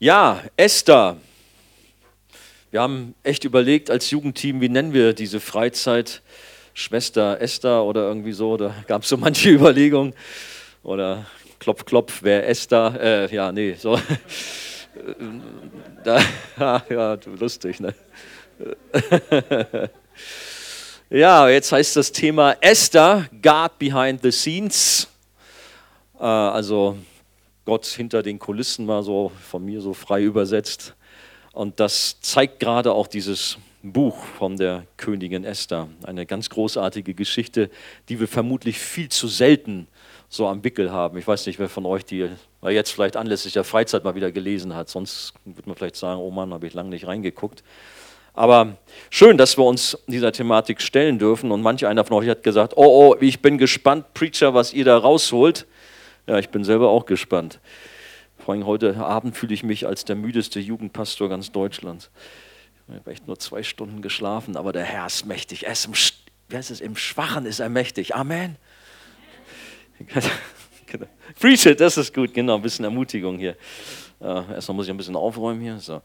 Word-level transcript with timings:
Ja, 0.00 0.44
Esther. 0.56 1.16
Wir 2.70 2.80
haben 2.80 3.16
echt 3.24 3.42
überlegt 3.42 3.90
als 3.90 4.12
Jugendteam, 4.12 4.60
wie 4.60 4.68
nennen 4.68 4.92
wir 4.92 5.12
diese 5.12 5.40
Freizeit? 5.40 6.22
Schwester 6.72 7.40
Esther 7.40 7.82
oder 7.82 8.02
irgendwie 8.02 8.30
so. 8.30 8.56
Da 8.56 8.72
gab 8.86 9.02
es 9.02 9.08
so 9.08 9.16
manche 9.16 9.50
Überlegungen. 9.50 10.14
Oder 10.84 11.26
Klopf, 11.58 11.84
Klopf, 11.84 12.20
wer 12.22 12.48
Esther? 12.48 12.96
Äh, 13.00 13.34
ja, 13.34 13.50
nee, 13.50 13.74
so. 13.74 13.98
da, 16.04 16.22
ja, 16.88 17.18
lustig, 17.36 17.80
ne? 17.80 17.92
ja, 21.10 21.48
jetzt 21.48 21.72
heißt 21.72 21.96
das 21.96 22.12
Thema 22.12 22.56
Esther, 22.60 23.28
God 23.42 23.76
behind 23.80 24.22
the 24.22 24.30
scenes. 24.30 25.08
Äh, 26.20 26.22
also 26.22 26.98
Gott 27.68 27.84
hinter 27.84 28.22
den 28.22 28.38
Kulissen 28.38 28.86
mal 28.86 29.02
so 29.02 29.30
von 29.42 29.62
mir 29.62 29.82
so 29.82 29.92
frei 29.92 30.22
übersetzt. 30.22 30.94
Und 31.52 31.80
das 31.80 32.18
zeigt 32.22 32.60
gerade 32.60 32.94
auch 32.94 33.06
dieses 33.06 33.58
Buch 33.82 34.24
von 34.38 34.56
der 34.56 34.86
Königin 34.96 35.44
Esther. 35.44 35.86
Eine 36.02 36.24
ganz 36.24 36.48
großartige 36.48 37.12
Geschichte, 37.12 37.68
die 38.08 38.20
wir 38.20 38.26
vermutlich 38.26 38.78
viel 38.78 39.10
zu 39.10 39.28
selten 39.28 39.86
so 40.30 40.46
am 40.46 40.64
Wickel 40.64 40.90
haben. 40.92 41.18
Ich 41.18 41.28
weiß 41.28 41.44
nicht, 41.44 41.58
wer 41.58 41.68
von 41.68 41.84
euch 41.84 42.06
die 42.06 42.30
jetzt 42.62 42.90
vielleicht 42.90 43.18
anlässlich 43.18 43.52
der 43.52 43.64
Freizeit 43.64 44.02
mal 44.02 44.14
wieder 44.14 44.32
gelesen 44.32 44.74
hat. 44.74 44.88
Sonst 44.88 45.34
würde 45.44 45.68
man 45.68 45.76
vielleicht 45.76 45.96
sagen, 45.96 46.22
oh 46.22 46.30
Mann, 46.30 46.54
habe 46.54 46.66
ich 46.66 46.72
lange 46.72 46.88
nicht 46.88 47.06
reingeguckt. 47.06 47.62
Aber 48.32 48.78
schön, 49.10 49.36
dass 49.36 49.58
wir 49.58 49.64
uns 49.66 49.98
dieser 50.06 50.32
Thematik 50.32 50.80
stellen 50.80 51.18
dürfen. 51.18 51.52
Und 51.52 51.60
manch 51.60 51.84
einer 51.84 52.06
von 52.06 52.16
euch 52.16 52.30
hat 52.30 52.42
gesagt, 52.42 52.78
oh, 52.78 53.12
oh, 53.12 53.16
ich 53.20 53.42
bin 53.42 53.58
gespannt, 53.58 54.14
Preacher, 54.14 54.54
was 54.54 54.72
ihr 54.72 54.86
da 54.86 54.96
rausholt. 54.96 55.66
Ja, 56.28 56.38
ich 56.38 56.50
bin 56.50 56.62
selber 56.62 56.90
auch 56.90 57.06
gespannt. 57.06 57.58
Vor 58.36 58.52
allem 58.52 58.66
heute 58.66 58.94
Abend 58.98 59.34
fühle 59.34 59.54
ich 59.54 59.62
mich 59.62 59.86
als 59.86 60.04
der 60.04 60.14
müdeste 60.14 60.60
Jugendpastor 60.60 61.30
ganz 61.30 61.52
Deutschlands. 61.52 62.10
Ich 62.86 62.94
habe 62.96 63.10
echt 63.10 63.26
nur 63.26 63.38
zwei 63.38 63.62
Stunden 63.62 64.02
geschlafen, 64.02 64.54
aber 64.54 64.72
der 64.72 64.84
Herr 64.84 65.06
ist 65.06 65.24
mächtig. 65.24 65.64
Er 65.64 65.72
ist 65.72 65.86
im, 65.86 65.94
wer 66.50 66.60
ist 66.60 66.70
es? 66.70 66.82
Im 66.82 66.96
Schwachen 66.96 67.46
ist 67.46 67.60
er 67.60 67.70
mächtig. 67.70 68.14
Amen. 68.14 68.56
genau. 70.86 71.06
Preach 71.40 71.64
it, 71.64 71.80
das 71.80 71.96
ist 71.96 72.12
gut, 72.12 72.34
genau, 72.34 72.56
ein 72.56 72.62
bisschen 72.62 72.84
Ermutigung 72.84 73.38
hier. 73.38 73.56
Äh, 74.20 74.52
erstmal 74.52 74.76
muss 74.76 74.84
ich 74.84 74.90
ein 74.90 74.98
bisschen 74.98 75.16
aufräumen 75.16 75.62
hier. 75.62 75.78
So. 75.78 76.02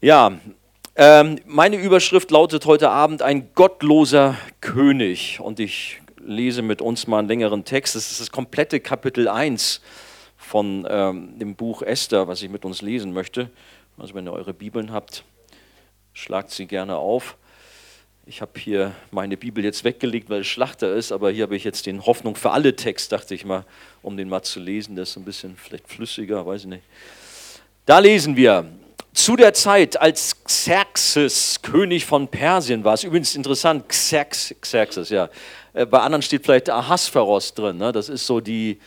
Ja, 0.00 0.38
ähm, 0.94 1.40
meine 1.46 1.76
Überschrift 1.78 2.30
lautet 2.30 2.64
heute 2.64 2.90
Abend 2.90 3.22
ein 3.22 3.52
gottloser 3.54 4.36
König. 4.60 5.40
Und 5.40 5.58
ich 5.58 6.00
lese 6.20 6.62
mit 6.62 6.82
uns 6.82 7.06
mal 7.06 7.18
einen 7.18 7.28
längeren 7.28 7.64
Text. 7.64 7.94
Das 7.94 8.10
ist 8.10 8.20
das 8.20 8.30
komplette 8.30 8.80
Kapitel 8.80 9.28
1 9.28 9.80
von 10.36 10.86
ähm, 10.88 11.38
dem 11.38 11.54
Buch 11.56 11.82
Esther, 11.82 12.28
was 12.28 12.42
ich 12.42 12.50
mit 12.50 12.64
uns 12.64 12.82
lesen 12.82 13.12
möchte. 13.12 13.50
Also 13.96 14.14
wenn 14.14 14.26
ihr 14.26 14.32
eure 14.32 14.54
Bibeln 14.54 14.92
habt, 14.92 15.24
schlagt 16.12 16.50
sie 16.50 16.66
gerne 16.66 16.96
auf. 16.96 17.36
Ich 18.26 18.42
habe 18.42 18.60
hier 18.60 18.94
meine 19.10 19.36
Bibel 19.36 19.64
jetzt 19.64 19.84
weggelegt, 19.84 20.28
weil 20.28 20.42
es 20.42 20.46
Schlachter 20.46 20.94
ist, 20.94 21.12
aber 21.12 21.30
hier 21.30 21.44
habe 21.44 21.56
ich 21.56 21.64
jetzt 21.64 21.86
den 21.86 22.04
Hoffnung 22.04 22.36
für 22.36 22.50
alle 22.50 22.76
Text, 22.76 23.10
dachte 23.10 23.34
ich 23.34 23.44
mal, 23.44 23.64
um 24.02 24.16
den 24.16 24.28
mal 24.28 24.42
zu 24.42 24.60
lesen. 24.60 24.96
Das 24.96 25.10
ist 25.10 25.16
ein 25.16 25.24
bisschen 25.24 25.56
vielleicht 25.56 25.88
flüssiger, 25.88 26.44
weiß 26.44 26.62
ich 26.62 26.68
nicht. 26.68 26.84
Da 27.86 28.00
lesen 28.00 28.36
wir, 28.36 28.66
zu 29.14 29.34
der 29.34 29.54
Zeit, 29.54 30.00
als 30.00 30.44
Xerxes 30.44 31.60
König 31.62 32.04
von 32.04 32.28
Persien 32.28 32.84
war, 32.84 32.94
ist 32.94 33.04
übrigens 33.04 33.34
interessant, 33.34 33.88
Xerx, 33.88 34.54
Xerxes, 34.60 35.08
ja, 35.08 35.28
bei 35.86 36.00
anderen 36.00 36.22
steht 36.22 36.44
vielleicht 36.44 36.70
Ahasveros 36.70 37.54
drin. 37.54 37.78
Ne? 37.78 37.92
Das 37.92 38.08
ist 38.08 38.26
so 38.26 38.40
die, 38.40 38.78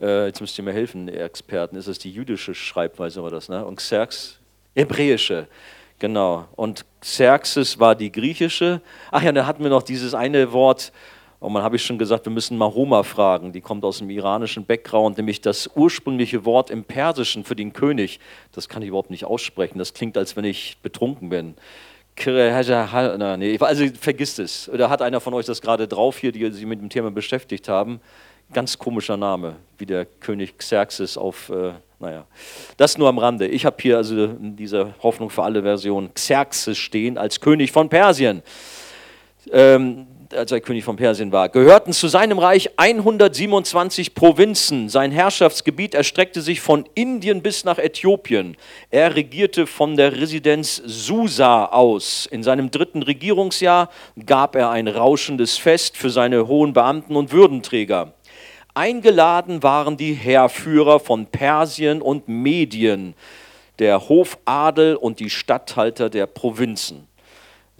äh, 0.00 0.26
jetzt 0.26 0.40
müsst 0.40 0.56
ihr 0.58 0.64
mir 0.64 0.72
helfen, 0.72 1.08
Experten, 1.08 1.76
ist 1.76 1.88
das 1.88 1.98
die 1.98 2.10
jüdische 2.10 2.54
Schreibweise 2.54 3.20
oder 3.20 3.32
das? 3.32 3.48
Ne? 3.48 3.64
Und 3.64 3.76
Xerx, 3.76 4.38
hebräische, 4.74 5.46
genau. 5.98 6.46
Und 6.56 6.84
Xerxes 7.00 7.78
war 7.78 7.94
die 7.94 8.12
griechische. 8.12 8.80
Ach 9.10 9.22
ja, 9.22 9.32
da 9.32 9.46
hatten 9.46 9.62
wir 9.62 9.70
noch 9.70 9.82
dieses 9.82 10.14
eine 10.14 10.52
Wort, 10.52 10.92
und 11.40 11.54
man 11.54 11.62
habe 11.62 11.76
ich 11.76 11.82
schon 11.82 11.98
gesagt, 11.98 12.26
wir 12.26 12.32
müssen 12.32 12.58
Mahoma 12.58 13.02
fragen. 13.02 13.52
Die 13.52 13.62
kommt 13.62 13.82
aus 13.82 13.98
dem 13.98 14.10
iranischen 14.10 14.66
Background, 14.66 15.16
nämlich 15.16 15.40
das 15.40 15.70
ursprüngliche 15.74 16.44
Wort 16.44 16.68
im 16.68 16.84
Persischen 16.84 17.44
für 17.44 17.56
den 17.56 17.72
König. 17.72 18.20
Das 18.52 18.68
kann 18.68 18.82
ich 18.82 18.88
überhaupt 18.88 19.08
nicht 19.08 19.24
aussprechen. 19.24 19.78
Das 19.78 19.94
klingt, 19.94 20.18
als 20.18 20.36
wenn 20.36 20.44
ich 20.44 20.76
betrunken 20.82 21.30
bin. 21.30 21.54
Also 23.60 23.86
vergisst 24.00 24.38
es. 24.38 24.68
Oder 24.68 24.90
hat 24.90 25.02
einer 25.02 25.20
von 25.20 25.34
euch 25.34 25.46
das 25.46 25.60
gerade 25.60 25.88
drauf 25.88 26.18
hier, 26.18 26.32
die 26.32 26.50
sich 26.50 26.66
mit 26.66 26.80
dem 26.80 26.90
Thema 26.90 27.10
beschäftigt 27.10 27.68
haben? 27.68 28.00
Ganz 28.52 28.78
komischer 28.78 29.16
Name, 29.16 29.56
wie 29.78 29.86
der 29.86 30.04
König 30.04 30.58
Xerxes 30.58 31.16
auf, 31.16 31.50
äh, 31.50 31.72
naja, 32.00 32.26
das 32.76 32.98
nur 32.98 33.08
am 33.08 33.18
Rande. 33.18 33.46
Ich 33.46 33.64
habe 33.64 33.76
hier 33.80 33.96
also 33.96 34.24
in 34.24 34.56
dieser 34.56 34.94
Hoffnung 35.02 35.30
für 35.30 35.44
alle 35.44 35.62
Version 35.62 36.12
Xerxes 36.12 36.76
stehen 36.76 37.16
als 37.16 37.40
König 37.40 37.70
von 37.70 37.88
Persien. 37.88 38.42
Ähm, 39.52 40.06
als 40.34 40.52
er 40.52 40.60
König 40.60 40.84
von 40.84 40.96
Persien 40.96 41.32
war, 41.32 41.48
gehörten 41.48 41.92
zu 41.92 42.08
seinem 42.08 42.38
Reich 42.38 42.70
127 42.76 44.14
Provinzen. 44.14 44.88
Sein 44.88 45.12
Herrschaftsgebiet 45.12 45.94
erstreckte 45.94 46.40
sich 46.40 46.60
von 46.60 46.88
Indien 46.94 47.42
bis 47.42 47.64
nach 47.64 47.78
Äthiopien. 47.78 48.56
Er 48.90 49.16
regierte 49.16 49.66
von 49.66 49.96
der 49.96 50.12
Residenz 50.12 50.82
Susa 50.84 51.66
aus. 51.66 52.26
In 52.30 52.42
seinem 52.42 52.70
dritten 52.70 53.02
Regierungsjahr 53.02 53.90
gab 54.26 54.54
er 54.54 54.70
ein 54.70 54.88
rauschendes 54.88 55.56
Fest 55.58 55.96
für 55.96 56.10
seine 56.10 56.46
hohen 56.46 56.72
Beamten 56.72 57.16
und 57.16 57.32
Würdenträger. 57.32 58.14
Eingeladen 58.74 59.62
waren 59.62 59.96
die 59.96 60.14
Heerführer 60.14 61.00
von 61.00 61.26
Persien 61.26 62.00
und 62.00 62.28
Medien, 62.28 63.14
der 63.80 64.08
Hofadel 64.08 64.94
und 64.94 65.18
die 65.18 65.30
Statthalter 65.30 66.08
der 66.08 66.26
Provinzen. 66.26 67.09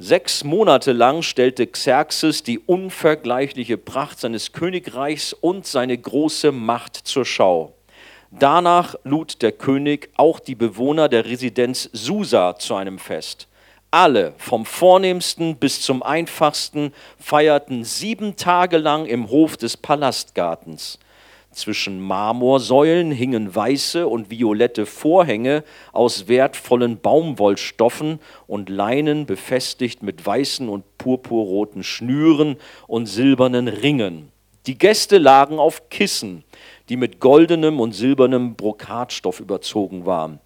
Sechs 0.03 0.45
Monate 0.45 0.93
lang 0.93 1.21
stellte 1.21 1.67
Xerxes 1.67 2.43
die 2.43 2.59
unvergleichliche 2.59 3.77
Pracht 3.77 4.19
seines 4.19 4.53
Königreichs 4.53 5.35
und 5.35 5.67
seine 5.67 5.99
große 5.99 6.53
Macht 6.53 6.97
zur 6.97 7.27
Schau. 7.27 7.75
Danach 8.31 8.95
lud 9.05 9.43
der 9.43 9.53
König 9.53 10.09
auch 10.17 10.41
die 10.41 10.55
Bewohner 10.55 11.11
der 11.11 11.27
Residenz 11.27 11.91
Susa 11.93 12.57
zu 12.59 12.77
einem 12.77 12.99
Fest. 12.99 13.47
Alle, 13.91 14.33
vom 14.39 14.65
vornehmsten 14.65 15.57
bis 15.57 15.83
zum 15.83 16.03
einfachsten, 16.03 16.95
feierten 17.19 17.85
sieben 17.85 18.37
Tage 18.37 18.79
lang 18.79 19.05
im 19.05 19.29
Hof 19.29 19.59
des 19.59 19.77
Palastgartens. 19.77 20.99
Zwischen 21.53 22.01
Marmorsäulen 22.01 23.11
hingen 23.11 23.55
weiße 23.55 24.07
und 24.07 24.31
violette 24.31 24.87
Vorhänge 24.87 25.65
aus 25.93 26.29
wertvollen 26.29 27.01
Baumwollstoffen 27.01 28.21
und 28.47 28.69
Leinen 28.69 29.27
befestigt 29.27 30.03
mit 30.03 30.25
weißen 30.25 30.69
und 30.69 30.85
purpurroten 30.97 31.83
Schnüren 31.83 32.57
und 32.87 33.07
silbernen 33.07 33.67
Ringen. 33.67 34.31
Die 34.67 34.79
Gäste 34.79 35.19
lagen 35.19 35.59
auf 35.59 35.89
Kissen, 35.89 36.45
die 36.89 36.97
mit 36.97 37.19
goldenem 37.19 37.81
und 37.81 37.93
silbernem 37.93 38.55
Brokatstoff 38.55 39.41
überzogen 39.41 40.07
waren. 40.07 40.39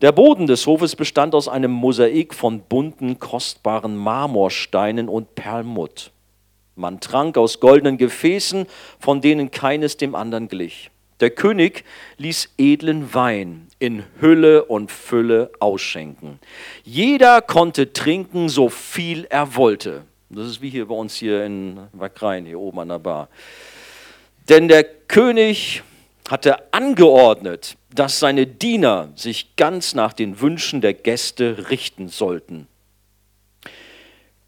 Der 0.00 0.12
Boden 0.12 0.46
des 0.46 0.66
Hofes 0.66 0.96
bestand 0.96 1.34
aus 1.34 1.48
einem 1.48 1.70
Mosaik 1.70 2.32
von 2.32 2.60
bunten, 2.60 3.18
kostbaren 3.18 3.96
Marmorsteinen 3.96 5.08
und 5.08 5.34
Perlmutt. 5.34 6.12
Man 6.76 7.00
trank 7.00 7.38
aus 7.38 7.58
goldenen 7.58 7.96
Gefäßen, 7.98 8.66
von 9.00 9.20
denen 9.20 9.50
keines 9.50 9.96
dem 9.96 10.14
anderen 10.14 10.48
glich. 10.48 10.90
Der 11.20 11.30
König 11.30 11.84
ließ 12.18 12.50
edlen 12.58 13.14
Wein 13.14 13.68
in 13.78 14.04
Hülle 14.20 14.66
und 14.66 14.92
Fülle 14.92 15.50
ausschenken. 15.58 16.38
Jeder 16.84 17.40
konnte 17.40 17.94
trinken, 17.94 18.50
so 18.50 18.68
viel 18.68 19.26
er 19.30 19.56
wollte. 19.56 20.04
Das 20.28 20.46
ist 20.46 20.60
wie 20.60 20.68
hier 20.68 20.88
bei 20.88 20.94
uns 20.94 21.14
hier 21.14 21.44
in 21.44 21.78
Wackrein, 21.92 22.44
hier 22.44 22.60
oben 22.60 22.80
an 22.80 22.88
der 22.88 22.98
Bar. 22.98 23.28
Denn 24.50 24.68
der 24.68 24.84
König 24.84 25.82
hatte 26.28 26.72
angeordnet, 26.72 27.76
dass 27.94 28.18
seine 28.18 28.46
Diener 28.46 29.08
sich 29.14 29.56
ganz 29.56 29.94
nach 29.94 30.12
den 30.12 30.40
Wünschen 30.40 30.82
der 30.82 30.92
Gäste 30.92 31.70
richten 31.70 32.08
sollten. 32.08 32.68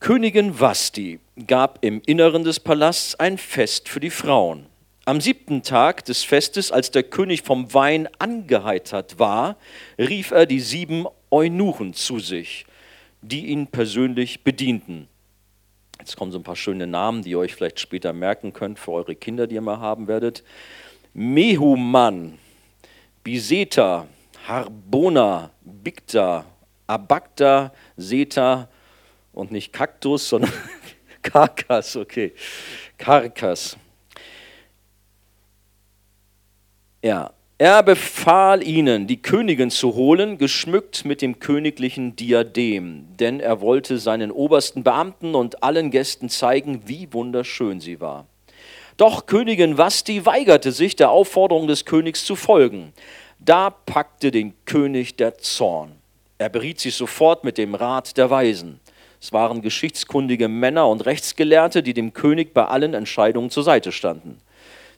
Königin 0.00 0.60
Vasti 0.60 1.18
gab 1.48 1.84
im 1.84 2.00
Inneren 2.06 2.44
des 2.44 2.60
Palasts 2.60 3.16
ein 3.16 3.36
Fest 3.36 3.88
für 3.88 3.98
die 3.98 4.10
Frauen. 4.10 4.66
Am 5.04 5.20
siebten 5.20 5.64
Tag 5.64 6.04
des 6.04 6.22
Festes, 6.22 6.70
als 6.70 6.92
der 6.92 7.02
König 7.02 7.42
vom 7.42 7.74
Wein 7.74 8.08
angeheitert 8.20 9.18
war, 9.18 9.56
rief 9.98 10.30
er 10.30 10.46
die 10.46 10.60
sieben 10.60 11.06
Eunuchen 11.32 11.94
zu 11.94 12.20
sich, 12.20 12.64
die 13.22 13.46
ihn 13.46 13.66
persönlich 13.66 14.44
bedienten. 14.44 15.08
Jetzt 15.98 16.16
kommen 16.16 16.30
so 16.30 16.38
ein 16.38 16.44
paar 16.44 16.56
schöne 16.56 16.86
Namen, 16.86 17.22
die 17.22 17.30
ihr 17.30 17.38
euch 17.40 17.56
vielleicht 17.56 17.80
später 17.80 18.12
merken 18.12 18.52
könnt 18.52 18.78
für 18.78 18.92
eure 18.92 19.16
Kinder, 19.16 19.48
die 19.48 19.56
ihr 19.56 19.60
mal 19.60 19.80
haben 19.80 20.06
werdet. 20.06 20.44
Mehuman, 21.12 22.38
Biseta, 23.24 24.06
Harbona, 24.46 25.50
Bigta, 25.64 26.44
Abakta, 26.86 27.72
Seta, 27.96 28.68
und 29.38 29.52
nicht 29.52 29.73
Kaktus, 29.73 30.29
sondern 30.29 30.52
Karkas, 31.23 31.96
okay. 31.96 32.32
Karkas. 32.99 33.76
Ja, 37.02 37.31
Er 37.61 37.82
befahl 37.82 38.62
ihnen, 38.62 39.06
die 39.06 39.20
Königin 39.20 39.70
zu 39.70 39.94
holen, 39.94 40.38
geschmückt 40.38 41.05
mit 41.05 41.23
dem 41.23 41.40
königlichen 41.40 42.14
Diadem, 42.14 43.06
denn 43.19 43.40
er 43.40 43.61
wollte 43.61 43.99
seinen 43.99 44.31
obersten 44.31 44.85
Beamten 44.85 45.35
und 45.35 45.62
allen 45.62 45.91
Gästen 45.91 46.29
zeigen, 46.29 46.82
wie 46.87 47.12
wunderschön 47.12 47.81
sie 47.81 48.00
war. 48.00 48.26
Doch 48.96 49.26
Königin 49.26 49.76
Vasti 49.79 50.25
weigerte 50.26 50.73
sich, 50.73 50.96
der 50.96 51.11
Aufforderung 51.11 51.69
des 51.69 51.84
Königs 51.84 52.25
zu 52.25 52.37
folgen. 52.37 52.93
Da 53.38 53.70
packte 53.70 54.31
den 54.31 54.55
König 54.64 55.17
der 55.17 55.38
Zorn. 55.38 55.93
Er 56.38 56.49
beriet 56.49 56.81
sich 56.81 56.94
sofort 56.94 57.44
mit 57.44 57.58
dem 57.58 57.75
Rat 57.75 58.17
der 58.17 58.31
Weisen. 58.31 58.81
Es 59.20 59.32
waren 59.32 59.62
geschichtskundige 59.62 60.49
Männer 60.49 60.88
und 60.88 61.05
Rechtsgelehrte, 61.05 61.82
die 61.82 61.94
dem 61.94 62.12
König 62.12 62.55
bei 62.55 62.67
allen 62.67 62.94
Entscheidungen 62.94 63.50
zur 63.50 63.65
Seite 63.65 63.93
standen. 63.93 64.41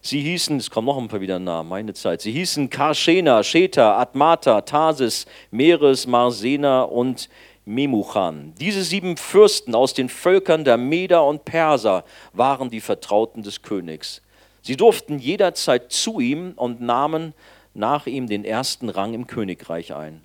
Sie 0.03 0.21
hießen, 0.21 0.57
es 0.57 0.71
kommen 0.71 0.87
noch 0.87 0.99
ein 0.99 1.09
paar 1.09 1.21
wieder 1.21 1.39
Namen, 1.39 1.69
meine 1.69 1.93
Zeit. 1.93 2.23
Sie 2.23 2.33
hießen 2.33 2.71
Karshena, 2.71 3.43
Sheta, 3.43 3.99
Atmata, 3.99 4.63
Tarsis, 4.63 5.27
Meres, 5.51 6.07
Marsena 6.07 6.83
und 6.83 7.29
Memuchan. 7.67 8.55
Diese 8.59 8.83
sieben 8.83 9.17
Fürsten 9.19 9.75
aus 9.75 9.93
den 9.93 10.09
Völkern 10.09 10.65
der 10.65 10.79
Meder 10.79 11.25
und 11.27 11.45
Perser 11.45 12.05
waren 12.33 12.71
die 12.71 12.81
Vertrauten 12.81 13.43
des 13.43 13.61
Königs. 13.61 14.23
Sie 14.63 14.77
durften 14.77 15.19
jederzeit 15.19 15.93
zu 15.93 16.21
ihm 16.21 16.53
und 16.57 16.81
nahmen 16.81 17.35
nach 17.75 18.07
ihm 18.07 18.27
den 18.27 18.45
ersten 18.45 18.89
Rang 18.89 19.15
im 19.15 19.27
Königreich 19.27 19.95
ein. 19.95 20.23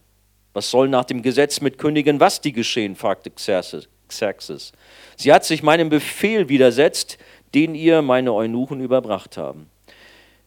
Was 0.55 0.71
soll 0.71 0.87
nach 0.87 1.03
dem 1.03 1.21
Gesetz 1.21 1.59
mit 1.59 1.77
Königin 1.77 2.21
Vasti 2.21 2.53
geschehen? 2.53 2.95
fragte 2.95 3.29
Xerxes. 3.29 4.71
Sie 5.17 5.33
hat 5.33 5.43
sich 5.43 5.63
meinem 5.63 5.89
Befehl 5.89 6.47
widersetzt, 6.47 7.17
den 7.53 7.75
ihr 7.75 8.01
meine 8.01 8.31
Eunuchen 8.31 8.79
überbracht 8.79 9.35
haben. 9.35 9.69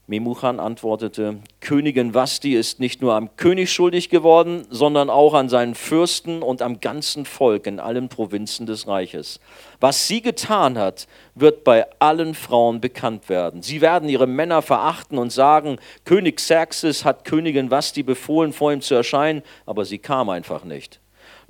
Memuchan 0.09 0.59
antwortete, 0.59 1.41
Königin 1.61 2.15
Vasti 2.15 2.55
ist 2.55 2.81
nicht 2.81 3.03
nur 3.03 3.13
am 3.13 3.37
König 3.37 3.71
schuldig 3.71 4.09
geworden, 4.09 4.67
sondern 4.71 5.11
auch 5.11 5.35
an 5.35 5.51
seinen 5.51 5.75
Fürsten 5.75 6.43
und 6.43 6.63
am 6.63 6.81
ganzen 6.81 7.27
Volk 7.27 7.67
in 7.67 7.79
allen 7.79 8.09
Provinzen 8.09 8.65
des 8.65 8.89
Reiches. 8.89 9.39
Was 9.81 10.09
sie 10.09 10.23
getan 10.23 10.79
hat, 10.79 11.09
wird 11.35 11.63
bei 11.63 11.87
allen 11.99 12.33
Frauen 12.33 12.81
bekannt 12.81 13.29
werden. 13.29 13.61
Sie 13.61 13.83
werden 13.83 14.09
ihre 14.09 14.27
Männer 14.27 14.63
verachten 14.63 15.19
und 15.19 15.31
sagen, 15.31 15.77
König 16.07 16.37
Xerxes 16.37 17.05
hat 17.05 17.27
Königin 17.27 17.71
Vasti 17.71 18.03
befohlen, 18.03 18.55
vor 18.55 18.73
ihm 18.73 18.81
zu 18.81 18.95
erscheinen, 18.95 19.43
aber 19.67 19.85
sie 19.85 19.99
kam 19.99 20.31
einfach 20.31 20.65
nicht. 20.65 21.01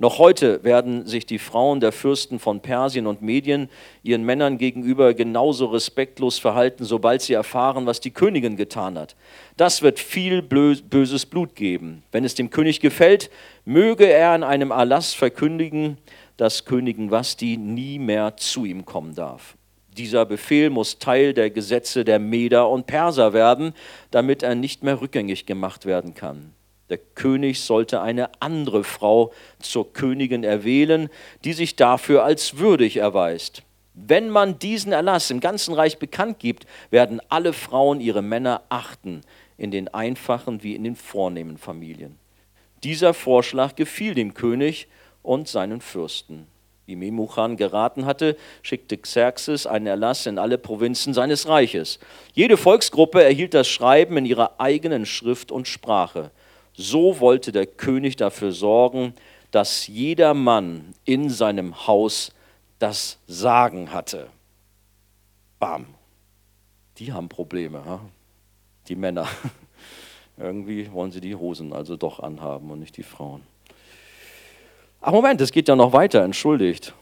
Noch 0.01 0.17
heute 0.17 0.63
werden 0.63 1.05
sich 1.05 1.25
die 1.25 1.39
Frauen 1.39 1.81
der 1.81 1.91
Fürsten 1.91 2.39
von 2.39 2.61
Persien 2.61 3.05
und 3.05 3.21
Medien 3.21 3.69
ihren 4.01 4.23
Männern 4.23 4.57
gegenüber 4.57 5.13
genauso 5.13 5.65
respektlos 5.65 6.39
verhalten, 6.39 6.85
sobald 6.85 7.21
sie 7.21 7.33
erfahren, 7.33 7.85
was 7.85 7.99
die 7.99 8.11
Königin 8.11 8.55
getan 8.55 8.97
hat. 8.97 9.17
Das 9.57 9.81
wird 9.81 9.99
viel 9.99 10.41
böses 10.41 11.25
Blut 11.25 11.53
geben. 11.53 12.03
Wenn 12.13 12.23
es 12.23 12.33
dem 12.33 12.49
König 12.49 12.79
gefällt, 12.79 13.29
möge 13.65 14.05
er 14.05 14.33
in 14.35 14.43
einem 14.43 14.71
Erlass 14.71 15.13
verkündigen, 15.13 15.97
dass 16.37 16.63
Königin 16.63 17.11
Vasti 17.11 17.57
nie 17.57 17.99
mehr 17.99 18.37
zu 18.37 18.63
ihm 18.63 18.85
kommen 18.85 19.15
darf. 19.15 19.57
Dieser 19.97 20.25
Befehl 20.25 20.69
muss 20.69 20.99
Teil 20.99 21.33
der 21.33 21.49
Gesetze 21.49 22.05
der 22.05 22.19
Meder 22.19 22.69
und 22.69 22.87
Perser 22.87 23.33
werden, 23.33 23.73
damit 24.11 24.43
er 24.43 24.55
nicht 24.55 24.81
mehr 24.81 25.01
rückgängig 25.01 25.45
gemacht 25.45 25.85
werden 25.85 26.13
kann. 26.13 26.53
Der 26.89 26.97
König 26.97 27.61
sollte 27.61 28.01
eine 28.01 28.29
andere 28.39 28.83
Frau 28.83 29.31
zur 29.59 29.93
Königin 29.93 30.43
erwählen, 30.43 31.09
die 31.43 31.53
sich 31.53 31.75
dafür 31.75 32.23
als 32.23 32.57
würdig 32.57 32.97
erweist. 32.97 33.63
Wenn 33.93 34.29
man 34.29 34.59
diesen 34.59 34.91
Erlass 34.91 35.29
im 35.29 35.39
ganzen 35.39 35.73
Reich 35.73 35.99
bekannt 35.99 36.39
gibt, 36.39 36.65
werden 36.89 37.21
alle 37.29 37.53
Frauen 37.53 37.99
ihre 37.99 38.21
Männer 38.21 38.63
achten, 38.69 39.21
in 39.57 39.71
den 39.71 39.87
einfachen 39.89 40.63
wie 40.63 40.75
in 40.75 40.83
den 40.83 40.95
vornehmen 40.95 41.57
Familien. 41.57 42.17
Dieser 42.83 43.13
Vorschlag 43.13 43.75
gefiel 43.75 44.15
dem 44.15 44.33
König 44.33 44.87
und 45.21 45.47
seinen 45.47 45.81
Fürsten. 45.81 46.47
Wie 46.85 46.95
Memuchan 46.95 47.57
geraten 47.57 48.05
hatte, 48.05 48.35
schickte 48.63 48.97
Xerxes 48.97 49.67
einen 49.67 49.85
Erlass 49.85 50.25
in 50.25 50.39
alle 50.39 50.57
Provinzen 50.57 51.13
seines 51.13 51.47
Reiches. 51.47 51.99
Jede 52.33 52.57
Volksgruppe 52.57 53.21
erhielt 53.21 53.53
das 53.53 53.67
Schreiben 53.67 54.17
in 54.17 54.25
ihrer 54.25 54.59
eigenen 54.59 55.05
Schrift 55.05 55.51
und 55.51 55.67
Sprache. 55.67 56.31
So 56.81 57.19
wollte 57.19 57.51
der 57.51 57.65
König 57.65 58.15
dafür 58.15 58.53
sorgen, 58.53 59.13
dass 59.51 59.87
jeder 59.87 60.33
Mann 60.33 60.93
in 61.03 61.29
seinem 61.29 61.87
Haus 61.87 62.31
das 62.79 63.19
Sagen 63.27 63.91
hatte. 63.91 64.29
Bam. 65.59 65.87
Die 66.97 67.11
haben 67.11 67.27
Probleme, 67.27 67.83
ha? 67.83 67.99
die 68.87 68.95
Männer. 68.95 69.27
Irgendwie 70.37 70.89
wollen 70.93 71.11
sie 71.11 71.19
die 71.19 71.35
Hosen 71.35 71.73
also 71.73 71.97
doch 71.97 72.21
anhaben 72.21 72.71
und 72.71 72.79
nicht 72.79 72.95
die 72.95 73.03
Frauen. 73.03 73.41
Ach 75.01 75.11
Moment, 75.11 75.41
es 75.41 75.51
geht 75.51 75.67
ja 75.67 75.75
noch 75.75 75.91
weiter, 75.91 76.23
entschuldigt. 76.23 76.93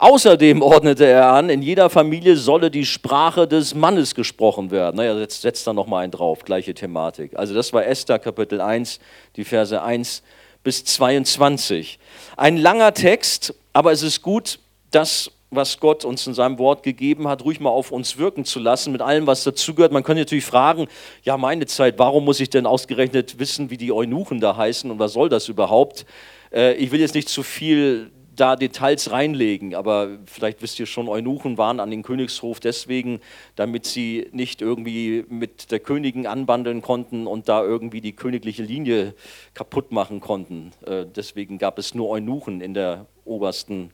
Außerdem 0.00 0.62
ordnete 0.62 1.06
er 1.06 1.32
an, 1.32 1.50
in 1.50 1.60
jeder 1.60 1.90
Familie 1.90 2.36
solle 2.36 2.70
die 2.70 2.86
Sprache 2.86 3.48
des 3.48 3.74
Mannes 3.74 4.14
gesprochen 4.14 4.70
werden. 4.70 4.96
Naja, 4.96 5.18
jetzt 5.18 5.42
setzt 5.42 5.66
da 5.66 5.72
nochmal 5.72 6.04
einen 6.04 6.12
drauf, 6.12 6.44
gleiche 6.44 6.72
Thematik. 6.72 7.36
Also 7.36 7.52
das 7.52 7.72
war 7.72 7.84
Esther 7.84 8.20
Kapitel 8.20 8.60
1, 8.60 9.00
die 9.34 9.42
Verse 9.42 9.82
1 9.82 10.22
bis 10.62 10.84
22. 10.84 11.98
Ein 12.36 12.58
langer 12.58 12.94
Text, 12.94 13.54
aber 13.72 13.90
es 13.90 14.04
ist 14.04 14.22
gut, 14.22 14.60
das, 14.92 15.32
was 15.50 15.80
Gott 15.80 16.04
uns 16.04 16.24
in 16.28 16.34
seinem 16.34 16.58
Wort 16.60 16.84
gegeben 16.84 17.26
hat, 17.26 17.44
ruhig 17.44 17.58
mal 17.58 17.70
auf 17.70 17.90
uns 17.90 18.18
wirken 18.18 18.44
zu 18.44 18.60
lassen, 18.60 18.92
mit 18.92 19.02
allem, 19.02 19.26
was 19.26 19.42
dazugehört. 19.42 19.90
Man 19.90 20.04
könnte 20.04 20.20
natürlich 20.20 20.44
fragen, 20.44 20.86
ja 21.24 21.36
meine 21.36 21.66
Zeit, 21.66 21.98
warum 21.98 22.24
muss 22.24 22.38
ich 22.38 22.50
denn 22.50 22.66
ausgerechnet 22.66 23.40
wissen, 23.40 23.68
wie 23.70 23.76
die 23.76 23.90
Eunuchen 23.90 24.38
da 24.38 24.56
heißen 24.56 24.88
und 24.92 25.00
was 25.00 25.14
soll 25.14 25.28
das 25.28 25.48
überhaupt? 25.48 26.06
Äh, 26.52 26.74
ich 26.74 26.92
will 26.92 27.00
jetzt 27.00 27.16
nicht 27.16 27.28
zu 27.28 27.42
viel 27.42 28.12
da 28.40 28.56
Details 28.56 29.10
reinlegen, 29.10 29.74
aber 29.74 30.18
vielleicht 30.26 30.62
wisst 30.62 30.78
ihr 30.78 30.86
schon, 30.86 31.08
Eunuchen 31.08 31.58
waren 31.58 31.80
an 31.80 31.90
den 31.90 32.02
Königshof 32.02 32.60
deswegen, 32.60 33.20
damit 33.56 33.86
sie 33.86 34.28
nicht 34.32 34.62
irgendwie 34.62 35.24
mit 35.28 35.70
der 35.70 35.80
Königin 35.80 36.26
anbandeln 36.26 36.82
konnten 36.82 37.26
und 37.26 37.48
da 37.48 37.62
irgendwie 37.62 38.00
die 38.00 38.12
königliche 38.12 38.62
Linie 38.62 39.14
kaputt 39.54 39.92
machen 39.92 40.20
konnten. 40.20 40.72
Äh, 40.86 41.06
deswegen 41.14 41.58
gab 41.58 41.78
es 41.78 41.94
nur 41.94 42.08
Eunuchen 42.08 42.60
in 42.60 42.74
der 42.74 43.06
obersten 43.24 43.90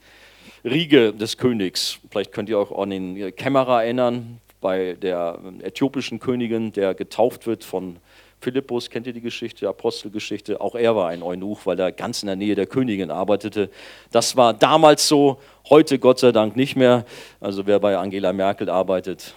Riege 0.64 1.12
des 1.12 1.37
Königs. 1.37 1.99
Vielleicht 2.11 2.32
könnt 2.32 2.49
ihr 2.49 2.58
auch 2.58 2.76
an 2.79 2.90
den 2.90 3.35
Kämmerer 3.35 3.85
erinnern, 3.85 4.40
bei 4.64 4.94
der 4.94 5.38
äthiopischen 5.62 6.20
Königin, 6.20 6.73
der 6.73 6.94
getauft 6.94 7.47
wird 7.47 7.64
von 7.64 7.99
Philippus, 8.44 8.91
kennt 8.91 9.06
ihr 9.06 9.14
die 9.14 9.23
Geschichte, 9.23 9.67
Apostelgeschichte? 9.67 10.61
Auch 10.61 10.75
er 10.75 10.95
war 10.95 11.09
ein 11.09 11.23
Eunuch, 11.23 11.64
weil 11.64 11.80
er 11.80 11.90
ganz 11.92 12.23
in 12.23 12.26
der 12.26 12.37
Nähe 12.37 12.54
der 12.54 12.66
Königin 12.66 13.11
arbeitete. 13.11 13.71
Das 14.11 14.37
war 14.37 14.52
damals 14.52 15.09
so, 15.09 15.40
heute 15.71 15.99
Gott 15.99 16.19
sei 16.19 16.30
Dank 16.30 16.54
nicht 16.54 16.76
mehr. 16.76 17.07
Also 17.40 17.66
wer 17.66 17.80
bei 17.80 17.97
Angela 17.97 18.35
Merkel 18.35 18.69
arbeitet, 18.69 19.35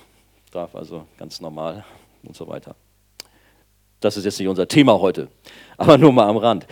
darf 0.52 0.76
also 0.76 1.08
ganz 1.18 1.40
normal 1.40 1.86
und 2.24 2.36
so 2.36 2.50
weiter. 2.50 2.76
Das 4.02 4.18
ist 4.18 4.26
jetzt 4.26 4.40
nicht 4.40 4.50
unser 4.50 4.68
Thema 4.68 5.00
heute, 5.00 5.30
aber 5.78 5.98
nur 5.98 6.12
mal 6.12 6.28
am 6.28 6.38
Rand. 6.38 6.66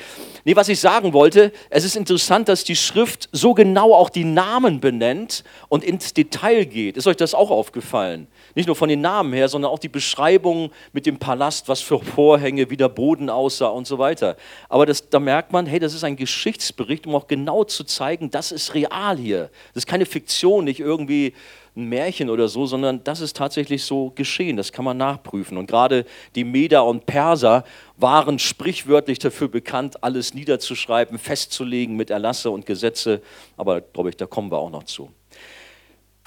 Nee, 0.48 0.56
was 0.56 0.70
ich 0.70 0.80
sagen 0.80 1.14
wollte, 1.14 1.52
es 1.72 1.84
ist 1.84 1.96
interessant, 1.96 2.50
dass 2.50 2.64
die 2.64 2.76
Schrift 2.76 3.30
so 3.32 3.56
genau 3.56 3.96
auch 3.96 4.12
die 4.12 4.26
Namen 4.26 4.80
benennt 4.80 5.44
und 5.70 5.84
ins 5.84 6.14
Detail 6.14 6.66
geht. 6.66 6.98
Ist 6.98 7.08
euch 7.08 7.18
das 7.18 7.34
auch 7.34 7.50
aufgefallen? 7.50 8.28
Nicht 8.54 8.68
nur 8.68 8.76
von 8.76 8.88
den 8.88 9.02
Namen 9.02 9.34
her, 9.34 9.50
sondern 9.50 9.72
auch 9.72 9.80
die 9.80 9.90
Beschreibung 9.90 10.70
mit 10.94 11.08
dem 11.08 11.18
Palast, 11.18 11.68
was 11.68 11.82
für 11.82 12.00
Vorhänge, 12.00 12.70
wie 12.70 12.78
der 12.78 12.90
Boden 12.90 13.32
aussah 13.32 13.70
und 13.70 13.88
so 13.88 13.98
weiter. 13.98 14.38
Aber 14.70 14.86
das, 14.86 15.10
da 15.10 15.20
merkt 15.20 15.52
man, 15.52 15.66
hey, 15.66 15.80
das 15.80 15.96
ist 15.96 16.04
ein 16.04 16.16
Geschichtsbericht, 16.16 17.08
um 17.08 17.16
auch 17.16 17.26
genau 17.26 17.64
zu 17.64 17.84
zeigen, 17.84 18.30
das 18.30 18.52
ist 18.52 18.76
real 18.76 19.18
hier. 19.18 19.50
Das 19.74 19.82
ist 19.82 19.88
keine 19.88 20.06
Fiktion, 20.06 20.66
nicht 20.66 20.80
irgendwie 20.80 21.34
ein 21.76 21.86
Märchen 21.90 22.30
oder 22.30 22.48
so, 22.48 22.66
sondern 22.66 23.04
das 23.04 23.20
ist 23.20 23.36
tatsächlich 23.36 23.84
so 23.84 24.12
geschehen. 24.16 24.58
Das 24.58 24.72
kann 24.72 24.86
man 24.86 24.98
nachprüfen. 24.98 25.58
Und 25.58 25.68
gerade 25.68 26.06
die 26.36 26.44
Meder 26.44 26.86
und 26.86 27.06
Perser 27.06 27.64
waren 27.98 28.40
sprichwörtlich 28.40 29.20
dafür 29.20 29.48
bekannt, 29.48 30.04
alles 30.04 30.34
niederzuschreiben, 30.34 31.18
festzulegen 31.18 31.96
mit 31.96 32.10
Erlasse 32.10 32.50
und 32.50 32.66
Gesetze. 32.66 33.22
Aber 33.58 33.82
glaube 33.82 34.10
ich, 34.10 34.18
da 34.18 34.26
kommen 34.26 34.52
wir 34.52 34.58
auch 34.58 34.72
noch 34.72 34.84
zu. 34.84 35.10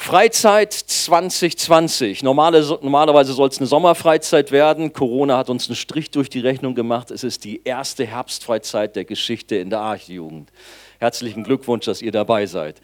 Freizeit 0.00 0.72
2020. 0.72 2.22
Normale, 2.22 2.62
normalerweise 2.80 3.34
soll 3.34 3.48
es 3.48 3.58
eine 3.58 3.66
Sommerfreizeit 3.66 4.52
werden. 4.52 4.94
Corona 4.94 5.36
hat 5.36 5.50
uns 5.50 5.68
einen 5.68 5.76
Strich 5.76 6.10
durch 6.10 6.30
die 6.30 6.40
Rechnung 6.40 6.74
gemacht. 6.74 7.10
Es 7.10 7.24
ist 7.24 7.44
die 7.44 7.60
erste 7.64 8.06
Herbstfreizeit 8.06 8.96
der 8.96 9.04
Geschichte 9.04 9.56
in 9.56 9.68
der 9.68 9.80
Archjugend. 9.80 10.50
Herzlichen 10.98 11.44
Glückwunsch, 11.44 11.84
dass 11.84 12.00
ihr 12.00 12.12
dabei 12.12 12.46
seid. 12.46 12.80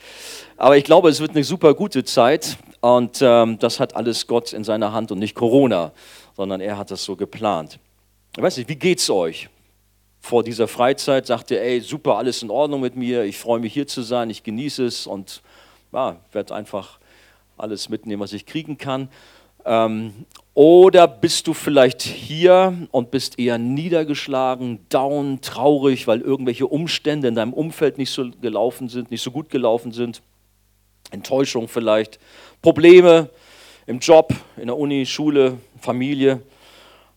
Aber 0.59 0.76
ich 0.76 0.85
glaube, 0.85 1.09
es 1.09 1.21
wird 1.21 1.30
eine 1.30 1.44
super 1.44 1.73
gute 1.73 2.04
Zeit 2.04 2.59
und 2.80 3.21
ähm, 3.23 3.59
das 3.59 3.80
hat 3.80 3.97
alles 3.97 4.26
Gott 4.26 4.52
in 4.52 4.64
seiner 4.64 4.92
Hand 4.92 5.11
und 5.11 5.18
nicht 5.18 5.35
Corona, 5.35 5.92
sondern 6.37 6.61
er 6.61 6.76
hat 6.76 6.90
das 6.90 7.04
so 7.04 7.16
geplant. 7.16 7.78
Ich 8.37 8.42
weiß 8.42 8.59
nicht, 8.59 8.68
wie 8.68 8.76
geht's 8.76 9.09
euch? 9.09 9.49
Vor 10.21 10.42
dieser 10.42 10.68
Freizeit 10.68 11.26
sagt 11.26 11.52
ihr, 11.52 11.62
ey, 11.62 11.80
super, 11.80 12.18
alles 12.18 12.42
in 12.42 12.50
Ordnung 12.50 12.83
mit 12.83 12.97
mir, 12.97 13.23
ich 13.23 13.38
freue 13.38 13.61
mich 13.61 13.73
hier 13.73 13.87
zu 13.87 14.02
sein, 14.02 14.28
ich 14.30 14.42
genieße 14.42 14.85
es 14.85 15.06
und 15.06 15.42
ja, 15.92 16.16
werde 16.33 16.54
einfach 16.54 16.99
alles 17.56 17.88
mitnehmen, 17.88 18.20
was 18.20 18.32
ich 18.32 18.46
kriegen 18.46 18.78
kann. 18.78 19.08
Ähm, 19.64 20.26
oder 20.52 21.08
bist 21.08 21.46
du 21.46 21.54
vielleicht 21.54 22.02
hier 22.02 22.76
und 22.90 23.11
bist 23.11 23.38
eher 23.38 23.58
niedergeschlagen, 23.58 24.87
down, 24.88 25.40
traurig, 25.40 26.06
weil 26.06 26.20
irgendwelche 26.20 26.66
Umstände 26.66 27.28
in 27.28 27.34
deinem 27.34 27.52
Umfeld 27.52 27.99
nicht 27.99 28.11
so 28.11 28.30
gelaufen 28.40 28.88
sind, 28.88 29.11
nicht 29.11 29.23
so 29.23 29.30
gut 29.30 29.50
gelaufen 29.50 29.92
sind? 29.92 30.23
Enttäuschung 31.11 31.68
vielleicht, 31.68 32.18
Probleme 32.61 33.30
im 33.87 33.99
Job, 33.99 34.32
in 34.56 34.66
der 34.66 34.76
Uni, 34.76 35.06
Schule, 35.06 35.58
Familie. 35.80 36.42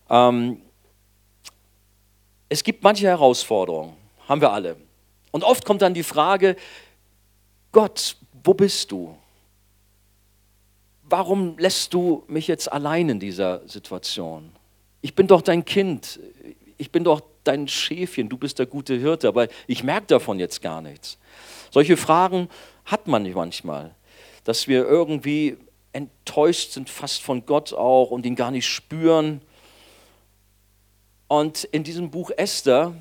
Ähm, 0.08 0.60
es 2.48 2.64
gibt 2.64 2.82
manche 2.82 3.06
Herausforderungen, 3.06 3.92
haben 4.26 4.40
wir 4.40 4.52
alle. 4.52 4.76
Und 5.30 5.44
oft 5.44 5.64
kommt 5.64 5.82
dann 5.82 5.94
die 5.94 6.02
Frage, 6.02 6.56
Gott, 7.72 8.16
wo 8.42 8.54
bist 8.54 8.90
du? 8.90 9.14
Warum 11.10 11.56
lässt 11.58 11.94
du 11.94 12.24
mich 12.28 12.48
jetzt 12.48 12.70
allein 12.70 13.08
in 13.08 13.20
dieser 13.20 13.66
Situation? 13.66 14.52
Ich 15.00 15.14
bin 15.14 15.26
doch 15.26 15.40
dein 15.40 15.64
Kind, 15.64 16.20
ich 16.76 16.90
bin 16.90 17.04
doch 17.04 17.22
dein 17.44 17.66
Schäfchen, 17.66 18.28
du 18.28 18.36
bist 18.36 18.58
der 18.58 18.66
gute 18.66 18.94
Hirte, 18.98 19.28
aber 19.28 19.48
ich 19.66 19.82
merke 19.82 20.08
davon 20.08 20.38
jetzt 20.38 20.60
gar 20.60 20.82
nichts. 20.82 21.16
Solche 21.70 21.96
Fragen 21.96 22.48
hat 22.84 23.06
man 23.06 23.30
manchmal, 23.32 23.94
dass 24.44 24.68
wir 24.68 24.86
irgendwie 24.86 25.56
enttäuscht 25.92 26.72
sind, 26.72 26.90
fast 26.90 27.22
von 27.22 27.46
Gott 27.46 27.72
auch 27.72 28.10
und 28.10 28.26
ihn 28.26 28.36
gar 28.36 28.50
nicht 28.50 28.66
spüren. 28.66 29.40
Und 31.26 31.64
in 31.64 31.84
diesem 31.84 32.10
Buch 32.10 32.30
Esther, 32.36 32.94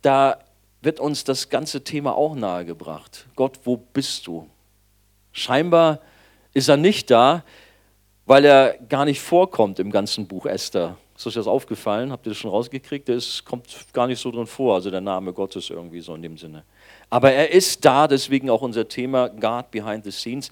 da 0.00 0.38
wird 0.80 1.00
uns 1.00 1.24
das 1.24 1.50
ganze 1.50 1.84
Thema 1.84 2.14
auch 2.16 2.34
nahegebracht. 2.34 3.26
Gott, 3.36 3.60
wo 3.64 3.76
bist 3.76 4.26
du? 4.26 4.48
Scheinbar 5.32 6.00
ist 6.54 6.68
er 6.68 6.76
nicht 6.76 7.10
da, 7.10 7.44
weil 8.26 8.44
er 8.44 8.76
gar 8.88 9.04
nicht 9.04 9.20
vorkommt 9.20 9.78
im 9.78 9.90
ganzen 9.90 10.26
Buch 10.26 10.46
Esther. 10.46 10.96
Ist 11.16 11.26
euch 11.26 11.34
das 11.34 11.46
aufgefallen? 11.48 12.12
Habt 12.12 12.26
ihr 12.26 12.30
das 12.30 12.38
schon 12.38 12.50
rausgekriegt? 12.50 13.08
Es 13.08 13.44
kommt 13.44 13.66
gar 13.92 14.06
nicht 14.06 14.20
so 14.20 14.30
drin 14.30 14.46
vor, 14.46 14.76
also 14.76 14.90
der 14.90 15.00
Name 15.00 15.32
Gottes 15.32 15.68
irgendwie 15.70 16.00
so 16.00 16.14
in 16.14 16.22
dem 16.22 16.36
Sinne. 16.36 16.62
Aber 17.10 17.32
er 17.32 17.50
ist 17.50 17.84
da, 17.84 18.06
deswegen 18.06 18.50
auch 18.50 18.62
unser 18.62 18.86
Thema 18.86 19.28
God 19.28 19.70
Behind 19.72 20.04
the 20.04 20.12
Scenes. 20.12 20.50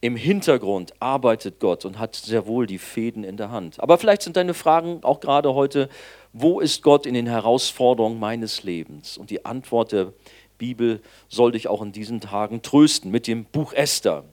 Im 0.00 0.16
Hintergrund 0.16 0.92
arbeitet 1.00 1.60
Gott 1.60 1.84
und 1.84 1.98
hat 1.98 2.14
sehr 2.14 2.46
wohl 2.46 2.66
die 2.66 2.78
Fäden 2.78 3.24
in 3.24 3.36
der 3.38 3.50
Hand. 3.50 3.80
Aber 3.80 3.96
vielleicht 3.96 4.22
sind 4.22 4.36
deine 4.36 4.54
Fragen 4.54 5.02
auch 5.02 5.18
gerade 5.18 5.54
heute, 5.54 5.88
wo 6.32 6.60
ist 6.60 6.82
Gott 6.82 7.06
in 7.06 7.14
den 7.14 7.26
Herausforderungen 7.26 8.20
meines 8.20 8.64
Lebens? 8.64 9.16
Und 9.16 9.30
die 9.30 9.46
Antwort 9.46 9.92
der 9.92 10.12
Bibel 10.58 11.00
soll 11.28 11.52
dich 11.52 11.68
auch 11.68 11.82
in 11.82 11.92
diesen 11.92 12.20
Tagen 12.20 12.62
trösten 12.62 13.10
mit 13.10 13.26
dem 13.26 13.46
Buch 13.46 13.72
Esther, 13.72 14.24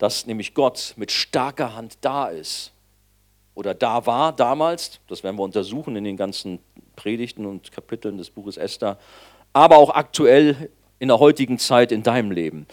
dass 0.00 0.26
nämlich 0.26 0.54
Gott 0.54 0.94
mit 0.96 1.12
starker 1.12 1.76
Hand 1.76 1.98
da 2.00 2.28
ist 2.28 2.72
oder 3.54 3.74
da 3.74 4.06
war 4.06 4.32
damals, 4.32 4.98
das 5.08 5.22
werden 5.22 5.36
wir 5.36 5.42
untersuchen 5.42 5.94
in 5.94 6.04
den 6.04 6.16
ganzen 6.16 6.58
Predigten 6.96 7.44
und 7.44 7.70
Kapiteln 7.70 8.16
des 8.16 8.30
Buches 8.30 8.56
Esther, 8.56 8.98
aber 9.52 9.76
auch 9.76 9.90
aktuell 9.90 10.70
in 10.98 11.08
der 11.08 11.20
heutigen 11.20 11.58
Zeit 11.58 11.92
in 11.92 12.02
deinem 12.02 12.30
Leben. 12.30 12.66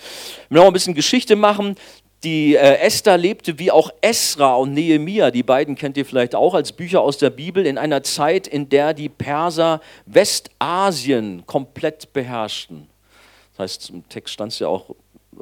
Wir 0.50 0.62
noch 0.62 0.68
ein 0.68 0.74
bisschen 0.74 0.94
Geschichte 0.94 1.36
machen. 1.36 1.76
Die 2.24 2.56
äh, 2.56 2.78
Esther 2.78 3.18
lebte 3.18 3.60
wie 3.60 3.72
auch 3.72 3.92
Esra 4.00 4.56
und 4.56 4.74
Nehemia, 4.74 5.30
die 5.30 5.44
beiden 5.44 5.76
kennt 5.76 5.98
ihr 5.98 6.06
vielleicht 6.06 6.34
auch 6.34 6.54
als 6.54 6.72
Bücher 6.72 7.02
aus 7.02 7.18
der 7.18 7.30
Bibel, 7.30 7.66
in 7.66 7.78
einer 7.78 8.04
Zeit, 8.04 8.48
in 8.48 8.70
der 8.70 8.94
die 8.94 9.10
Perser 9.10 9.82
Westasien 10.06 11.46
komplett 11.46 12.14
beherrschten. 12.14 12.88
Das 13.52 13.60
heißt, 13.60 13.90
im 13.90 14.08
Text 14.08 14.34
stand 14.34 14.54
es 14.54 14.60
ja 14.60 14.68
auch 14.68 14.96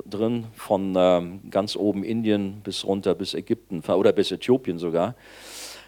drin, 0.05 0.45
von 0.53 0.93
ähm, 0.97 1.39
ganz 1.49 1.75
oben 1.75 2.03
Indien 2.03 2.61
bis 2.63 2.85
runter 2.85 3.15
bis 3.15 3.33
Ägypten 3.33 3.81
oder 3.81 4.11
bis 4.11 4.31
Äthiopien 4.31 4.77
sogar. 4.77 5.15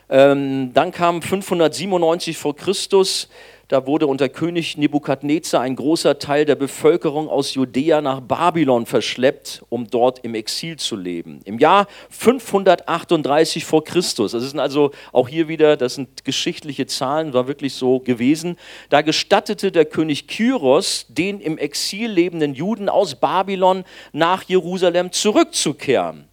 Ähm, 0.10 0.72
dann 0.74 0.92
kam 0.92 1.22
597 1.22 2.38
vor 2.38 2.56
Christus 2.56 3.28
da 3.70 3.86
wurde 3.86 4.08
unter 4.08 4.30
König 4.30 4.78
Nebukadnezar 4.78 5.60
ein 5.60 5.76
großer 5.76 6.20
Teil 6.20 6.46
der 6.46 6.56
Bevölkerung 6.56 7.28
aus 7.28 7.54
Judäa 7.54 8.00
nach 8.00 8.22
Babylon 8.22 8.86
verschleppt, 8.86 9.62
um 9.68 9.88
dort 9.88 10.20
im 10.20 10.36
Exil 10.36 10.78
zu 10.78 10.96
leben. 10.96 11.42
Im 11.44 11.60
Jahr 11.60 11.88
538 12.10 13.66
vor 13.66 13.84
Christus, 13.84 14.32
das 14.32 14.44
sind 14.44 14.62
also 14.62 14.92
auch 15.12 15.28
hier 15.28 15.50
wieder, 15.50 15.76
das 15.76 15.96
sind 15.96 16.24
geschichtliche 16.24 16.86
Zahlen, 16.86 17.34
war 17.34 17.50
wirklich 17.50 17.74
so 17.74 18.00
gewesen, 18.00 18.56
da 18.90 19.02
gestattete 19.02 19.70
der 19.74 19.84
König 19.84 20.30
Kyros 20.30 21.06
den 21.10 21.42
im 21.42 21.58
Exil 21.58 22.10
lebenden 22.10 22.54
Juden 22.54 22.88
aus 22.88 23.16
Babylon 23.16 23.84
nach 24.14 24.44
Jerusalem 24.44 25.12
zurückzukehren. 25.12 26.27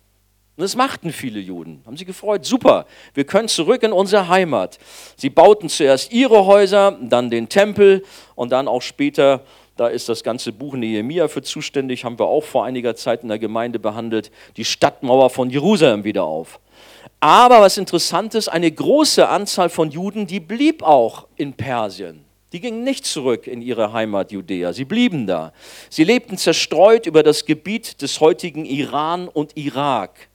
Und 0.56 0.62
das 0.62 0.76
machten 0.76 1.10
viele 1.10 1.40
Juden. 1.40 1.82
Haben 1.84 1.96
sie 1.96 2.04
gefreut. 2.04 2.44
Super, 2.44 2.86
wir 3.12 3.24
können 3.24 3.48
zurück 3.48 3.82
in 3.82 3.92
unsere 3.92 4.28
Heimat. 4.28 4.78
Sie 5.16 5.28
bauten 5.28 5.68
zuerst 5.68 6.12
ihre 6.12 6.46
Häuser, 6.46 6.96
dann 7.00 7.28
den 7.28 7.48
Tempel 7.48 8.04
und 8.36 8.52
dann 8.52 8.68
auch 8.68 8.82
später, 8.82 9.40
da 9.76 9.88
ist 9.88 10.08
das 10.08 10.22
ganze 10.22 10.52
Buch 10.52 10.74
Nehemia 10.74 11.26
für 11.26 11.42
zuständig, 11.42 12.04
haben 12.04 12.20
wir 12.20 12.26
auch 12.26 12.44
vor 12.44 12.64
einiger 12.64 12.94
Zeit 12.94 13.24
in 13.24 13.30
der 13.30 13.40
Gemeinde 13.40 13.80
behandelt, 13.80 14.30
die 14.56 14.64
Stadtmauer 14.64 15.28
von 15.30 15.50
Jerusalem 15.50 16.04
wieder 16.04 16.22
auf. 16.22 16.60
Aber 17.18 17.60
was 17.60 17.76
interessant 17.76 18.36
ist, 18.36 18.46
eine 18.46 18.70
große 18.70 19.28
Anzahl 19.28 19.70
von 19.70 19.90
Juden, 19.90 20.28
die 20.28 20.38
blieb 20.40 20.84
auch 20.84 21.26
in 21.34 21.54
Persien. 21.54 22.24
Die 22.52 22.60
gingen 22.60 22.84
nicht 22.84 23.04
zurück 23.04 23.48
in 23.48 23.60
ihre 23.60 23.92
Heimat 23.92 24.30
Judäa, 24.30 24.72
sie 24.72 24.84
blieben 24.84 25.26
da. 25.26 25.52
Sie 25.90 26.04
lebten 26.04 26.38
zerstreut 26.38 27.06
über 27.06 27.24
das 27.24 27.44
Gebiet 27.44 28.00
des 28.02 28.20
heutigen 28.20 28.64
Iran 28.64 29.26
und 29.26 29.56
Irak 29.56 30.28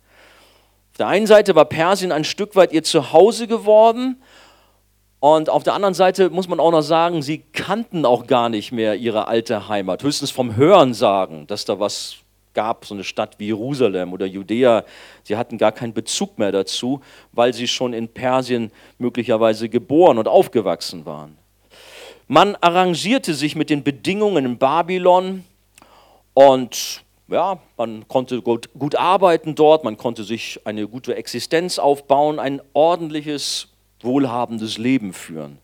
der 1.00 1.08
einen 1.08 1.28
Seite 1.28 1.56
war 1.56 1.66
Persien 1.66 2.12
ein 2.12 2.24
Stück 2.24 2.56
weit 2.56 2.74
ihr 2.74 2.84
Zuhause 2.84 3.48
geworden 3.48 4.22
und 5.20 5.50
auf 5.50 5.64
der 5.64 5.74
anderen 5.74 5.94
Seite 5.94 6.30
muss 6.30 6.48
man 6.48 6.60
auch 6.60 6.72
noch 6.72 6.82
sagen, 6.82 7.22
sie 7.22 7.40
kannten 7.52 8.06
auch 8.06 8.26
gar 8.26 8.48
nicht 8.48 8.72
mehr 8.72 8.96
ihre 8.96 9.28
alte 9.28 9.68
Heimat, 9.68 10.04
höchstens 10.04 10.32
vom 10.32 10.56
Hören 10.56 10.94
sagen, 10.94 11.46
dass 11.48 11.66
da 11.66 11.80
was 11.80 12.18
gab, 12.54 12.86
so 12.86 12.94
eine 12.94 13.04
Stadt 13.04 13.36
wie 13.38 13.48
Jerusalem 13.48 14.14
oder 14.14 14.26
Judäa. 14.26 14.84
Sie 15.24 15.38
hatten 15.38 15.58
gar 15.58 15.72
keinen 15.72 15.94
Bezug 15.94 16.40
mehr 16.40 16.52
dazu, 16.52 17.02
weil 17.32 17.54
sie 17.54 17.68
schon 17.68 17.94
in 17.94 18.08
Persien 18.08 18.72
möglicherweise 18.98 19.70
geboren 19.70 20.18
und 20.18 20.28
aufgewachsen 20.28 21.06
waren. 21.06 21.38
Man 22.28 22.56
arrangierte 22.56 23.34
sich 23.34 23.56
mit 23.56 23.70
den 23.70 23.84
Bedingungen 23.84 24.46
in 24.46 24.58
Babylon 24.58 25.44
und 26.34 27.04
ja, 27.30 27.60
man 27.78 28.08
konnte 28.08 28.42
gut, 28.42 28.70
gut, 28.78 28.96
arbeiten 28.96 29.56
dort, 29.56 29.84
man 29.84 29.98
konnte 29.98 30.24
sich 30.24 30.60
eine 30.66 30.88
gute 30.88 31.16
Existenz 31.16 31.80
aufbauen, 31.80 32.40
ein 32.40 32.62
ordentliches, 32.74 33.70
wohlhabendes 34.02 34.78
Leben 34.78 35.14
führen. 35.14 35.60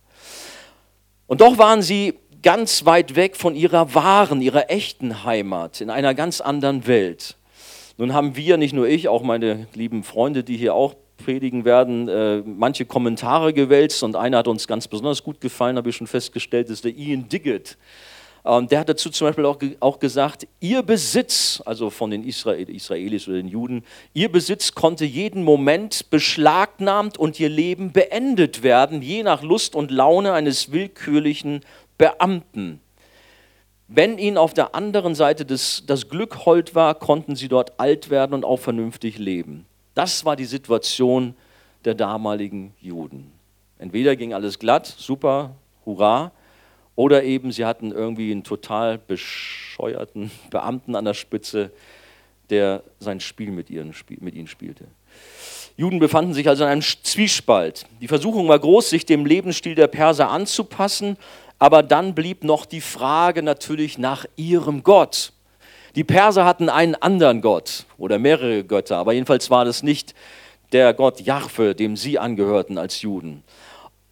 Und 1.27 1.41
doch 1.41 1.57
waren 1.57 1.81
sie 1.81 2.13
ganz 2.43 2.85
weit 2.85 3.15
weg 3.15 3.35
von 3.35 3.55
ihrer 3.55 3.95
wahren, 3.95 4.41
ihrer 4.41 4.69
echten 4.69 5.23
Heimat, 5.23 5.81
in 5.81 5.89
einer 5.89 6.13
ganz 6.13 6.41
anderen 6.41 6.85
Welt. 6.85 7.37
Nun 7.97 8.13
haben 8.13 8.35
wir, 8.35 8.57
nicht 8.57 8.73
nur 8.73 8.87
ich, 8.87 9.07
auch 9.07 9.23
meine 9.23 9.67
lieben 9.73 10.03
Freunde, 10.03 10.43
die 10.43 10.57
hier 10.57 10.75
auch 10.75 10.95
predigen 11.23 11.65
werden, 11.65 12.07
äh, 12.07 12.43
manche 12.45 12.85
Kommentare 12.85 13.53
gewälzt 13.53 14.03
und 14.03 14.15
einer 14.15 14.39
hat 14.39 14.47
uns 14.47 14.67
ganz 14.67 14.87
besonders 14.87 15.23
gut 15.23 15.41
gefallen, 15.41 15.77
habe 15.77 15.89
ich 15.89 15.95
schon 15.95 16.07
festgestellt, 16.07 16.69
ist 16.69 16.83
der 16.83 16.95
Ian 16.95 17.29
Diggett. 17.29 17.77
Und 18.45 18.71
der 18.71 18.81
hat 18.81 18.89
dazu 18.89 19.09
zum 19.09 19.25
Beispiel 19.25 19.75
auch, 19.79 19.99
gesagt, 19.99 20.47
ihr 20.59 20.83
Besitz, 20.83 21.63
also 21.65 21.89
von 21.89 22.11
den 22.11 22.23
Israel, 22.23 22.69
Israelis 22.69 23.27
oder 23.27 23.37
den 23.37 23.47
Juden, 23.47 23.83
ihr 24.13 24.31
Besitz 24.31 24.75
konnte 24.75 25.03
jeden 25.03 25.43
Moment 25.43 26.11
beschlagnahmt 26.11 27.17
und 27.17 27.39
ihr 27.39 27.49
Leben 27.49 27.91
beendet 27.91 28.61
werden, 28.61 29.01
je 29.01 29.23
nach 29.23 29.41
Lust 29.41 29.73
und 29.73 29.89
Laune 29.89 30.33
eines 30.33 30.71
willkürlichen 30.71 31.61
Beamten. 31.97 32.81
Wenn 33.87 34.19
ihnen 34.19 34.37
auf 34.37 34.53
der 34.53 34.75
anderen 34.75 35.15
Seite 35.15 35.43
des, 35.43 35.83
das 35.87 36.07
Glück 36.09 36.45
hold 36.45 36.75
war, 36.75 36.93
konnten 36.93 37.35
sie 37.35 37.47
dort 37.47 37.79
alt 37.79 38.11
werden 38.11 38.33
und 38.35 38.45
auch 38.45 38.59
vernünftig 38.59 39.17
leben. 39.17 39.65
Das 39.95 40.23
war 40.23 40.35
die 40.35 40.45
Situation 40.45 41.33
der 41.83 41.95
damaligen 41.95 42.75
Juden. 42.79 43.31
Entweder 43.79 44.15
ging 44.15 44.35
alles 44.35 44.59
glatt, 44.59 44.85
super, 44.85 45.55
hurra, 45.83 46.31
oder 46.95 47.23
eben 47.23 47.51
sie 47.51 47.65
hatten 47.65 47.91
irgendwie 47.91 48.31
einen 48.31 48.43
total 48.43 48.97
bescheuerten 48.97 50.31
Beamten 50.49 50.95
an 50.95 51.05
der 51.05 51.13
Spitze, 51.13 51.71
der 52.49 52.83
sein 52.99 53.19
Spiel 53.19 53.51
mit, 53.51 53.69
ihren, 53.69 53.93
mit 54.19 54.35
ihnen 54.35 54.47
spielte. 54.47 54.85
Juden 55.77 55.99
befanden 55.99 56.33
sich 56.33 56.47
also 56.47 56.63
in 56.63 56.69
einem 56.69 56.81
Zwiespalt. 56.81 57.85
Die 57.99 58.07
Versuchung 58.07 58.47
war 58.47 58.59
groß, 58.59 58.89
sich 58.89 59.05
dem 59.05 59.25
Lebensstil 59.25 59.75
der 59.75 59.87
Perser 59.87 60.29
anzupassen, 60.29 61.17
aber 61.59 61.83
dann 61.83 62.15
blieb 62.15 62.43
noch 62.43 62.65
die 62.65 62.81
Frage 62.81 63.43
natürlich 63.43 63.97
nach 63.97 64.25
ihrem 64.35 64.83
Gott. 64.83 65.33
Die 65.95 66.03
Perser 66.03 66.45
hatten 66.45 66.69
einen 66.69 66.95
anderen 66.95 67.41
Gott 67.41 67.85
oder 67.97 68.19
mehrere 68.19 68.63
Götter, 68.63 68.97
aber 68.97 69.13
jedenfalls 69.13 69.49
war 69.49 69.65
das 69.65 69.83
nicht 69.83 70.13
der 70.71 70.93
Gott 70.93 71.21
Jahwe, 71.21 71.75
dem 71.75 71.95
sie 71.95 72.19
angehörten 72.19 72.77
als 72.77 73.01
Juden. 73.01 73.43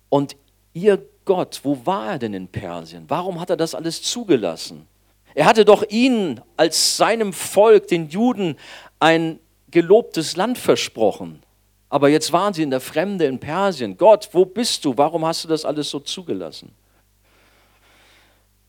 Und 0.09 0.35
ihr 0.73 1.05
Gott, 1.25 1.61
wo 1.63 1.85
war 1.85 2.13
er 2.13 2.19
denn 2.19 2.33
in 2.33 2.47
Persien? 2.47 3.05
Warum 3.07 3.39
hat 3.39 3.49
er 3.49 3.57
das 3.57 3.75
alles 3.75 4.01
zugelassen? 4.01 4.87
Er 5.35 5.45
hatte 5.45 5.65
doch 5.65 5.83
ihnen 5.89 6.41
als 6.57 6.97
seinem 6.97 7.33
Volk, 7.33 7.87
den 7.87 8.09
Juden, 8.09 8.57
ein 8.99 9.39
gelobtes 9.71 10.35
Land 10.35 10.57
versprochen. 10.57 11.41
Aber 11.89 12.09
jetzt 12.09 12.31
waren 12.33 12.53
sie 12.53 12.63
in 12.63 12.71
der 12.71 12.81
Fremde 12.81 13.25
in 13.25 13.39
Persien. 13.39 13.97
Gott, 13.97 14.29
wo 14.31 14.45
bist 14.45 14.83
du? 14.85 14.97
Warum 14.97 15.25
hast 15.25 15.43
du 15.43 15.47
das 15.47 15.65
alles 15.65 15.89
so 15.89 15.99
zugelassen? 15.99 16.73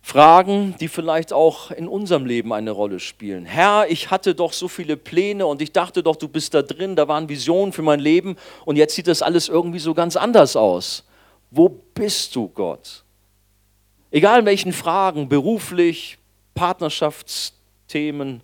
Fragen, 0.02 0.74
die 0.80 0.88
vielleicht 0.88 1.32
auch 1.32 1.70
in 1.70 1.88
unserem 1.88 2.26
Leben 2.26 2.52
eine 2.52 2.70
Rolle 2.70 3.00
spielen. 3.00 3.46
Herr, 3.46 3.86
ich 3.88 4.10
hatte 4.10 4.34
doch 4.34 4.52
so 4.52 4.68
viele 4.68 4.98
Pläne 4.98 5.46
und 5.46 5.62
ich 5.62 5.72
dachte 5.72 6.02
doch, 6.02 6.16
du 6.16 6.28
bist 6.28 6.52
da 6.52 6.60
drin, 6.60 6.94
da 6.94 7.08
waren 7.08 7.30
Visionen 7.30 7.72
für 7.72 7.80
mein 7.80 8.00
Leben 8.00 8.36
und 8.66 8.76
jetzt 8.76 8.94
sieht 8.94 9.06
das 9.06 9.22
alles 9.22 9.48
irgendwie 9.48 9.78
so 9.78 9.94
ganz 9.94 10.16
anders 10.16 10.56
aus. 10.56 11.04
Wo 11.56 11.68
bist 11.68 12.34
du, 12.34 12.48
Gott? 12.48 13.04
Egal 14.10 14.40
in 14.40 14.46
welchen 14.46 14.72
Fragen, 14.72 15.28
beruflich, 15.28 16.18
Partnerschaftsthemen 16.54 18.40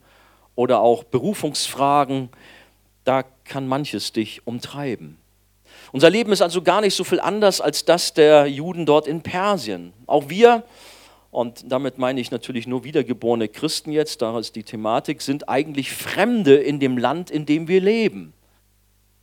oder 0.54 0.80
auch 0.80 1.04
Berufungsfragen, 1.04 2.28
da 3.04 3.24
kann 3.44 3.66
manches 3.66 4.12
dich 4.12 4.46
umtreiben. 4.46 5.16
Unser 5.90 6.10
Leben 6.10 6.30
ist 6.30 6.42
also 6.42 6.62
gar 6.62 6.80
nicht 6.80 6.94
so 6.94 7.02
viel 7.02 7.18
anders 7.18 7.60
als 7.60 7.84
das 7.84 8.14
der 8.14 8.46
Juden 8.46 8.86
dort 8.86 9.06
in 9.08 9.22
Persien. 9.22 9.92
Auch 10.06 10.28
wir 10.28 10.62
und 11.30 11.64
damit 11.70 11.98
meine 11.98 12.20
ich 12.20 12.30
natürlich 12.30 12.66
nur 12.66 12.84
wiedergeborene 12.84 13.48
Christen 13.48 13.92
jetzt, 13.92 14.22
da 14.22 14.38
ist 14.38 14.56
die 14.56 14.64
Thematik, 14.64 15.22
sind 15.22 15.48
eigentlich 15.48 15.92
Fremde 15.92 16.56
in 16.56 16.80
dem 16.80 16.98
Land, 16.98 17.30
in 17.30 17.46
dem 17.46 17.68
wir 17.68 17.80
leben. 17.80 18.32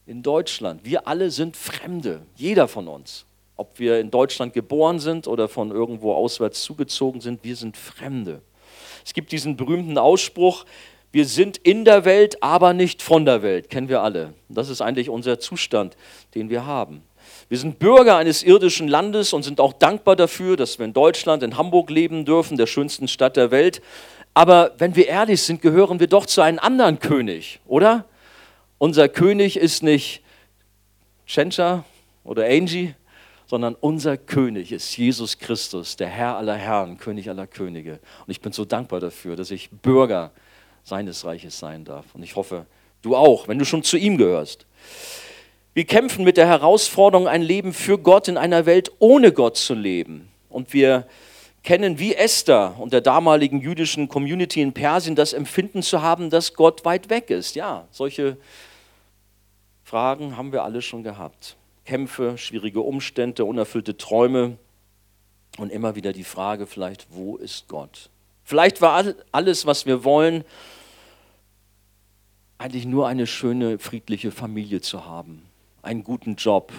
In 0.06 0.24
Deutschland. 0.24 0.86
Wir 0.86 1.08
alle 1.08 1.32
sind 1.32 1.58
Fremde, 1.58 2.22
jeder 2.36 2.70
von 2.70 2.88
uns. 2.88 3.26
Ob 3.58 3.80
wir 3.80 4.00
in 4.00 4.12
Deutschland 4.12 4.54
geboren 4.54 5.00
sind 5.00 5.28
oder 5.28 5.50
von 5.50 5.72
irgendwo 5.72 6.14
auswärts 6.14 6.62
zugezogen 6.62 7.22
sind, 7.22 7.44
wir 7.44 7.56
sind 7.56 7.76
Fremde. 7.76 8.42
Es 9.04 9.14
gibt 9.14 9.32
diesen 9.32 9.58
berühmten 9.58 9.98
Ausspruch, 9.98 10.66
wir 11.12 11.26
sind 11.26 11.58
in 11.58 11.86
der 11.86 12.06
Welt, 12.06 12.44
aber 12.44 12.74
nicht 12.74 13.02
von 13.02 13.26
der 13.26 13.42
Welt, 13.42 13.70
kennen 13.70 13.90
wir 13.90 14.02
alle. 14.02 14.34
Das 14.50 14.70
ist 14.70 14.82
eigentlich 14.82 15.10
unser 15.10 15.40
Zustand, 15.40 15.98
den 16.36 16.50
wir 16.50 16.66
haben. 16.66 17.02
Wir 17.50 17.58
sind 17.58 17.80
Bürger 17.80 18.18
eines 18.18 18.44
irdischen 18.44 18.88
Landes 18.88 19.34
und 19.34 19.44
sind 19.44 19.60
auch 19.60 19.74
dankbar 19.74 20.16
dafür, 20.16 20.58
dass 20.58 20.80
wir 20.80 20.86
in 20.86 20.94
Deutschland, 20.94 21.44
in 21.44 21.58
Hamburg 21.58 21.90
leben 21.90 22.26
dürfen, 22.26 22.58
der 22.58 22.68
schönsten 22.68 23.08
Stadt 23.08 23.38
der 23.38 23.52
Welt. 23.52 23.82
Aber 24.34 24.74
wenn 24.78 24.96
wir 24.96 25.08
ehrlich 25.08 25.42
sind, 25.42 25.62
gehören 25.62 26.00
wir 26.00 26.08
doch 26.08 26.26
zu 26.26 26.42
einem 26.42 26.60
anderen 26.60 27.00
König, 27.00 27.60
oder? 27.66 28.06
Unser 28.78 29.10
König 29.10 29.58
ist 29.58 29.82
nicht 29.82 30.22
Tschentscher 31.26 31.86
oder 32.24 32.46
Angie, 32.46 32.94
sondern 33.48 33.76
unser 33.76 34.18
König 34.18 34.72
ist 34.72 34.96
Jesus 34.98 35.40
Christus, 35.40 35.96
der 35.96 36.10
Herr 36.10 36.38
aller 36.38 36.56
Herren, 36.56 36.98
König 36.98 37.30
aller 37.30 37.48
Könige. 37.48 37.94
Und 38.26 38.32
ich 38.32 38.42
bin 38.42 38.52
so 38.52 38.66
dankbar 38.66 39.00
dafür, 39.00 39.36
dass 39.36 39.52
ich 39.52 39.70
Bürger 39.70 40.32
seines 40.84 41.26
Reiches 41.26 41.58
sein 41.58 41.86
darf. 41.86 42.06
Und 42.14 42.24
ich 42.24 42.36
hoffe, 42.36 42.66
du 43.02 43.16
auch, 43.16 43.48
wenn 43.48 43.58
du 43.58 43.66
schon 43.66 43.84
zu 43.84 43.98
ihm 43.98 44.18
gehörst. 44.18 44.66
Wir 45.74 45.86
kämpfen 45.86 46.26
mit 46.26 46.38
der 46.38 46.48
Herausforderung, 46.48 47.28
ein 47.28 47.42
Leben 47.42 47.74
für 47.74 47.98
Gott 47.98 48.28
in 48.28 48.38
einer 48.38 48.66
Welt 48.66 48.92
ohne 49.00 49.32
Gott 49.32 49.58
zu 49.58 49.74
leben. 49.74 50.30
Und 50.50 50.74
wir 50.74 51.08
kennen 51.64 52.00
wie 52.00 52.16
Esther 52.16 52.76
und 52.80 52.94
der 52.94 53.02
damaligen 53.02 53.62
jüdischen 53.62 54.08
Community 54.08 54.62
in 54.62 54.74
Persien 54.74 55.16
das 55.16 55.34
Empfinden 55.34 55.84
zu 55.84 56.02
haben, 56.02 56.30
dass 56.30 56.54
Gott 56.54 56.84
weit 56.84 57.10
weg 57.10 57.30
ist. 57.30 57.56
Ja, 57.56 57.88
solche 57.92 58.38
Fragen 59.84 60.36
haben 60.36 60.52
wir 60.52 60.64
alle 60.64 60.82
schon 60.82 61.04
gehabt. 61.04 61.56
Kämpfe, 61.88 62.38
schwierige 62.38 62.82
Umstände, 62.82 63.46
unerfüllte 63.46 63.98
Träume 63.98 64.58
und 65.58 65.72
immer 65.72 65.96
wieder 65.96 66.14
die 66.14 66.24
Frage 66.24 66.68
vielleicht, 66.68 67.08
wo 67.10 67.38
ist 67.38 67.68
Gott? 67.68 68.10
Vielleicht 68.44 68.82
war 68.82 69.16
alles, 69.32 69.66
was 69.66 69.86
wir 69.86 70.04
wollen, 70.04 70.44
eigentlich 72.60 72.86
nur 72.86 73.08
eine 73.08 73.26
schöne, 73.26 73.80
friedliche 73.80 74.32
Familie 74.32 74.82
zu 74.82 75.06
haben 75.06 75.48
einen 75.88 76.04
guten 76.04 76.36
Job, 76.36 76.74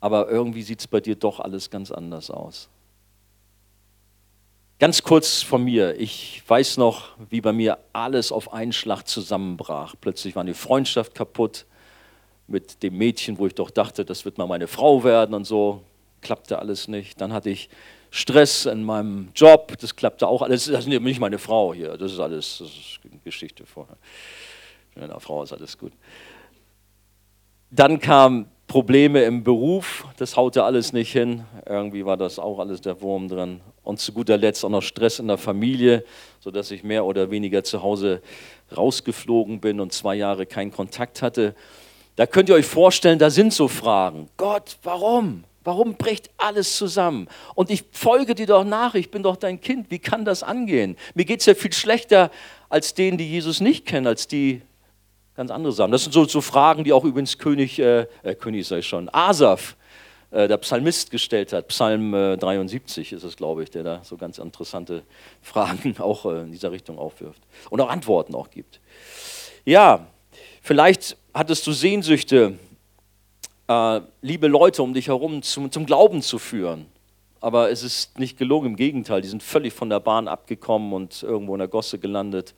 aber 0.00 0.28
irgendwie 0.28 0.62
sieht 0.62 0.80
es 0.80 0.86
bei 0.86 1.00
dir 1.00 1.16
doch 1.16 1.40
alles 1.40 1.70
ganz 1.70 1.90
anders 1.90 2.30
aus. 2.30 2.68
Ganz 4.78 5.02
kurz 5.02 5.42
von 5.42 5.64
mir, 5.64 5.98
ich 5.98 6.42
weiß 6.46 6.76
noch, 6.76 7.16
wie 7.30 7.40
bei 7.40 7.52
mir 7.52 7.78
alles 7.94 8.30
auf 8.30 8.52
einen 8.52 8.74
Schlag 8.74 9.04
zusammenbrach. 9.08 9.94
Plötzlich 9.98 10.36
war 10.36 10.42
eine 10.42 10.52
Freundschaft 10.52 11.14
kaputt 11.14 11.64
mit 12.46 12.82
dem 12.82 12.96
Mädchen, 12.96 13.38
wo 13.38 13.46
ich 13.46 13.54
doch 13.54 13.70
dachte, 13.70 14.04
das 14.04 14.24
wird 14.24 14.38
mal 14.38 14.46
meine 14.46 14.66
Frau 14.66 15.04
werden 15.04 15.34
und 15.34 15.44
so. 15.44 15.82
Klappte 16.22 16.58
alles 16.58 16.88
nicht. 16.88 17.20
Dann 17.20 17.32
hatte 17.32 17.50
ich 17.50 17.68
Stress 18.10 18.66
in 18.66 18.84
meinem 18.84 19.28
Job, 19.34 19.76
das 19.78 19.94
klappte 19.96 20.26
auch 20.26 20.42
alles. 20.42 20.66
Das 20.66 20.86
ist 20.86 21.00
nicht 21.00 21.20
meine 21.20 21.38
Frau 21.38 21.74
hier, 21.74 21.96
das 21.96 22.12
ist 22.12 22.20
alles 22.20 22.58
das 22.58 22.68
ist 22.68 23.00
Geschichte 23.24 23.66
vorher. 23.66 23.96
Mit 24.94 25.04
einer 25.04 25.20
Frau 25.20 25.42
ist 25.42 25.52
alles 25.52 25.76
gut. 25.76 25.92
Dann 27.70 27.98
kamen 27.98 28.48
Probleme 28.66 29.22
im 29.22 29.44
Beruf, 29.44 30.06
das 30.16 30.36
haute 30.36 30.64
alles 30.64 30.92
nicht 30.92 31.12
hin. 31.12 31.44
Irgendwie 31.66 32.04
war 32.04 32.16
das 32.16 32.38
auch 32.38 32.58
alles 32.58 32.80
der 32.80 33.00
Wurm 33.00 33.28
drin. 33.28 33.60
Und 33.82 34.00
zu 34.00 34.12
guter 34.12 34.36
Letzt 34.36 34.64
auch 34.64 34.70
noch 34.70 34.82
Stress 34.82 35.18
in 35.18 35.28
der 35.28 35.38
Familie, 35.38 36.04
sodass 36.40 36.70
ich 36.70 36.82
mehr 36.82 37.04
oder 37.04 37.30
weniger 37.30 37.62
zu 37.62 37.82
Hause 37.82 38.22
rausgeflogen 38.76 39.60
bin 39.60 39.78
und 39.78 39.92
zwei 39.92 40.16
Jahre 40.16 40.46
keinen 40.46 40.72
Kontakt 40.72 41.22
hatte. 41.22 41.54
Da 42.16 42.26
könnt 42.26 42.48
ihr 42.48 42.54
euch 42.54 42.66
vorstellen, 42.66 43.18
da 43.18 43.30
sind 43.30 43.52
so 43.52 43.68
Fragen. 43.68 44.28
Gott, 44.36 44.78
warum? 44.82 45.44
Warum 45.64 45.94
bricht 45.94 46.30
alles 46.36 46.76
zusammen? 46.76 47.28
Und 47.54 47.70
ich 47.70 47.84
folge 47.92 48.34
dir 48.34 48.46
doch 48.46 48.64
nach, 48.64 48.94
ich 48.94 49.10
bin 49.10 49.22
doch 49.22 49.36
dein 49.36 49.60
Kind. 49.60 49.90
Wie 49.90 49.98
kann 49.98 50.24
das 50.24 50.42
angehen? 50.42 50.96
Mir 51.14 51.24
geht 51.24 51.40
es 51.40 51.46
ja 51.46 51.54
viel 51.54 51.72
schlechter 51.72 52.30
als 52.68 52.94
denen, 52.94 53.18
die 53.18 53.28
Jesus 53.28 53.60
nicht 53.60 53.84
kennen, 53.84 54.06
als 54.06 54.28
die, 54.28 54.62
ganz 55.36 55.50
andere 55.50 55.72
Sachen. 55.72 55.92
Das 55.92 56.02
sind 56.02 56.12
so, 56.12 56.24
so 56.24 56.40
Fragen, 56.40 56.82
die 56.84 56.92
auch 56.92 57.04
übrigens 57.04 57.38
König, 57.38 57.78
äh, 57.78 58.06
äh 58.22 58.34
König 58.34 58.66
sei 58.66 58.82
schon, 58.82 59.08
Asaf, 59.12 59.76
äh, 60.30 60.48
der 60.48 60.56
Psalmist, 60.56 61.10
gestellt 61.10 61.52
hat. 61.52 61.68
Psalm 61.68 62.14
äh, 62.14 62.36
73 62.36 63.12
ist 63.12 63.22
es, 63.22 63.36
glaube 63.36 63.62
ich, 63.62 63.70
der 63.70 63.84
da 63.84 64.00
so 64.02 64.16
ganz 64.16 64.38
interessante 64.38 65.02
Fragen 65.42 65.94
auch 65.98 66.24
äh, 66.24 66.40
in 66.40 66.52
dieser 66.52 66.72
Richtung 66.72 66.98
aufwirft 66.98 67.42
und 67.70 67.80
auch 67.80 67.90
Antworten 67.90 68.34
auch 68.34 68.50
gibt. 68.50 68.80
Ja, 69.64 70.06
vielleicht 70.66 71.16
hattest 71.32 71.64
du 71.66 71.72
Sehnsüchte, 71.72 72.58
äh, 73.68 74.00
liebe 74.20 74.48
Leute 74.48 74.82
um 74.82 74.94
dich 74.94 75.06
herum 75.06 75.40
zum, 75.42 75.70
zum 75.70 75.86
Glauben 75.86 76.22
zu 76.22 76.38
führen. 76.38 76.86
Aber 77.40 77.70
es 77.70 77.84
ist 77.84 78.18
nicht 78.18 78.36
gelungen, 78.36 78.70
im 78.70 78.76
Gegenteil, 78.76 79.20
die 79.20 79.28
sind 79.28 79.44
völlig 79.44 79.72
von 79.72 79.88
der 79.88 80.00
Bahn 80.00 80.26
abgekommen 80.26 80.92
und 80.92 81.22
irgendwo 81.22 81.54
in 81.54 81.60
der 81.60 81.68
Gosse 81.68 82.00
gelandet 82.00 82.54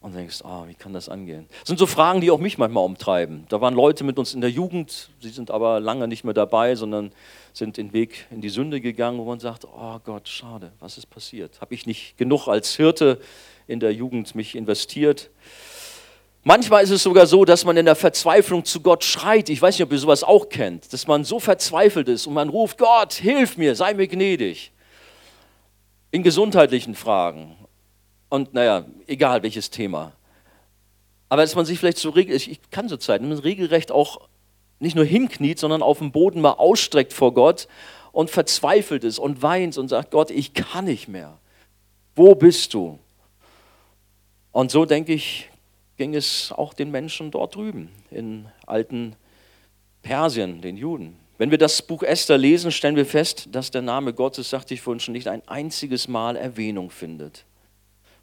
und 0.00 0.14
denkst, 0.14 0.42
oh, 0.44 0.68
wie 0.68 0.74
kann 0.74 0.92
das 0.92 1.08
angehen? 1.08 1.46
Das 1.60 1.68
sind 1.68 1.78
so 1.78 1.86
Fragen, 1.86 2.20
die 2.20 2.30
auch 2.30 2.38
mich 2.38 2.56
manchmal 2.56 2.84
umtreiben. 2.84 3.46
Da 3.48 3.60
waren 3.60 3.74
Leute 3.74 4.04
mit 4.04 4.16
uns 4.16 4.32
in 4.32 4.40
der 4.40 4.50
Jugend, 4.50 5.10
sie 5.20 5.30
sind 5.30 5.50
aber 5.50 5.80
lange 5.80 6.06
nicht 6.06 6.22
mehr 6.22 6.34
dabei, 6.34 6.76
sondern 6.76 7.10
sind 7.52 7.78
den 7.78 7.92
Weg 7.92 8.26
in 8.30 8.42
die 8.42 8.50
Sünde 8.50 8.80
gegangen, 8.80 9.18
wo 9.18 9.24
man 9.24 9.40
sagt, 9.40 9.64
oh 9.64 9.98
Gott, 10.04 10.28
schade, 10.28 10.70
was 10.78 10.98
ist 10.98 11.06
passiert? 11.06 11.60
Habe 11.60 11.74
ich 11.74 11.86
nicht 11.86 12.16
genug 12.16 12.46
als 12.46 12.76
Hirte 12.76 13.18
in 13.66 13.80
der 13.80 13.92
Jugend 13.92 14.36
mich 14.36 14.54
investiert? 14.54 15.30
Manchmal 16.46 16.84
ist 16.84 16.90
es 16.90 17.02
sogar 17.02 17.26
so, 17.26 17.46
dass 17.46 17.64
man 17.64 17.78
in 17.78 17.86
der 17.86 17.96
Verzweiflung 17.96 18.66
zu 18.66 18.82
Gott 18.82 19.02
schreit. 19.02 19.48
Ich 19.48 19.62
weiß 19.62 19.76
nicht, 19.76 19.82
ob 19.82 19.92
ihr 19.92 19.98
sowas 19.98 20.22
auch 20.22 20.50
kennt, 20.50 20.92
dass 20.92 21.06
man 21.06 21.24
so 21.24 21.40
verzweifelt 21.40 22.06
ist 22.08 22.26
und 22.26 22.34
man 22.34 22.50
ruft, 22.50 22.76
Gott, 22.76 23.14
hilf 23.14 23.56
mir, 23.56 23.74
sei 23.74 23.94
mir 23.94 24.06
gnädig. 24.06 24.70
In 26.10 26.22
gesundheitlichen 26.22 26.94
Fragen, 26.94 27.56
und 28.28 28.52
naja, 28.52 28.84
egal 29.06 29.42
welches 29.42 29.70
Thema. 29.70 30.12
Aber 31.30 31.42
dass 31.42 31.54
man 31.54 31.64
sich 31.64 31.78
vielleicht 31.78 31.98
so 31.98 32.10
regelrecht, 32.10 32.48
ich 32.48 32.60
kann 32.70 32.88
so 32.88 32.98
Zeiten, 32.98 33.32
regelrecht 33.32 33.90
auch 33.90 34.28
nicht 34.80 34.96
nur 34.96 35.04
hinkniet, 35.04 35.58
sondern 35.58 35.82
auf 35.82 35.98
dem 35.98 36.12
Boden 36.12 36.42
mal 36.42 36.52
ausstreckt 36.52 37.12
vor 37.14 37.32
Gott 37.32 37.68
und 38.12 38.30
verzweifelt 38.30 39.02
ist 39.02 39.18
und 39.18 39.40
weint 39.42 39.78
und 39.78 39.88
sagt, 39.88 40.10
Gott, 40.10 40.30
ich 40.30 40.52
kann 40.52 40.84
nicht 40.84 41.08
mehr. 41.08 41.38
Wo 42.14 42.34
bist 42.34 42.74
du? 42.74 42.98
Und 44.52 44.70
so 44.70 44.84
denke 44.84 45.14
ich, 45.14 45.48
ging 45.96 46.14
es 46.14 46.52
auch 46.52 46.74
den 46.74 46.90
Menschen 46.90 47.30
dort 47.30 47.54
drüben, 47.54 47.90
in 48.10 48.46
alten 48.66 49.16
Persien, 50.02 50.60
den 50.60 50.76
Juden. 50.76 51.16
Wenn 51.36 51.50
wir 51.50 51.58
das 51.58 51.82
Buch 51.82 52.02
Esther 52.02 52.38
lesen, 52.38 52.70
stellen 52.70 52.96
wir 52.96 53.06
fest, 53.06 53.48
dass 53.50 53.70
der 53.70 53.82
Name 53.82 54.12
Gottes, 54.12 54.50
sagte 54.50 54.74
ich 54.74 54.80
vorhin 54.80 55.00
schon, 55.00 55.12
nicht 55.12 55.28
ein 55.28 55.46
einziges 55.48 56.06
Mal 56.06 56.36
Erwähnung 56.36 56.90
findet. 56.90 57.44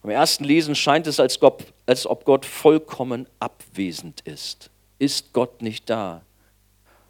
Beim 0.01 0.11
ersten 0.11 0.45
Lesen 0.45 0.75
scheint 0.75 1.07
es, 1.07 1.19
als, 1.19 1.39
Gott, 1.39 1.63
als 1.85 2.07
ob 2.07 2.25
Gott 2.25 2.45
vollkommen 2.45 3.27
abwesend 3.39 4.21
ist. 4.21 4.71
Ist 4.97 5.33
Gott 5.33 5.61
nicht 5.61 5.89
da? 5.89 6.21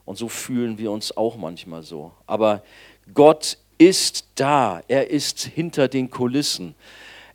Und 0.05 0.17
so 0.17 0.27
fühlen 0.27 0.77
wir 0.77 0.91
uns 0.91 1.15
auch 1.15 1.37
manchmal 1.37 1.83
so. 1.83 2.11
Aber 2.25 2.63
Gott 3.13 3.57
ist 3.77 4.25
da. 4.35 4.81
Er 4.87 5.09
ist 5.09 5.41
hinter 5.41 5.87
den 5.87 6.09
Kulissen. 6.09 6.75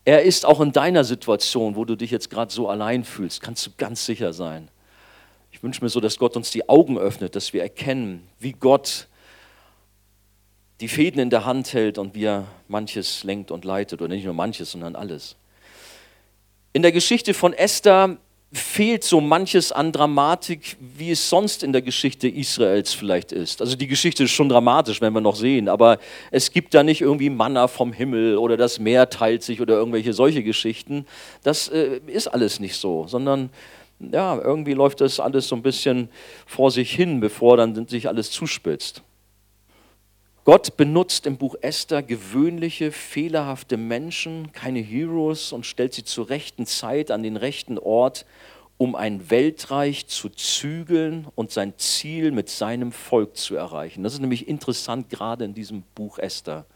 Er 0.06 0.22
ist 0.22 0.46
auch 0.46 0.60
in 0.60 0.70
deiner 0.70 1.02
Situation, 1.02 1.74
wo 1.74 1.84
du 1.84 1.96
dich 1.96 2.12
jetzt 2.12 2.30
gerade 2.30 2.52
so 2.52 2.68
allein 2.68 3.02
fühlst, 3.02 3.42
kannst 3.42 3.66
du 3.66 3.70
ganz 3.76 4.06
sicher 4.06 4.32
sein. 4.32 4.68
Ich 5.50 5.64
wünsche 5.64 5.82
mir 5.82 5.90
so, 5.90 5.98
dass 5.98 6.16
Gott 6.16 6.36
uns 6.36 6.52
die 6.52 6.68
Augen 6.68 6.96
öffnet, 6.96 7.34
dass 7.34 7.52
wir 7.52 7.60
erkennen, 7.60 8.26
wie 8.38 8.52
Gott 8.52 9.08
die 10.80 10.86
Fäden 10.86 11.20
in 11.20 11.28
der 11.28 11.44
Hand 11.44 11.72
hält 11.72 11.98
und 11.98 12.14
wie 12.14 12.24
er 12.24 12.46
manches 12.68 13.24
lenkt 13.24 13.50
und 13.50 13.64
leitet. 13.64 14.00
Oder 14.00 14.14
nicht 14.14 14.24
nur 14.24 14.34
manches, 14.34 14.70
sondern 14.70 14.94
alles. 14.94 15.34
In 16.72 16.82
der 16.82 16.92
Geschichte 16.92 17.34
von 17.34 17.52
Esther 17.52 18.16
fehlt 18.56 19.04
so 19.04 19.20
manches 19.20 19.72
an 19.72 19.92
Dramatik, 19.92 20.76
wie 20.80 21.10
es 21.10 21.28
sonst 21.28 21.62
in 21.62 21.72
der 21.72 21.82
Geschichte 21.82 22.28
Israels 22.28 22.92
vielleicht 22.92 23.32
ist. 23.32 23.60
Also 23.60 23.76
die 23.76 23.86
Geschichte 23.86 24.24
ist 24.24 24.32
schon 24.32 24.48
dramatisch, 24.48 25.00
wenn 25.00 25.12
wir 25.12 25.20
noch 25.20 25.36
sehen, 25.36 25.68
aber 25.68 25.98
es 26.30 26.50
gibt 26.50 26.74
da 26.74 26.82
nicht 26.82 27.00
irgendwie 27.00 27.30
Manna 27.30 27.68
vom 27.68 27.92
Himmel 27.92 28.36
oder 28.36 28.56
das 28.56 28.78
Meer 28.78 29.10
teilt 29.10 29.42
sich 29.42 29.60
oder 29.60 29.74
irgendwelche 29.74 30.12
solche 30.12 30.42
Geschichten. 30.42 31.06
Das 31.42 31.68
äh, 31.68 32.00
ist 32.06 32.28
alles 32.28 32.60
nicht 32.60 32.76
so, 32.76 33.06
sondern 33.06 33.50
ja, 33.98 34.38
irgendwie 34.38 34.74
läuft 34.74 35.00
das 35.00 35.20
alles 35.20 35.48
so 35.48 35.56
ein 35.56 35.62
bisschen 35.62 36.08
vor 36.46 36.70
sich 36.70 36.94
hin, 36.94 37.20
bevor 37.20 37.56
dann 37.56 37.86
sich 37.86 38.08
alles 38.08 38.30
zuspitzt. 38.30 39.02
Gott 40.46 40.76
benutzt 40.76 41.26
im 41.26 41.38
Buch 41.38 41.56
Esther 41.60 42.04
gewöhnliche, 42.04 42.92
fehlerhafte 42.92 43.76
Menschen, 43.76 44.52
keine 44.52 44.78
Heroes 44.78 45.50
und 45.52 45.66
stellt 45.66 45.92
sie 45.92 46.04
zur 46.04 46.30
rechten 46.30 46.66
Zeit 46.66 47.10
an 47.10 47.24
den 47.24 47.36
rechten 47.36 47.80
Ort, 47.80 48.26
um 48.78 48.94
ein 48.94 49.30
Weltreich 49.30 50.06
zu 50.06 50.28
zügeln 50.28 51.26
und 51.34 51.50
sein 51.50 51.74
Ziel 51.78 52.30
mit 52.30 52.48
seinem 52.48 52.92
Volk 52.92 53.36
zu 53.36 53.56
erreichen. 53.56 54.02
Das 54.02 54.12
ist 54.12 54.20
nämlich 54.20 54.48
interessant 54.48 55.08
gerade 55.08 55.44
in 55.44 55.54
diesem 55.54 55.82
Buch 55.94 56.18
Esther, 56.18 56.66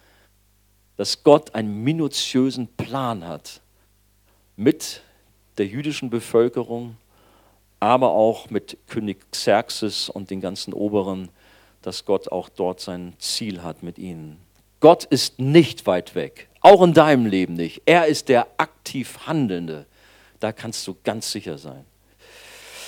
dass 0.97 1.23
Gott 1.23 1.55
einen 1.55 1.83
minutiösen 1.83 2.69
Plan 2.69 3.27
hat 3.27 3.61
mit 4.57 5.03
der 5.59 5.67
jüdischen 5.67 6.11
Bevölkerung, 6.11 6.97
aber 7.81 8.11
auch 8.11 8.51
mit 8.51 8.79
König 8.87 9.31
Xerxes 9.31 10.09
und 10.09 10.31
den 10.31 10.41
ganzen 10.41 10.73
Oberen 10.73 11.31
dass 11.83 12.05
Gott 12.05 12.31
auch 12.31 12.49
dort 12.49 12.81
sein 12.81 13.15
Ziel 13.19 13.63
hat 13.63 13.83
mit 13.83 13.99
ihnen. 13.99 14.39
Gott 14.81 15.05
ist 15.05 15.39
nicht 15.39 15.87
weit 15.87 16.15
weg, 16.15 16.49
auch 16.61 16.83
in 16.83 16.95
deinem 16.95 17.27
Leben 17.27 17.55
nicht. 17.55 17.83
Er 17.85 18.07
ist 18.07 18.29
der 18.29 18.47
aktiv 18.57 19.27
Handelnde. 19.27 19.87
Da 20.41 20.53
kannst 20.53 20.87
du 20.87 20.97
ganz 21.05 21.31
sicher 21.31 21.59
sein. 21.59 21.85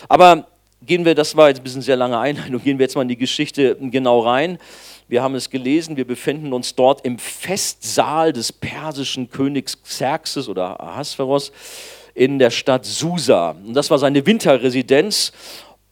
Aber 0.09 0.47
gehen 0.85 1.05
wir, 1.05 1.15
das 1.15 1.37
war 1.37 1.49
jetzt 1.49 1.61
ein 1.61 1.65
bisschen 1.65 1.83
sehr 1.83 1.97
lange 1.97 2.19
Einleitung, 2.19 2.63
gehen 2.63 2.79
wir 2.79 2.85
jetzt 2.85 2.95
mal 2.95 3.03
in 3.03 3.09
die 3.09 3.17
Geschichte 3.17 3.77
genau 3.81 4.21
rein. 4.21 4.59
Wir 5.09 5.23
haben 5.23 5.35
es 5.35 5.51
gelesen, 5.51 5.97
wir 5.97 6.07
befinden 6.07 6.53
uns 6.53 6.75
dort 6.75 7.05
im 7.05 7.19
Festsaal 7.19 8.33
des 8.33 8.53
persischen 8.53 9.31
Königs 9.31 9.83
Xerxes 9.83 10.49
oder 10.49 10.81
Ahasveros 10.81 11.53
in 12.15 12.39
der 12.39 12.51
Stadt 12.51 12.85
Susa. 12.85 13.51
Und 13.51 13.75
das 13.75 13.91
war 13.91 13.99
seine 13.99 14.25
Winterresidenz. 14.27 15.33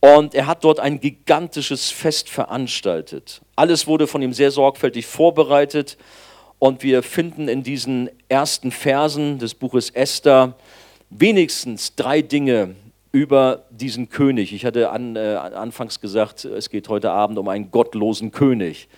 Und 0.00 0.34
er 0.34 0.46
hat 0.46 0.64
dort 0.64 0.80
ein 0.80 0.98
gigantisches 0.98 1.90
Fest 1.90 2.30
veranstaltet. 2.30 3.42
Alles 3.54 3.86
wurde 3.86 4.06
von 4.06 4.22
ihm 4.22 4.32
sehr 4.32 4.50
sorgfältig 4.50 5.04
vorbereitet. 5.04 5.98
Und 6.58 6.82
wir 6.82 7.02
finden 7.02 7.48
in 7.48 7.62
diesen 7.62 8.08
ersten 8.28 8.70
Versen 8.70 9.38
des 9.38 9.54
Buches 9.54 9.90
Esther 9.90 10.56
wenigstens 11.10 11.94
drei 11.96 12.22
Dinge 12.22 12.76
über 13.12 13.64
diesen 13.70 14.08
König. 14.08 14.52
Ich 14.52 14.64
hatte 14.64 14.90
an, 14.90 15.16
äh, 15.16 15.34
anfangs 15.34 16.00
gesagt, 16.00 16.44
es 16.44 16.70
geht 16.70 16.88
heute 16.88 17.10
Abend 17.10 17.38
um 17.38 17.48
einen 17.48 17.70
gottlosen 17.70 18.30
König. 18.30 18.88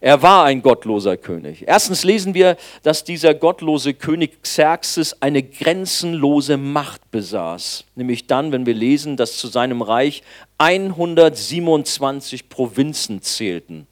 Er 0.00 0.20
war 0.20 0.44
ein 0.46 0.62
gottloser 0.62 1.16
König. 1.16 1.64
Erstens 1.68 2.02
lesen 2.02 2.34
wir, 2.34 2.56
dass 2.82 3.04
dieser 3.04 3.34
gottlose 3.34 3.94
König 3.94 4.42
Xerxes 4.42 5.22
eine 5.22 5.44
grenzenlose 5.44 6.56
Macht 6.56 7.08
besaß. 7.12 7.84
Nämlich 7.94 8.26
dann, 8.26 8.50
wenn 8.50 8.66
wir 8.66 8.74
lesen, 8.74 9.16
dass 9.16 9.36
zu 9.36 9.46
seinem 9.46 9.80
Reich 9.80 10.24
127 10.58 12.48
Provinzen 12.48 13.22
zählten. 13.22 13.86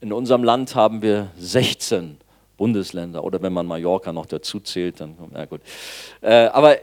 In 0.00 0.12
unserem 0.12 0.42
Land 0.42 0.74
haben 0.74 1.00
wir 1.00 1.30
16 1.38 2.18
Bundesländer 2.56 3.22
oder 3.22 3.42
wenn 3.42 3.52
man 3.52 3.66
Mallorca 3.66 4.12
noch 4.12 4.26
dazu 4.26 4.60
zählt, 4.60 5.00
dann 5.00 5.16
na 5.30 5.44
gut. 5.44 5.60
Äh, 6.22 6.46
aber 6.46 6.76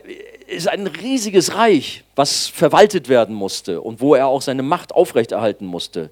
es 0.48 0.58
ist 0.58 0.68
ein 0.68 0.88
riesiges 0.88 1.56
Reich, 1.56 2.04
was 2.16 2.48
verwaltet 2.48 3.10
werden 3.10 3.36
musste 3.36 3.82
und 3.82 4.02
wo 4.02 4.16
er 4.16 4.28
auch 4.28 4.42
seine 4.42 4.64
Macht 4.64 4.94
aufrechterhalten 4.94 5.66
musste. 5.66 6.12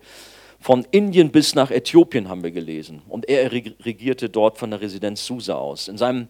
Von 0.60 0.86
Indien 0.91 1.32
bis 1.32 1.56
nach 1.56 1.71
Äthiopien 1.71 2.30
haben 2.30 2.43
wir 2.43 2.52
gelesen. 2.52 3.02
Und 3.10 3.28
er 3.28 3.52
regierte 3.52 4.30
dort 4.30 4.60
von 4.60 4.69
der 4.69 4.82
Residenz 4.82 5.26
Susa 5.26 5.56
aus. 5.56 5.88
In 5.88 5.97
seinem 5.97 6.28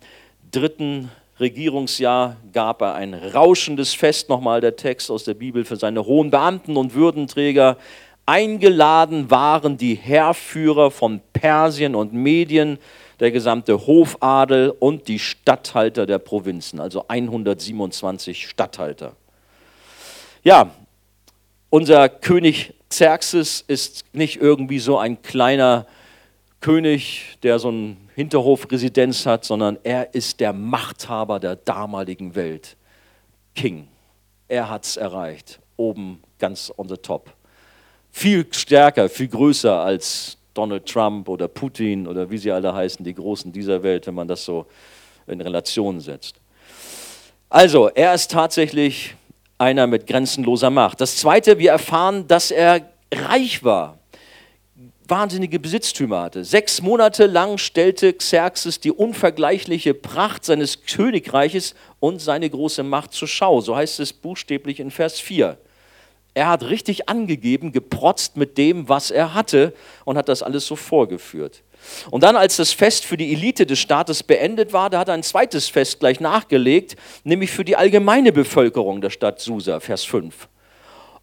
dritten 0.52 1.12
Regierungsjahr 1.40 2.38
gab 2.54 2.82
er 2.82 2.96
ein 2.96 3.14
rauschendes 3.14 3.94
Fest, 3.94 4.30
nochmal 4.30 4.62
der 4.62 4.78
Text 4.78 5.12
aus 5.12 5.26
der 5.26 5.34
Bibel, 5.34 5.66
für 5.66 5.76
seine 5.76 6.06
hohen 6.06 6.32
Beamten 6.32 6.78
und 6.78 6.94
Würdenträger. 6.94 7.78
Eingeladen 8.26 9.30
waren 9.32 9.78
die 9.78 9.96
Heerführer 9.96 10.92
von 10.92 11.20
Persien 11.34 11.96
und 11.96 12.14
Medien, 12.14 12.78
der 13.22 13.32
gesamte 13.32 13.86
Hofadel 13.86 14.72
und 14.72 15.08
die 15.08 15.20
Statthalter 15.20 16.08
der 16.08 16.18
Provinzen, 16.18 16.80
also 16.80 17.06
127 17.08 18.50
Statthalter. 18.50 19.16
Ja, 20.44 20.72
unser 21.70 22.10
König 22.10 22.74
Xerxes 22.90 23.64
ist 23.68 24.04
nicht 24.14 24.42
irgendwie 24.42 24.80
so 24.80 24.98
ein 24.98 25.22
kleiner 25.22 25.86
König, 26.62 27.38
der 27.44 27.60
so 27.60 27.70
eine 27.70 27.96
Hinterhofresidenz 28.16 29.26
hat, 29.28 29.46
sondern 29.46 29.78
er 29.84 30.14
ist 30.16 30.40
der 30.40 30.52
Machthaber 30.52 31.40
der 31.40 31.56
damaligen 31.56 32.34
Welt. 32.36 32.76
King. 33.56 33.88
Er 34.48 34.68
hat 34.70 34.84
es 34.84 34.98
erreicht. 34.98 35.60
Oben 35.78 36.22
ganz 36.40 36.74
on 36.76 36.90
the 36.90 36.98
top. 36.98 37.32
Viel 38.10 38.46
stärker, 38.52 39.10
viel 39.10 39.28
größer 39.28 39.80
als 39.80 40.38
Donald 40.54 40.86
Trump 40.86 41.30
oder 41.30 41.48
Putin 41.48 42.08
oder 42.08 42.30
wie 42.30 42.38
sie 42.38 42.52
alle 42.52 42.74
heißen, 42.74 43.04
die 43.04 43.14
Großen 43.14 43.52
dieser 43.52 43.84
Welt, 43.84 44.08
wenn 44.08 44.16
man 44.16 44.28
das 44.28 44.44
so 44.44 44.66
in 45.28 45.42
Relation 45.42 46.00
setzt. 46.00 46.36
Also, 47.50 47.90
er 47.90 48.14
ist 48.14 48.32
tatsächlich 48.32 49.16
einer 49.58 49.86
mit 49.86 50.08
grenzenloser 50.08 50.70
Macht. 50.70 51.02
Das 51.02 51.18
Zweite, 51.18 51.60
wir 51.60 51.72
erfahren, 51.72 52.28
dass 52.28 52.50
er 52.50 52.82
reich 53.14 53.64
war, 53.64 54.00
wahnsinnige 55.08 55.60
Besitztümer 55.60 56.22
hatte. 56.22 56.44
Sechs 56.44 56.82
Monate 56.82 57.28
lang 57.28 57.58
stellte 57.58 58.14
Xerxes 58.14 58.80
die 58.80 58.92
unvergleichliche 58.92 59.94
Pracht 59.94 60.46
seines 60.46 60.86
Königreiches 60.86 61.76
und 62.00 62.22
seine 62.22 62.50
große 62.50 62.82
Macht 62.84 63.14
zur 63.14 63.28
Schau. 63.28 63.62
So 63.62 63.76
heißt 63.76 64.00
es 64.00 64.14
buchstäblich 64.14 64.80
in 64.80 64.90
Vers 64.90 65.20
4. 65.20 65.58
Er 66.34 66.48
hat 66.48 66.64
richtig 66.64 67.10
angegeben, 67.10 67.72
geprotzt 67.72 68.38
mit 68.38 68.58
dem, 68.58 68.88
was 68.88 69.12
er 69.12 69.34
hatte 69.34 69.74
und 70.06 70.18
hat 70.18 70.30
das 70.30 70.44
alles 70.44 70.66
so 70.66 70.76
vorgeführt. 70.76 71.64
Und 72.10 72.24
dann, 72.24 72.36
als 72.36 72.58
das 72.58 72.72
Fest 72.72 73.06
für 73.06 73.18
die 73.18 73.34
Elite 73.34 73.66
des 73.66 73.80
Staates 73.80 74.24
beendet 74.24 74.72
war, 74.72 74.90
da 74.90 75.00
hat 75.00 75.08
er 75.08 75.16
ein 75.16 75.24
zweites 75.24 75.68
Fest 75.68 76.00
gleich 76.00 76.20
nachgelegt, 76.20 76.96
nämlich 77.24 77.52
für 77.52 77.66
die 77.66 77.76
allgemeine 77.76 78.32
Bevölkerung 78.32 79.02
der 79.02 79.10
Stadt 79.10 79.42
Susa, 79.42 79.80
Vers 79.80 80.04
5. 80.06 80.48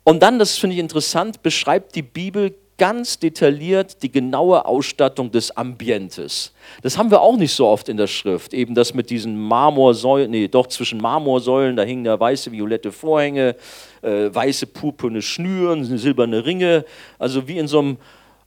Und 0.05 0.23
dann, 0.23 0.39
das 0.39 0.59
finde 0.59 0.75
ich 0.75 0.81
interessant, 0.81 1.43
beschreibt 1.43 1.95
die 1.95 2.03
Bibel 2.03 2.55
ganz 2.79 3.19
detailliert 3.19 4.03
die 4.03 4.11
genaue 4.11 4.65
Ausstattung 4.65 5.31
des 5.31 5.57
Ambientes. 5.57 6.53
Das 6.83 6.97
haben 6.97 7.11
wir 7.11 7.21
auch 7.21 7.37
nicht 7.37 7.53
so 7.53 7.67
oft 7.67 7.89
in 7.89 7.97
der 7.97 8.07
Schrift. 8.07 8.55
Eben 8.55 8.75
das 8.75 8.95
mit 8.95 9.11
diesen 9.11 9.37
Marmorsäulen, 9.37 10.31
nee, 10.31 10.49
doch 10.49 10.69
zwischen 10.69 11.01
Marmorsäulen, 11.01 11.77
da 11.77 11.83
hingen 11.83 12.05
da 12.05 12.19
weiße, 12.19 12.53
violette 12.53 12.93
Vorhänge, 12.93 13.57
äh, 14.01 14.33
weiße, 14.33 14.67
purpurne 14.69 15.21
Schnüren, 15.21 15.85
silberne 15.99 16.47
Ringe. 16.47 16.85
Also 17.19 17.47
wie 17.49 17.59
in 17.59 17.69
so 17.69 17.81
einem 17.81 17.97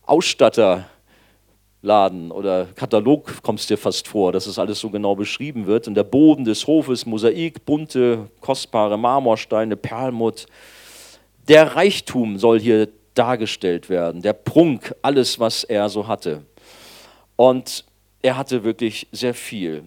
Ausstatter, 0.06 0.86
Laden 1.84 2.32
oder 2.32 2.68
Katalog 2.76 3.42
kommst 3.42 3.70
dir 3.70 3.78
fast 3.78 4.08
vor, 4.08 4.32
dass 4.32 4.46
es 4.46 4.60
alles 4.60 4.80
so 4.80 4.90
genau 4.92 5.16
beschrieben 5.16 5.66
wird. 5.66 5.88
Und 5.88 5.96
der 5.96 6.04
Boden 6.04 6.46
des 6.46 6.68
Hofes, 6.68 7.06
Mosaik, 7.06 7.66
bunte, 7.66 8.30
kostbare 8.40 8.98
Marmorsteine, 8.98 9.76
Perlmutt. 9.76 10.46
Der 11.48 11.76
Reichtum 11.76 12.38
soll 12.38 12.60
hier 12.60 12.88
dargestellt 13.14 13.90
werden, 13.90 14.22
der 14.22 14.34
Prunk, 14.34 14.96
alles, 15.02 15.40
was 15.40 15.64
er 15.64 15.90
so 15.90 16.08
hatte. 16.08 16.46
Und 17.36 17.86
er 18.22 18.38
hatte 18.38 18.64
wirklich 18.64 19.08
sehr 19.12 19.34
viel. 19.34 19.84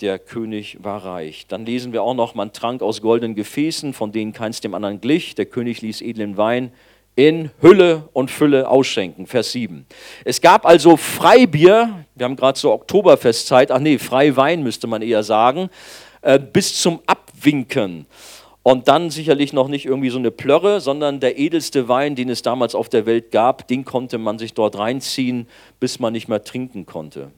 Der 0.00 0.18
König 0.18 0.78
war 0.80 1.04
reich. 1.04 1.46
Dann 1.48 1.66
lesen 1.66 1.92
wir 1.92 2.02
auch 2.02 2.14
noch, 2.14 2.34
man 2.34 2.52
trank 2.52 2.82
aus 2.82 3.02
goldenen 3.02 3.34
Gefäßen, 3.34 3.92
von 3.92 4.12
denen 4.12 4.32
keins 4.32 4.60
dem 4.60 4.74
anderen 4.74 5.00
glich. 5.00 5.34
Der 5.34 5.46
König 5.46 5.82
ließ 5.82 6.00
edlen 6.02 6.36
Wein 6.36 6.72
in 7.16 7.50
Hülle 7.60 8.08
und 8.12 8.30
Fülle 8.30 8.68
ausschenken. 8.68 9.26
Vers 9.26 9.50
7. 9.50 9.84
Es 10.24 10.40
gab 10.40 10.64
also 10.64 10.96
Freibier, 10.96 12.04
wir 12.14 12.24
haben 12.24 12.36
gerade 12.36 12.56
so 12.56 12.72
Oktoberfestzeit, 12.72 13.72
ach 13.72 13.80
nee, 13.80 13.98
Freiwein 13.98 14.62
müsste 14.62 14.86
man 14.86 15.02
eher 15.02 15.24
sagen, 15.24 15.68
äh, 16.22 16.38
bis 16.38 16.80
zum 16.80 17.00
Abwinken. 17.06 18.06
Und 18.68 18.86
dann 18.86 19.08
sicherlich 19.08 19.54
noch 19.54 19.68
nicht 19.68 19.86
irgendwie 19.86 20.10
so 20.10 20.18
eine 20.18 20.30
Plörre, 20.30 20.82
sondern 20.82 21.20
der 21.20 21.38
edelste 21.38 21.88
Wein, 21.88 22.16
den 22.16 22.28
es 22.28 22.42
damals 22.42 22.74
auf 22.74 22.90
der 22.90 23.06
Welt 23.06 23.30
gab, 23.30 23.66
den 23.66 23.86
konnte 23.86 24.18
man 24.18 24.38
sich 24.38 24.52
dort 24.52 24.76
reinziehen, 24.76 25.48
bis 25.80 26.00
man 26.00 26.12
nicht 26.12 26.28
mehr 26.28 26.44
trinken 26.44 26.84
konnte. 26.84 27.30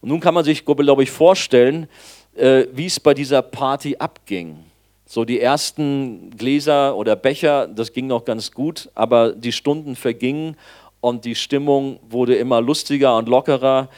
Und 0.00 0.10
nun 0.10 0.20
kann 0.20 0.34
man 0.34 0.44
sich, 0.44 0.64
glaube 0.64 1.02
ich, 1.02 1.10
vorstellen, 1.10 1.88
äh, 2.36 2.66
wie 2.72 2.86
es 2.86 3.00
bei 3.00 3.12
dieser 3.12 3.42
Party 3.42 3.96
abging. 3.96 4.58
So 5.04 5.24
die 5.24 5.40
ersten 5.40 6.30
Gläser 6.30 6.96
oder 6.96 7.16
Becher, 7.16 7.66
das 7.66 7.92
ging 7.92 8.06
noch 8.06 8.24
ganz 8.24 8.52
gut, 8.52 8.88
aber 8.94 9.32
die 9.32 9.50
Stunden 9.50 9.96
vergingen 9.96 10.56
und 11.00 11.24
die 11.24 11.34
Stimmung 11.34 11.98
wurde 12.08 12.36
immer 12.36 12.60
lustiger 12.60 13.16
und 13.16 13.28
lockerer. 13.28 13.88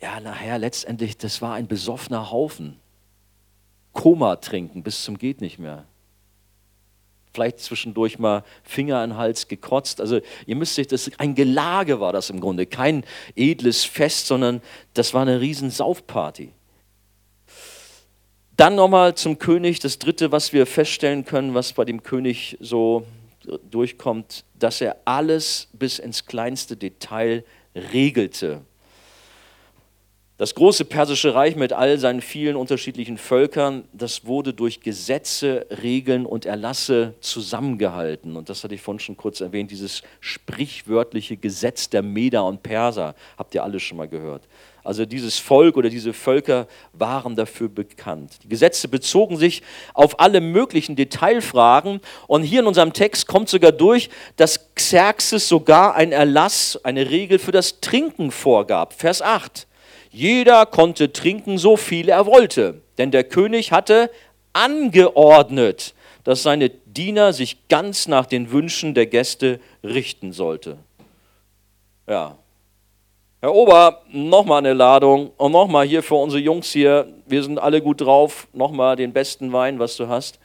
Ja, 0.00 0.20
nachher 0.20 0.56
letztendlich, 0.58 1.18
das 1.18 1.42
war 1.42 1.52
ein 1.52 1.66
besoffener 1.66 2.30
Haufen. 2.30 2.79
Koma 3.92 4.36
trinken 4.36 4.82
bis 4.82 5.04
zum 5.04 5.18
geht 5.18 5.40
nicht 5.40 5.58
mehr. 5.58 5.84
Vielleicht 7.32 7.60
zwischendurch 7.60 8.18
mal 8.18 8.42
Finger 8.64 9.04
in 9.04 9.10
den 9.10 9.16
Hals 9.16 9.46
gekotzt. 9.46 10.00
Also 10.00 10.20
ihr 10.46 10.56
müsst 10.56 10.74
sich, 10.74 10.88
das 10.88 11.10
ein 11.18 11.34
Gelage 11.34 12.00
war 12.00 12.12
das 12.12 12.30
im 12.30 12.40
Grunde, 12.40 12.66
kein 12.66 13.04
edles 13.36 13.84
Fest, 13.84 14.26
sondern 14.26 14.60
das 14.94 15.14
war 15.14 15.22
eine 15.22 15.40
riesen 15.40 15.70
Saufparty. 15.70 16.52
Dann 18.56 18.74
nochmal 18.74 19.14
zum 19.14 19.38
König, 19.38 19.78
das 19.78 19.98
dritte, 19.98 20.32
was 20.32 20.52
wir 20.52 20.66
feststellen 20.66 21.24
können, 21.24 21.54
was 21.54 21.72
bei 21.72 21.84
dem 21.84 22.02
König 22.02 22.58
so 22.60 23.06
durchkommt, 23.70 24.44
dass 24.58 24.80
er 24.80 24.96
alles 25.04 25.68
bis 25.72 25.98
ins 25.98 26.26
kleinste 26.26 26.76
Detail 26.76 27.44
regelte. 27.74 28.62
Das 30.40 30.54
große 30.54 30.86
persische 30.86 31.34
Reich 31.34 31.54
mit 31.54 31.74
all 31.74 31.98
seinen 31.98 32.22
vielen 32.22 32.56
unterschiedlichen 32.56 33.18
Völkern, 33.18 33.84
das 33.92 34.24
wurde 34.24 34.54
durch 34.54 34.80
Gesetze, 34.80 35.66
Regeln 35.82 36.24
und 36.24 36.46
Erlasse 36.46 37.12
zusammengehalten. 37.20 38.38
Und 38.38 38.48
das 38.48 38.64
hatte 38.64 38.74
ich 38.74 38.80
vorhin 38.80 39.00
schon 39.00 39.18
kurz 39.18 39.42
erwähnt, 39.42 39.70
dieses 39.70 40.00
sprichwörtliche 40.20 41.36
Gesetz 41.36 41.90
der 41.90 42.00
Meder 42.00 42.46
und 42.46 42.62
Perser, 42.62 43.16
habt 43.36 43.54
ihr 43.54 43.62
alle 43.62 43.78
schon 43.80 43.98
mal 43.98 44.08
gehört. 44.08 44.44
Also 44.82 45.04
dieses 45.04 45.38
Volk 45.38 45.76
oder 45.76 45.90
diese 45.90 46.14
Völker 46.14 46.68
waren 46.94 47.36
dafür 47.36 47.68
bekannt. 47.68 48.38
Die 48.42 48.48
Gesetze 48.48 48.88
bezogen 48.88 49.36
sich 49.36 49.60
auf 49.92 50.20
alle 50.20 50.40
möglichen 50.40 50.96
Detailfragen. 50.96 52.00
Und 52.28 52.44
hier 52.44 52.60
in 52.60 52.66
unserem 52.66 52.94
Text 52.94 53.26
kommt 53.26 53.50
sogar 53.50 53.72
durch, 53.72 54.08
dass 54.36 54.74
Xerxes 54.74 55.46
sogar 55.50 55.96
ein 55.96 56.12
Erlass, 56.12 56.80
eine 56.82 57.10
Regel 57.10 57.38
für 57.38 57.52
das 57.52 57.82
Trinken 57.82 58.30
vorgab. 58.30 58.94
Vers 58.94 59.20
8. 59.20 59.66
Jeder 60.10 60.66
konnte 60.66 61.12
trinken, 61.12 61.56
so 61.56 61.76
viel 61.76 62.08
er 62.08 62.26
wollte, 62.26 62.82
denn 62.98 63.10
der 63.10 63.24
König 63.24 63.72
hatte 63.72 64.10
angeordnet, 64.52 65.94
dass 66.24 66.42
seine 66.42 66.68
Diener 66.68 67.32
sich 67.32 67.68
ganz 67.68 68.08
nach 68.08 68.26
den 68.26 68.50
Wünschen 68.50 68.94
der 68.94 69.06
Gäste 69.06 69.60
richten 69.84 70.32
sollte. 70.32 70.78
Ja. 72.08 72.36
Herr 73.40 73.54
Ober, 73.54 74.02
nochmal 74.10 74.58
eine 74.58 74.74
Ladung 74.74 75.30
und 75.36 75.52
nochmal 75.52 75.86
hier 75.86 76.02
für 76.02 76.16
unsere 76.16 76.42
Jungs 76.42 76.70
hier, 76.72 77.06
wir 77.26 77.42
sind 77.42 77.58
alle 77.58 77.80
gut 77.80 78.00
drauf, 78.02 78.48
nochmal 78.52 78.96
den 78.96 79.12
besten 79.12 79.52
Wein, 79.52 79.78
was 79.78 79.96
du 79.96 80.08
hast. 80.08 80.38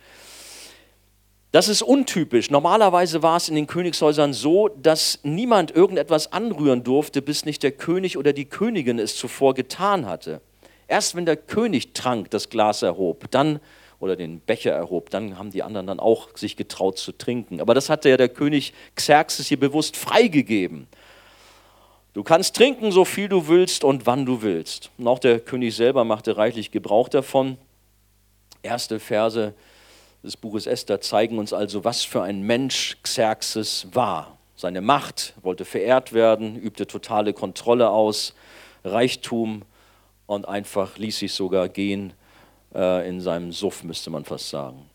Das 1.56 1.70
ist 1.70 1.84
untypisch. 1.84 2.50
Normalerweise 2.52 3.24
war 3.24 3.38
es 3.38 3.48
in 3.48 3.56
den 3.56 3.66
Königshäusern 3.66 4.34
so, 4.34 4.68
dass 4.68 5.20
niemand 5.24 5.72
irgendetwas 5.72 6.34
anrühren 6.34 6.84
durfte, 6.84 7.22
bis 7.22 7.46
nicht 7.46 7.64
der 7.64 7.72
König 7.72 8.18
oder 8.18 8.34
die 8.34 8.44
Königin 8.44 9.00
es 9.00 9.16
zuvor 9.16 9.54
getan 9.54 10.06
hatte. 10.06 10.42
Erst 10.90 11.16
wenn 11.16 11.26
der 11.26 11.38
König 11.38 11.94
trank, 11.94 12.30
das 12.30 12.50
Glas 12.50 12.82
erhob, 12.82 13.32
dann 13.32 13.62
oder 14.02 14.18
den 14.18 14.42
Becher 14.42 14.74
erhob, 14.74 15.10
dann 15.12 15.38
haben 15.38 15.50
die 15.50 15.64
anderen 15.64 15.88
dann 15.88 16.02
auch 16.02 16.28
sich 16.36 16.58
getraut 16.58 16.98
zu 16.98 17.14
trinken. 17.14 17.62
Aber 17.62 17.74
das 17.74 17.90
hatte 17.90 18.10
ja 18.10 18.18
der 18.18 18.28
König 18.28 18.74
Xerxes 18.96 19.48
hier 19.48 19.58
bewusst 19.58 19.96
freigegeben. 19.96 20.88
Du 22.12 22.24
kannst 22.24 22.58
trinken, 22.58 22.92
so 22.92 23.06
viel 23.06 23.30
du 23.30 23.48
willst 23.48 23.86
und 23.86 24.06
wann 24.06 24.26
du 24.26 24.42
willst. 24.42 24.92
Und 24.98 25.08
auch 25.08 25.20
der 25.20 25.40
König 25.40 25.74
selber 25.74 26.04
machte 26.04 26.36
reichlich 26.36 26.72
Gebrauch 26.72 27.08
davon. 27.08 27.58
Erste 28.62 29.00
Verse 29.00 29.54
des 30.26 30.38
Buches 30.38 30.66
Esther 30.66 31.02
zeigen 31.02 31.38
uns 31.38 31.54
also, 31.54 31.84
was 31.84 32.04
für 32.04 32.24
ein 32.24 32.42
Mensch 32.42 32.98
Xerxes 33.04 33.88
war. 33.94 34.38
Seine 34.56 34.82
Macht 34.82 35.34
wollte 35.44 35.66
verehrt 35.66 36.14
werden, 36.14 36.56
übte 36.56 36.88
totale 36.88 37.34
Kontrolle 37.34 37.90
aus, 37.90 38.34
Reichtum 38.84 39.64
und 40.26 40.48
einfach 40.48 40.98
ließ 40.98 41.20
sich 41.20 41.34
sogar 41.34 41.70
gehen 41.70 42.14
äh, 42.74 43.08
in 43.08 43.22
seinem 43.22 43.52
Suff, 43.52 43.84
müsste 43.84 44.10
man 44.10 44.26
fast 44.26 44.50
sagen. 44.50 44.90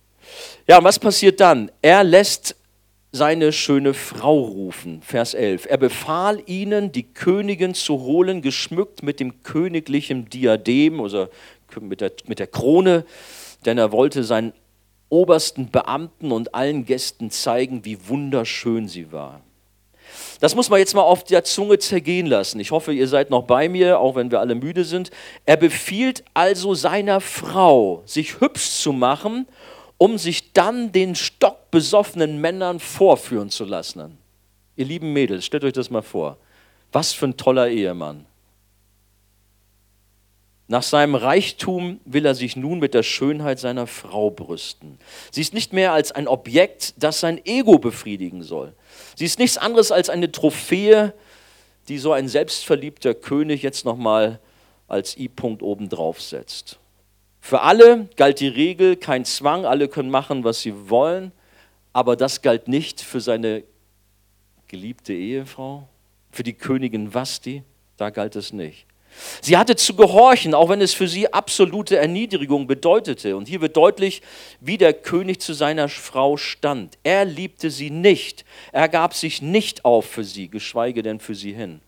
Ja, 0.66 0.78
und 0.78 0.84
was 0.84 0.98
passiert 0.98 1.40
dann? 1.40 1.70
Er 1.80 2.02
lässt 2.02 2.56
seine 3.12 3.52
schöne 3.52 3.94
Frau 3.94 4.38
rufen, 4.40 5.02
Vers 5.02 5.34
11. 5.34 5.66
Er 5.66 5.78
befahl 5.78 6.42
ihnen, 6.46 6.92
die 6.92 7.02
Königin 7.02 7.74
zu 7.74 8.00
holen, 8.00 8.40
geschmückt 8.42 9.02
mit 9.02 9.20
dem 9.20 9.42
königlichen 9.42 10.28
Diadem, 10.28 11.00
also 11.00 11.28
mit 11.80 12.00
der, 12.00 12.12
mit 12.26 12.38
der 12.38 12.46
Krone, 12.46 13.04
denn 13.64 13.78
er 13.78 13.92
wollte 13.92 14.24
sein 14.24 14.52
obersten 15.10 15.70
Beamten 15.70 16.32
und 16.32 16.54
allen 16.54 16.86
Gästen 16.86 17.30
zeigen, 17.30 17.84
wie 17.84 18.08
wunderschön 18.08 18.88
sie 18.88 19.12
war. 19.12 19.40
Das 20.40 20.54
muss 20.54 20.70
man 20.70 20.78
jetzt 20.78 20.94
mal 20.94 21.02
auf 21.02 21.24
der 21.24 21.44
Zunge 21.44 21.78
zergehen 21.78 22.26
lassen. 22.26 22.58
Ich 22.60 22.70
hoffe, 22.70 22.92
ihr 22.92 23.06
seid 23.06 23.30
noch 23.30 23.42
bei 23.42 23.68
mir, 23.68 24.00
auch 24.00 24.14
wenn 24.14 24.30
wir 24.30 24.40
alle 24.40 24.54
müde 24.54 24.84
sind. 24.84 25.10
Er 25.44 25.56
befiehlt 25.56 26.24
also 26.32 26.74
seiner 26.74 27.20
Frau, 27.20 28.02
sich 28.06 28.40
hübsch 28.40 28.70
zu 28.70 28.92
machen, 28.92 29.46
um 29.98 30.16
sich 30.16 30.52
dann 30.52 30.92
den 30.92 31.14
stockbesoffenen 31.14 32.40
Männern 32.40 32.80
vorführen 32.80 33.50
zu 33.50 33.64
lassen. 33.64 34.16
Ihr 34.76 34.86
lieben 34.86 35.12
Mädels, 35.12 35.44
stellt 35.44 35.64
euch 35.64 35.74
das 35.74 35.90
mal 35.90 36.02
vor. 36.02 36.38
Was 36.90 37.12
für 37.12 37.26
ein 37.26 37.36
toller 37.36 37.68
Ehemann. 37.68 38.24
Nach 40.70 40.84
seinem 40.84 41.16
Reichtum 41.16 41.98
will 42.04 42.24
er 42.24 42.36
sich 42.36 42.54
nun 42.54 42.78
mit 42.78 42.94
der 42.94 43.02
Schönheit 43.02 43.58
seiner 43.58 43.88
Frau 43.88 44.30
brüsten. 44.30 45.00
Sie 45.32 45.40
ist 45.40 45.52
nicht 45.52 45.72
mehr 45.72 45.92
als 45.92 46.12
ein 46.12 46.28
Objekt, 46.28 46.94
das 46.96 47.18
sein 47.18 47.44
Ego 47.44 47.80
befriedigen 47.80 48.44
soll. 48.44 48.72
Sie 49.16 49.24
ist 49.24 49.40
nichts 49.40 49.58
anderes 49.58 49.90
als 49.90 50.08
eine 50.10 50.30
Trophäe, 50.30 51.12
die 51.88 51.98
so 51.98 52.12
ein 52.12 52.28
selbstverliebter 52.28 53.14
König 53.14 53.62
jetzt 53.62 53.84
nochmal 53.84 54.38
als 54.86 55.16
I-Punkt 55.16 55.64
obendrauf 55.64 56.22
setzt. 56.22 56.78
Für 57.40 57.62
alle 57.62 58.08
galt 58.14 58.38
die 58.38 58.46
Regel, 58.46 58.94
kein 58.94 59.24
Zwang, 59.24 59.66
alle 59.66 59.88
können 59.88 60.08
machen, 60.10 60.44
was 60.44 60.60
sie 60.60 60.88
wollen, 60.88 61.32
aber 61.92 62.14
das 62.14 62.42
galt 62.42 62.68
nicht 62.68 63.00
für 63.00 63.20
seine 63.20 63.64
geliebte 64.68 65.14
Ehefrau, 65.14 65.88
für 66.30 66.44
die 66.44 66.54
Königin 66.54 67.12
Vasti, 67.12 67.64
da 67.96 68.10
galt 68.10 68.36
es 68.36 68.52
nicht. 68.52 68.86
Sie 69.40 69.56
hatte 69.56 69.76
zu 69.76 69.94
gehorchen, 69.94 70.54
auch 70.54 70.68
wenn 70.68 70.80
es 70.80 70.94
für 70.94 71.08
sie 71.08 71.32
absolute 71.32 71.96
Erniedrigung 71.96 72.66
bedeutete. 72.66 73.36
Und 73.36 73.48
hier 73.48 73.60
wird 73.60 73.76
deutlich, 73.76 74.22
wie 74.60 74.78
der 74.78 74.92
König 74.92 75.40
zu 75.40 75.52
seiner 75.52 75.88
Frau 75.88 76.36
stand. 76.36 76.98
Er 77.02 77.24
liebte 77.24 77.70
sie 77.70 77.90
nicht. 77.90 78.44
Er 78.72 78.88
gab 78.88 79.14
sich 79.14 79.42
nicht 79.42 79.84
auf 79.84 80.06
für 80.06 80.24
sie, 80.24 80.48
geschweige 80.48 81.02
denn 81.02 81.20
für 81.20 81.34
sie 81.34 81.52
hin. 81.52 81.80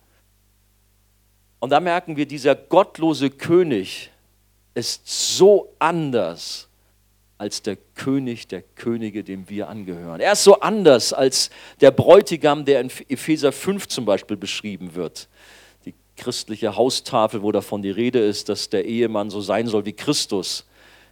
Und 1.60 1.70
da 1.70 1.80
merken 1.80 2.16
wir, 2.16 2.26
dieser 2.26 2.54
gottlose 2.54 3.30
König 3.30 4.10
ist 4.74 5.36
so 5.36 5.72
anders 5.78 6.68
als 7.38 7.62
der 7.62 7.76
König 7.94 8.48
der 8.48 8.62
Könige, 8.62 9.24
dem 9.24 9.48
wir 9.48 9.68
angehören. 9.68 10.20
Er 10.20 10.32
ist 10.32 10.44
so 10.44 10.60
anders 10.60 11.12
als 11.12 11.50
der 11.80 11.90
Bräutigam, 11.90 12.64
der 12.64 12.80
in 12.80 12.90
Epheser 13.08 13.52
5 13.52 13.88
zum 13.88 14.04
Beispiel 14.04 14.36
beschrieben 14.36 14.94
wird 14.94 15.28
christliche 16.22 16.76
Haustafel, 16.76 17.42
wo 17.42 17.50
davon 17.50 17.82
die 17.82 17.90
Rede 17.90 18.20
ist, 18.20 18.48
dass 18.48 18.70
der 18.70 18.84
Ehemann 18.84 19.28
so 19.28 19.40
sein 19.40 19.66
soll 19.66 19.84
wie 19.86 19.92
Christus, 19.92 20.66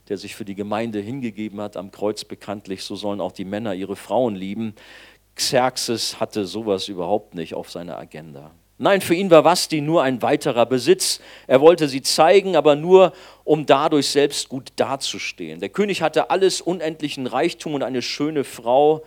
der 0.09 0.17
sich 0.17 0.37
für 0.37 0.45
die 0.45 0.55
Gemeinde 0.55 1.01
hingegeben 1.01 1.61
hat, 1.61 1.77
am 1.77 1.91
Kreuz 1.91 2.25
bekanntlich, 2.25 2.85
so 2.85 2.95
sollen 2.95 3.21
auch 3.21 3.33
die 3.33 3.45
Männer 3.45 3.75
ihre 3.75 3.97
Frauen 3.97 4.37
lieben. 4.37 4.75
Xerxes 5.35 6.21
hatte 6.21 6.47
sowas 6.47 6.87
überhaupt 6.87 7.35
nicht 7.35 7.55
auf 7.55 7.73
seiner 7.73 7.99
Agenda. 7.99 8.53
Nein, 8.79 9.01
für 9.01 9.15
ihn 9.15 9.31
war 9.33 9.45
Vasti 9.45 9.81
nur 9.81 10.05
ein 10.05 10.23
weiterer 10.23 10.65
Besitz. 10.65 11.21
Er 11.49 11.61
wollte 11.61 11.89
sie 11.89 12.03
zeigen, 12.03 12.55
aber 12.55 12.77
nur, 12.77 13.13
um 13.43 13.67
dadurch 13.67 14.07
selbst 14.07 14.49
gut 14.49 14.69
dazustehen. 14.77 15.59
Der 15.59 15.71
König 15.71 16.03
hatte 16.03 16.31
alles 16.31 16.61
unendlichen 16.61 17.27
Reichtum 17.27 17.75
und 17.75 17.83
eine 17.83 18.01
schöne 18.01 18.45
Frau, 18.45 19.03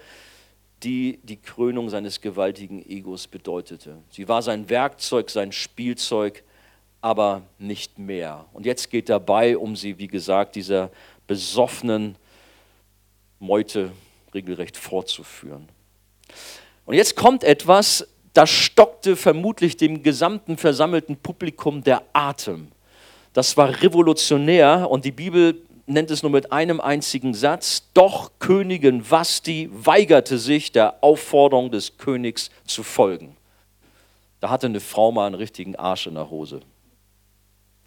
die 0.83 1.19
die 1.23 1.37
Krönung 1.37 1.89
seines 1.89 2.21
gewaltigen 2.21 2.83
Egos 2.87 3.27
bedeutete. 3.27 3.97
Sie 4.09 4.27
war 4.27 4.41
sein 4.41 4.69
Werkzeug, 4.69 5.29
sein 5.29 5.51
Spielzeug, 5.51 6.43
aber 7.01 7.43
nicht 7.59 7.99
mehr. 7.99 8.45
Und 8.53 8.65
jetzt 8.65 8.89
geht 8.89 9.09
dabei 9.09 9.57
um 9.57 9.75
sie, 9.75 9.97
wie 9.97 10.07
gesagt, 10.07 10.55
dieser 10.55 10.89
besoffenen 11.27 12.15
Meute 13.39 13.91
regelrecht 14.33 14.77
fortzuführen. 14.77 15.67
Und 16.85 16.95
jetzt 16.95 17.15
kommt 17.15 17.43
etwas, 17.43 18.07
das 18.33 18.49
stockte 18.49 19.15
vermutlich 19.15 19.77
dem 19.77 20.01
gesamten 20.01 20.57
versammelten 20.57 21.17
Publikum 21.17 21.83
der 21.83 22.03
Atem. 22.13 22.69
Das 23.33 23.57
war 23.57 23.81
revolutionär 23.81 24.89
und 24.89 25.05
die 25.05 25.11
Bibel 25.11 25.61
nennt 25.85 26.11
es 26.11 26.23
nur 26.23 26.31
mit 26.31 26.51
einem 26.51 26.79
einzigen 26.79 27.33
Satz, 27.33 27.89
doch 27.93 28.31
Königin 28.39 29.09
Vasti 29.09 29.69
weigerte 29.71 30.37
sich, 30.37 30.71
der 30.71 31.03
Aufforderung 31.03 31.71
des 31.71 31.97
Königs 31.97 32.49
zu 32.65 32.83
folgen. 32.83 33.35
Da 34.39 34.49
hatte 34.49 34.67
eine 34.67 34.79
Frau 34.79 35.11
mal 35.11 35.27
einen 35.27 35.35
richtigen 35.35 35.75
Arsch 35.75 36.07
in 36.07 36.15
der 36.15 36.29
Hose. 36.29 36.61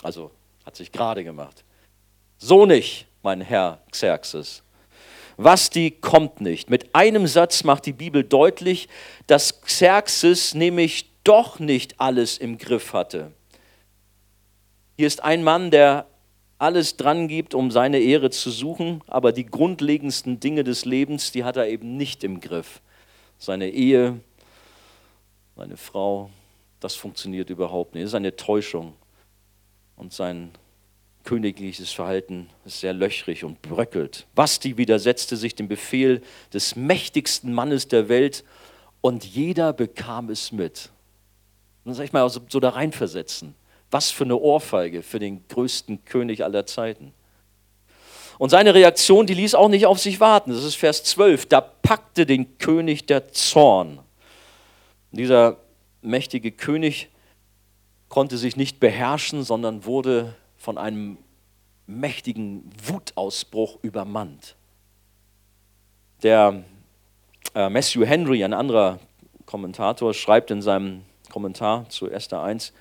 Also 0.02 0.30
hat 0.64 0.76
sich 0.76 0.92
gerade 0.92 1.24
gemacht. 1.24 1.64
So 2.38 2.66
nicht, 2.66 3.06
mein 3.22 3.40
Herr 3.40 3.80
Xerxes. 3.90 4.62
Vasti 5.36 5.90
kommt 5.90 6.40
nicht. 6.40 6.70
Mit 6.70 6.94
einem 6.94 7.26
Satz 7.26 7.64
macht 7.64 7.86
die 7.86 7.92
Bibel 7.92 8.24
deutlich, 8.24 8.88
dass 9.26 9.60
Xerxes 9.60 10.54
nämlich 10.54 11.10
doch 11.24 11.58
nicht 11.58 12.00
alles 12.00 12.38
im 12.38 12.56
Griff 12.56 12.92
hatte. 12.92 13.32
Hier 14.96 15.06
ist 15.06 15.22
ein 15.22 15.42
Mann, 15.42 15.70
der 15.70 16.06
alles 16.58 16.96
dran 16.96 17.28
gibt, 17.28 17.54
um 17.54 17.70
seine 17.70 17.98
Ehre 17.98 18.30
zu 18.30 18.50
suchen, 18.50 19.02
aber 19.06 19.32
die 19.32 19.46
grundlegendsten 19.46 20.40
Dinge 20.40 20.64
des 20.64 20.84
Lebens, 20.84 21.32
die 21.32 21.44
hat 21.44 21.56
er 21.56 21.68
eben 21.68 21.96
nicht 21.96 22.24
im 22.24 22.40
Griff. 22.40 22.80
Seine 23.38 23.70
Ehe, 23.70 24.20
seine 25.56 25.76
Frau, 25.76 26.30
das 26.80 26.94
funktioniert 26.94 27.50
überhaupt 27.50 27.94
nicht. 27.94 28.04
Das 28.04 28.10
ist 28.10 28.14
eine 28.14 28.36
Täuschung. 28.36 28.94
Und 29.96 30.12
sein 30.12 30.50
königliches 31.24 31.92
Verhalten 31.92 32.48
ist 32.64 32.80
sehr 32.80 32.92
löchrig 32.92 33.44
und 33.44 33.60
bröckelt. 33.60 34.26
Basti 34.34 34.78
widersetzte 34.78 35.36
sich 35.36 35.54
dem 35.54 35.68
Befehl 35.68 36.22
des 36.52 36.76
mächtigsten 36.76 37.52
Mannes 37.52 37.88
der 37.88 38.08
Welt 38.08 38.44
und 39.00 39.24
jeder 39.24 39.72
bekam 39.72 40.30
es 40.30 40.52
mit. 40.52 40.90
Und 41.84 41.94
sag 41.94 42.04
ich 42.04 42.12
mal, 42.12 42.28
so, 42.30 42.40
so 42.48 42.60
da 42.60 42.70
reinversetzen. 42.70 43.54
Was 43.96 44.10
für 44.10 44.24
eine 44.24 44.36
Ohrfeige 44.36 45.02
für 45.02 45.18
den 45.18 45.48
größten 45.48 46.04
König 46.04 46.44
aller 46.44 46.66
Zeiten. 46.66 47.14
Und 48.36 48.50
seine 48.50 48.74
Reaktion, 48.74 49.26
die 49.26 49.32
ließ 49.32 49.54
auch 49.54 49.70
nicht 49.70 49.86
auf 49.86 49.98
sich 49.98 50.20
warten. 50.20 50.50
Das 50.50 50.64
ist 50.64 50.74
Vers 50.74 51.02
12. 51.02 51.46
Da 51.46 51.62
packte 51.62 52.26
den 52.26 52.58
König 52.58 53.06
der 53.06 53.32
Zorn. 53.32 54.00
Und 55.12 55.18
dieser 55.18 55.56
mächtige 56.02 56.52
König 56.52 57.08
konnte 58.10 58.36
sich 58.36 58.58
nicht 58.58 58.80
beherrschen, 58.80 59.42
sondern 59.42 59.86
wurde 59.86 60.34
von 60.58 60.76
einem 60.76 61.16
mächtigen 61.86 62.68
Wutausbruch 62.84 63.78
übermannt. 63.80 64.56
Der 66.22 66.64
äh, 67.54 67.70
Matthew 67.70 68.04
Henry, 68.04 68.44
ein 68.44 68.52
anderer 68.52 68.98
Kommentator, 69.46 70.12
schreibt 70.12 70.50
in 70.50 70.60
seinem 70.60 71.00
Kommentar 71.30 71.88
zu 71.88 72.10
Esther 72.10 72.42
1, 72.42 72.74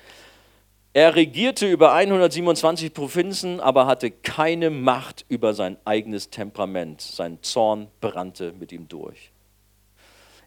er 0.95 1.13
regierte 1.17 1.69
über 1.69 1.91
127 1.91 2.93
Provinzen, 2.93 3.59
aber 3.59 3.85
hatte 3.85 4.11
keine 4.11 4.69
Macht 4.69 5.25
über 5.27 5.53
sein 5.53 5.75
eigenes 5.83 6.29
Temperament. 6.29 7.01
Sein 7.01 7.39
Zorn 7.41 7.89
brannte 7.99 8.53
mit 8.57 8.71
ihm 8.71 8.87
durch. 8.87 9.31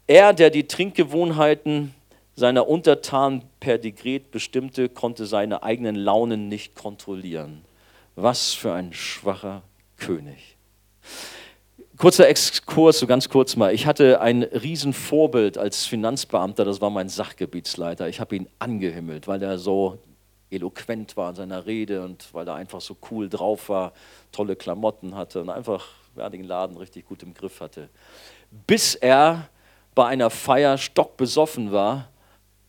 Er, 0.07 0.33
der 0.33 0.49
die 0.49 0.67
Trinkgewohnheiten 0.67 1.95
seiner 2.35 2.67
Untertanen 2.67 3.43
per 3.61 3.77
Dekret 3.77 4.31
bestimmte, 4.31 4.89
konnte 4.89 5.27
seine 5.27 5.63
eigenen 5.65 5.97
Launen 5.97 6.49
nicht 6.49 6.75
kontrollieren. 6.75 7.63
Was 8.17 8.55
für 8.55 8.73
ein 8.73 8.95
schwacher 8.95 9.61
König. 9.99 10.57
Kurzer 11.99 12.27
Exkurs, 12.27 13.01
so 13.01 13.07
ganz 13.07 13.29
kurz 13.29 13.55
mal. 13.57 13.75
Ich 13.75 13.85
hatte 13.85 14.23
ein 14.23 14.45
Riesenvorbild 14.45 15.59
als 15.59 15.85
Finanzbeamter, 15.85 16.65
das 16.65 16.81
war 16.81 16.89
mein 16.89 17.11
Sachgebietsleiter. 17.11 18.09
Ich 18.09 18.19
habe 18.19 18.35
ihn 18.35 18.49
angehimmelt, 18.59 19.29
weil 19.29 19.43
er 19.43 19.59
so 19.59 19.99
eloquent 20.51 21.17
war 21.17 21.31
in 21.31 21.37
seiner 21.37 21.67
Rede 21.67 22.05
und 22.05 22.33
weil 22.33 22.49
er 22.49 22.55
einfach 22.55 22.81
so 22.81 22.97
cool 23.11 23.29
drauf 23.29 23.69
war, 23.69 23.93
tolle 24.33 24.57
Klamotten 24.57 25.15
hatte 25.15 25.41
und 25.41 25.51
einfach 25.51 25.87
ja, 26.17 26.29
den 26.31 26.45
Laden 26.45 26.77
richtig 26.77 27.07
gut 27.07 27.23
im 27.23 27.35
Griff 27.35 27.61
hatte. 27.61 27.89
Bis 28.67 28.95
er 28.95 29.49
bei 29.95 30.07
einer 30.07 30.31
Feier 30.31 30.79
stockbesoffen 30.79 31.73
war 31.73 32.09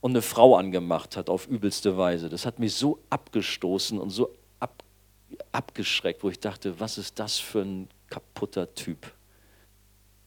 und 0.01 0.11
eine 0.11 0.21
Frau 0.21 0.55
angemacht 0.55 1.17
hat 1.17 1.29
auf 1.29 1.47
übelste 1.47 1.97
Weise. 1.97 2.29
Das 2.29 2.45
hat 2.45 2.59
mich 2.59 2.75
so 2.75 2.99
abgestoßen 3.09 3.99
und 3.99 4.09
so 4.09 4.35
ab, 4.59 4.83
abgeschreckt, 5.51 6.23
wo 6.23 6.29
ich 6.29 6.39
dachte, 6.39 6.79
was 6.79 6.97
ist 6.97 7.19
das 7.19 7.37
für 7.37 7.61
ein 7.61 7.89
kaputter 8.09 8.73
Typ, 8.73 9.13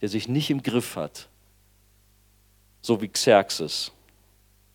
der 0.00 0.08
sich 0.08 0.28
nicht 0.28 0.50
im 0.50 0.62
Griff 0.62 0.96
hat, 0.96 1.28
so 2.80 3.00
wie 3.00 3.08
Xerxes, 3.08 3.92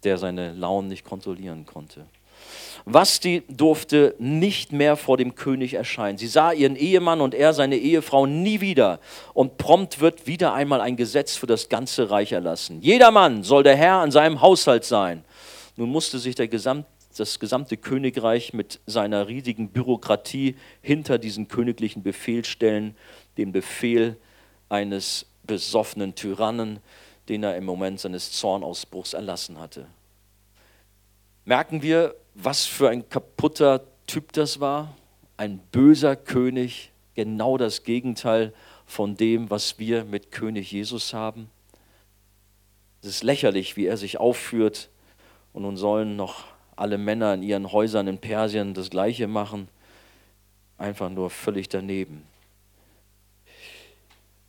der 0.03 0.17
seine 0.17 0.53
Launen 0.53 0.87
nicht 0.87 1.03
kontrollieren 1.03 1.65
konnte. 1.65 2.05
Vasti 2.86 3.43
durfte 3.49 4.15
nicht 4.17 4.71
mehr 4.71 4.95
vor 4.95 5.17
dem 5.17 5.36
König 5.36 5.73
erscheinen. 5.73 6.17
Sie 6.17 6.27
sah 6.27 6.51
ihren 6.51 6.75
Ehemann 6.75 7.21
und 7.21 7.36
er 7.36 7.53
seine 7.53 7.77
Ehefrau 7.77 8.25
nie 8.25 8.62
wieder. 8.62 8.99
Und 9.33 9.57
prompt 9.57 9.99
wird 9.99 10.27
wieder 10.27 10.53
einmal 10.53 10.81
ein 10.81 10.95
Gesetz 10.95 11.36
für 11.36 11.47
das 11.47 11.69
ganze 11.69 12.10
Reich 12.10 12.31
erlassen. 12.31 12.79
Jeder 12.81 13.12
Mann 13.12 13.43
soll 13.43 13.63
der 13.63 13.75
Herr 13.75 13.95
an 13.95 14.12
seinem 14.12 14.41
Haushalt 14.41 14.86
sein. 14.86 15.23
Nun 15.75 15.89
musste 15.89 16.17
sich 16.17 16.36
Gesamt, 16.36 16.86
das 17.17 17.39
gesamte 17.39 17.77
Königreich 17.77 18.53
mit 18.53 18.79
seiner 18.86 19.27
riesigen 19.27 19.69
Bürokratie 19.69 20.55
hinter 20.81 21.17
diesen 21.17 21.47
königlichen 21.47 22.03
Befehl 22.03 22.45
stellen, 22.45 22.95
den 23.38 23.51
Befehl 23.51 24.17
eines 24.69 25.25
besoffenen 25.45 26.15
Tyrannen, 26.15 26.79
den 27.29 27.43
er 27.43 27.57
im 27.57 27.65
Moment 27.65 27.99
seines 27.99 28.31
Zornausbruchs 28.31 29.13
erlassen 29.13 29.60
hatte. 29.60 29.88
Merken 31.45 31.81
wir, 31.81 32.15
was 32.39 32.65
für 32.65 32.89
ein 32.89 33.10
kaputter 33.10 33.82
Typ 34.06 34.32
das 34.34 34.60
war, 34.60 34.95
ein 35.38 35.58
böser 35.71 36.15
König, 36.15 36.91
genau 37.15 37.58
das 37.58 37.84
Gegenteil 37.84 38.54
von 38.86 39.17
dem, 39.17 39.50
was 39.50 39.80
wir 39.80 40.06
mit 40.06 40.32
König 40.32 40.71
Jesus 40.71 41.13
haben. 41.13 41.50
Es 43.02 43.10
ist 43.10 43.23
lächerlich, 43.23 43.76
wie 43.76 43.88
er 43.88 43.97
sich 43.97 44.19
aufführt 44.19 44.89
und 45.52 45.63
nun 45.63 45.78
sollen 45.78 46.15
noch 46.15 46.45
alle 46.76 47.00
Männer 47.00 47.34
in 47.34 47.41
ihren 47.41 47.71
Häusern 47.71 48.08
in 48.08 48.19
Persien 48.19 48.76
das 48.76 48.91
gleiche 48.91 49.28
machen. 49.28 49.67
Einfach 50.78 51.10
nur 51.10 51.32
völlig 51.32 51.69
daneben. 51.69 52.23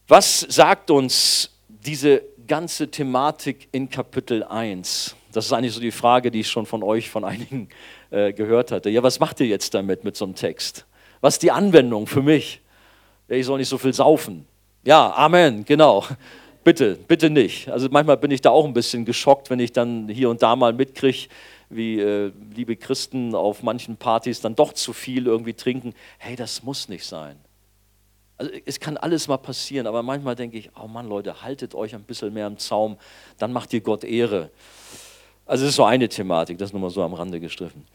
Was 0.06 0.40
sagt 0.40 0.90
uns 0.90 1.50
diese 1.68 2.22
ganze 2.46 2.90
Thematik 2.90 3.68
in 3.72 3.88
Kapitel 3.88 4.44
1? 4.44 5.16
Das 5.32 5.46
ist 5.46 5.52
eigentlich 5.52 5.74
so 5.74 5.80
die 5.80 5.90
Frage, 5.90 6.30
die 6.30 6.40
ich 6.40 6.48
schon 6.48 6.66
von 6.66 6.82
euch, 6.82 7.10
von 7.10 7.24
einigen 7.24 7.68
äh, 8.10 8.32
gehört 8.32 8.72
hatte. 8.72 8.90
Ja, 8.90 9.02
was 9.02 9.20
macht 9.20 9.40
ihr 9.40 9.46
jetzt 9.46 9.74
damit, 9.74 10.04
mit 10.04 10.16
so 10.16 10.24
einem 10.24 10.34
Text? 10.34 10.86
Was 11.20 11.34
ist 11.34 11.42
die 11.42 11.50
Anwendung 11.50 12.06
für 12.06 12.22
mich? 12.22 12.60
Ja, 13.28 13.36
ich 13.36 13.46
soll 13.46 13.58
nicht 13.58 13.68
so 13.68 13.78
viel 13.78 13.92
saufen. 13.92 14.46
Ja, 14.84 15.12
Amen, 15.14 15.64
genau. 15.64 16.04
Bitte, 16.64 16.96
bitte 16.96 17.30
nicht. 17.30 17.68
Also 17.68 17.88
manchmal 17.90 18.16
bin 18.16 18.30
ich 18.30 18.40
da 18.40 18.50
auch 18.50 18.64
ein 18.64 18.74
bisschen 18.74 19.04
geschockt, 19.04 19.50
wenn 19.50 19.60
ich 19.60 19.72
dann 19.72 20.08
hier 20.08 20.28
und 20.28 20.42
da 20.42 20.56
mal 20.56 20.72
mitkriege, 20.72 21.28
wie 21.70 22.00
äh, 22.00 22.32
liebe 22.54 22.76
Christen 22.76 23.34
auf 23.34 23.62
manchen 23.62 23.96
Partys 23.96 24.40
dann 24.40 24.54
doch 24.54 24.72
zu 24.72 24.92
viel 24.92 25.26
irgendwie 25.26 25.54
trinken. 25.54 25.94
Hey, 26.18 26.36
das 26.36 26.62
muss 26.62 26.88
nicht 26.88 27.04
sein. 27.04 27.36
Also 28.38 28.52
es 28.66 28.78
kann 28.78 28.96
alles 28.96 29.28
mal 29.28 29.36
passieren, 29.36 29.86
aber 29.86 30.02
manchmal 30.02 30.36
denke 30.36 30.58
ich, 30.58 30.70
oh 30.80 30.86
Mann, 30.86 31.08
Leute, 31.08 31.42
haltet 31.42 31.74
euch 31.74 31.94
ein 31.94 32.04
bisschen 32.04 32.32
mehr 32.32 32.46
im 32.46 32.56
Zaum, 32.58 32.96
dann 33.38 33.52
macht 33.52 33.72
ihr 33.72 33.80
Gott 33.80 34.04
Ehre. 34.04 34.50
Also 35.48 35.64
das 35.64 35.70
ist 35.70 35.76
so 35.76 35.84
eine 35.84 36.08
Thematik, 36.08 36.58
das 36.58 36.72
nur 36.72 36.80
mal 36.80 36.90
so 36.90 37.02
am 37.02 37.14
Rande 37.14 37.40
gestriffen. 37.40 37.86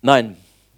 Nein, 0.00 0.36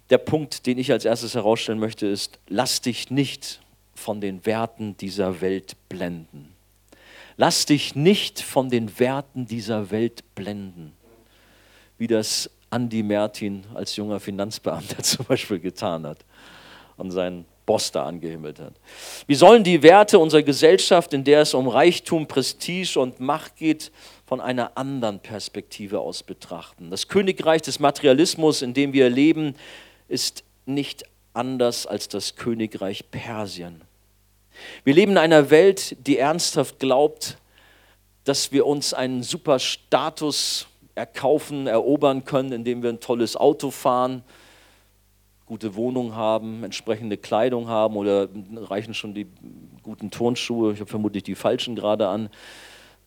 der 0.09 0.17
Punkt, 0.17 0.65
den 0.65 0.77
ich 0.77 0.91
als 0.91 1.05
erstes 1.05 1.35
herausstellen 1.35 1.79
möchte, 1.79 2.07
ist, 2.07 2.39
lass 2.47 2.81
dich 2.81 3.11
nicht 3.11 3.61
von 3.93 4.21
den 4.21 4.45
Werten 4.45 4.97
dieser 4.97 5.39
Welt 5.41 5.75
blenden. 5.87 6.53
Lass 7.35 7.67
dich 7.67 7.93
nicht 7.93 8.41
von 8.41 8.69
den 8.69 8.99
Werten 8.99 9.45
dieser 9.45 9.91
Welt 9.91 10.23
blenden, 10.33 10.93
wie 11.99 12.07
das 12.07 12.49
Andy 12.71 13.03
Mertin 13.03 13.63
als 13.75 13.95
junger 13.95 14.19
Finanzbeamter 14.19 14.97
zum 15.03 15.25
Beispiel 15.25 15.59
getan 15.59 16.07
hat 16.07 16.25
und 16.97 17.11
seinen 17.11 17.45
Boss 17.67 17.91
da 17.91 18.05
angehimmelt 18.05 18.59
hat. 18.59 18.73
Wir 19.27 19.37
sollen 19.37 19.63
die 19.63 19.83
Werte 19.83 20.17
unserer 20.17 20.41
Gesellschaft, 20.41 21.13
in 21.13 21.23
der 21.23 21.41
es 21.41 21.53
um 21.53 21.67
Reichtum, 21.67 22.25
Prestige 22.27 22.97
und 22.99 23.19
Macht 23.19 23.57
geht, 23.57 23.91
von 24.27 24.41
einer 24.41 24.77
anderen 24.77 25.21
Perspektive 25.21 26.01
aus 26.01 26.21
betrachten. 26.21 26.91
Das 26.91 27.07
Königreich 27.07 27.61
des 27.61 27.79
Materialismus, 27.79 28.61
in 28.61 28.73
dem 28.73 28.91
wir 28.91 29.09
leben, 29.09 29.55
ist 30.09 30.43
nicht 30.65 31.05
anders 31.33 31.87
als 31.87 32.09
das 32.09 32.35
Königreich 32.35 33.09
Persien. 33.09 33.81
Wir 34.83 34.93
leben 34.93 35.13
in 35.13 35.17
einer 35.17 35.49
Welt, 35.49 35.95
die 36.05 36.17
ernsthaft 36.17 36.77
glaubt, 36.77 37.37
dass 38.25 38.51
wir 38.51 38.65
uns 38.65 38.93
einen 38.93 39.23
super 39.23 39.59
Status 39.59 40.67
erkaufen, 40.93 41.67
erobern 41.67 42.25
können, 42.25 42.51
indem 42.51 42.83
wir 42.83 42.89
ein 42.89 42.99
tolles 42.99 43.37
Auto 43.37 43.71
fahren, 43.71 44.23
gute 45.45 45.75
Wohnung 45.75 46.15
haben, 46.15 46.65
entsprechende 46.65 47.15
Kleidung 47.15 47.69
haben 47.69 47.95
oder 47.95 48.27
reichen 48.55 48.93
schon 48.93 49.13
die 49.13 49.27
guten 49.83 50.11
Turnschuhe, 50.11 50.73
ich 50.73 50.81
habe 50.81 50.89
vermutlich 50.89 51.23
die 51.23 51.35
falschen 51.35 51.77
gerade 51.77 52.09
an, 52.09 52.29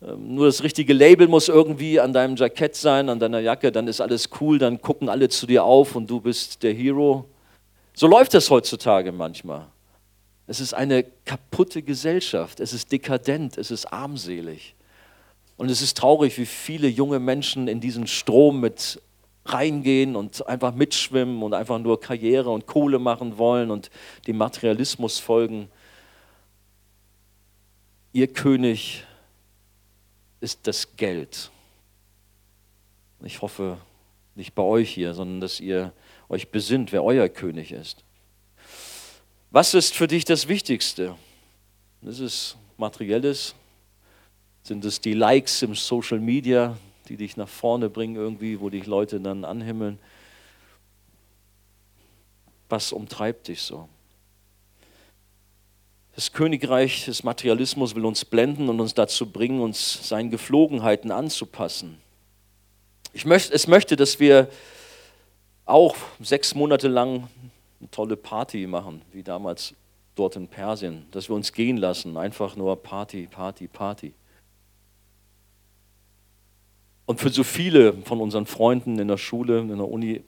nur 0.01 0.47
das 0.47 0.63
richtige 0.63 0.93
Label 0.93 1.27
muss 1.27 1.47
irgendwie 1.47 1.99
an 1.99 2.11
deinem 2.11 2.35
Jackett 2.35 2.75
sein, 2.75 3.07
an 3.09 3.19
deiner 3.19 3.39
Jacke, 3.39 3.71
dann 3.71 3.87
ist 3.87 4.01
alles 4.01 4.29
cool, 4.39 4.57
dann 4.57 4.81
gucken 4.81 5.09
alle 5.09 5.29
zu 5.29 5.45
dir 5.45 5.63
auf 5.63 5.95
und 5.95 6.09
du 6.09 6.19
bist 6.19 6.63
der 6.63 6.73
Hero. 6.73 7.25
So 7.93 8.07
läuft 8.07 8.33
das 8.33 8.49
heutzutage 8.49 9.11
manchmal. 9.11 9.67
Es 10.47 10.59
ist 10.59 10.73
eine 10.73 11.03
kaputte 11.03 11.83
Gesellschaft, 11.83 12.59
es 12.59 12.73
ist 12.73 12.91
dekadent, 12.91 13.57
es 13.57 13.69
ist 13.69 13.85
armselig. 13.93 14.75
Und 15.55 15.69
es 15.69 15.83
ist 15.83 15.97
traurig, 15.97 16.37
wie 16.39 16.47
viele 16.47 16.87
junge 16.87 17.19
Menschen 17.19 17.67
in 17.67 17.79
diesen 17.79 18.07
Strom 18.07 18.59
mit 18.59 18.99
reingehen 19.45 20.15
und 20.15 20.47
einfach 20.47 20.73
mitschwimmen 20.73 21.43
und 21.43 21.53
einfach 21.53 21.77
nur 21.77 21.99
Karriere 21.99 22.49
und 22.49 22.65
Kohle 22.65 22.97
machen 22.97 23.37
wollen 23.37 23.69
und 23.69 23.91
dem 24.25 24.37
Materialismus 24.37 25.19
folgen. 25.19 25.69
Ihr 28.13 28.27
König 28.27 29.05
ist 30.41 30.67
das 30.67 30.97
Geld. 30.97 31.51
Ich 33.23 33.41
hoffe 33.41 33.77
nicht 34.35 34.55
bei 34.55 34.63
euch 34.63 34.89
hier, 34.89 35.13
sondern 35.13 35.39
dass 35.39 35.59
ihr 35.59 35.93
euch 36.27 36.49
besinnt, 36.49 36.91
wer 36.91 37.03
euer 37.03 37.29
König 37.29 37.71
ist. 37.71 38.03
Was 39.51 39.73
ist 39.73 39.93
für 39.93 40.07
dich 40.07 40.25
das 40.25 40.47
Wichtigste? 40.47 41.15
Ist 42.01 42.19
es 42.19 42.57
materielles? 42.77 43.53
Sind 44.63 44.83
es 44.85 45.01
die 45.01 45.13
Likes 45.13 45.61
im 45.61 45.75
Social 45.75 46.19
Media, 46.19 46.77
die 47.07 47.17
dich 47.17 47.37
nach 47.37 47.49
vorne 47.49 47.89
bringen 47.89 48.15
irgendwie, 48.15 48.59
wo 48.59 48.69
dich 48.69 48.85
Leute 48.85 49.19
dann 49.19 49.45
anhimmeln? 49.45 49.99
Was 52.69 52.91
umtreibt 52.91 53.47
dich 53.49 53.61
so? 53.61 53.89
Das 56.13 56.33
Königreich 56.33 57.05
des 57.05 57.23
Materialismus 57.23 57.95
will 57.95 58.05
uns 58.05 58.25
blenden 58.25 58.67
und 58.69 58.79
uns 58.79 58.93
dazu 58.93 59.31
bringen, 59.31 59.61
uns 59.61 60.07
seinen 60.07 60.29
Geflogenheiten 60.29 61.11
anzupassen. 61.11 61.97
Ich 63.13 63.25
möchte, 63.25 63.53
es 63.53 63.67
möchte, 63.67 63.95
dass 63.95 64.19
wir 64.19 64.49
auch 65.65 65.95
sechs 66.19 66.53
Monate 66.53 66.87
lang 66.87 67.29
eine 67.79 67.91
tolle 67.91 68.17
Party 68.17 68.67
machen, 68.67 69.01
wie 69.13 69.23
damals 69.23 69.73
dort 70.15 70.35
in 70.35 70.47
Persien, 70.47 71.05
dass 71.11 71.29
wir 71.29 71.35
uns 71.35 71.53
gehen 71.53 71.77
lassen, 71.77 72.17
einfach 72.17 72.55
nur 72.55 72.75
Party, 72.81 73.27
Party, 73.27 73.67
Party. 73.67 74.13
Und 77.05 77.19
für 77.19 77.29
so 77.29 77.43
viele 77.43 77.93
von 78.03 78.19
unseren 78.21 78.45
Freunden 78.45 78.99
in 78.99 79.07
der 79.07 79.17
Schule, 79.17 79.59
in 79.59 79.69
der 79.69 79.87
Uni, 79.87 80.23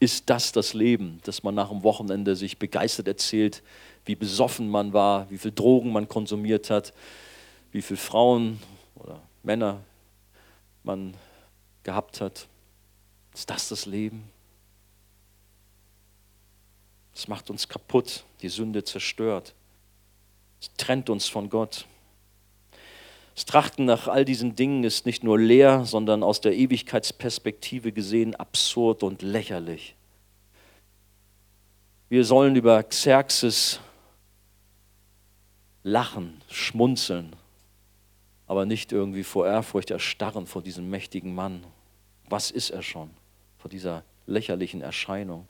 ist 0.00 0.30
das 0.30 0.52
das 0.52 0.74
Leben, 0.74 1.20
dass 1.24 1.42
man 1.42 1.54
nach 1.54 1.68
dem 1.68 1.82
Wochenende 1.82 2.36
sich 2.36 2.58
begeistert 2.58 3.08
erzählt, 3.08 3.62
wie 4.04 4.14
besoffen 4.14 4.68
man 4.68 4.92
war, 4.92 5.30
wie 5.30 5.38
viel 5.38 5.52
Drogen 5.52 5.92
man 5.92 6.08
konsumiert 6.08 6.70
hat, 6.70 6.92
wie 7.70 7.82
viele 7.82 7.98
Frauen 7.98 8.60
oder 8.96 9.20
Männer 9.42 9.80
man 10.82 11.14
gehabt 11.82 12.20
hat. 12.20 12.48
Ist 13.34 13.48
das 13.50 13.68
das 13.68 13.86
Leben? 13.86 14.24
Es 17.14 17.28
macht 17.28 17.50
uns 17.50 17.68
kaputt, 17.68 18.24
die 18.40 18.48
Sünde 18.48 18.84
zerstört. 18.84 19.54
Es 20.60 20.70
trennt 20.76 21.10
uns 21.10 21.28
von 21.28 21.50
Gott. 21.50 21.86
Das 23.34 23.46
Trachten 23.46 23.84
nach 23.84 24.08
all 24.08 24.24
diesen 24.24 24.56
Dingen 24.56 24.84
ist 24.84 25.06
nicht 25.06 25.24
nur 25.24 25.38
leer, 25.38 25.84
sondern 25.84 26.22
aus 26.22 26.40
der 26.40 26.54
Ewigkeitsperspektive 26.54 27.92
gesehen 27.92 28.34
absurd 28.34 29.02
und 29.02 29.22
lächerlich. 29.22 29.94
Wir 32.08 32.24
sollen 32.24 32.56
über 32.56 32.82
Xerxes 32.82 33.80
lachen, 35.82 36.40
schmunzeln, 36.48 37.34
aber 38.46 38.66
nicht 38.66 38.92
irgendwie 38.92 39.24
vor 39.24 39.46
Ehrfurcht 39.46 39.90
erstarren 39.90 40.46
vor 40.46 40.62
diesem 40.62 40.90
mächtigen 40.90 41.34
Mann. 41.34 41.64
Was 42.28 42.50
ist 42.50 42.70
er 42.70 42.82
schon? 42.82 43.10
Vor 43.58 43.70
dieser 43.70 44.04
lächerlichen 44.26 44.82
Erscheinung 44.82 45.48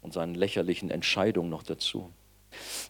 und 0.00 0.12
seinen 0.12 0.34
lächerlichen 0.34 0.90
Entscheidungen 0.90 1.50
noch 1.50 1.62
dazu. 1.62 2.10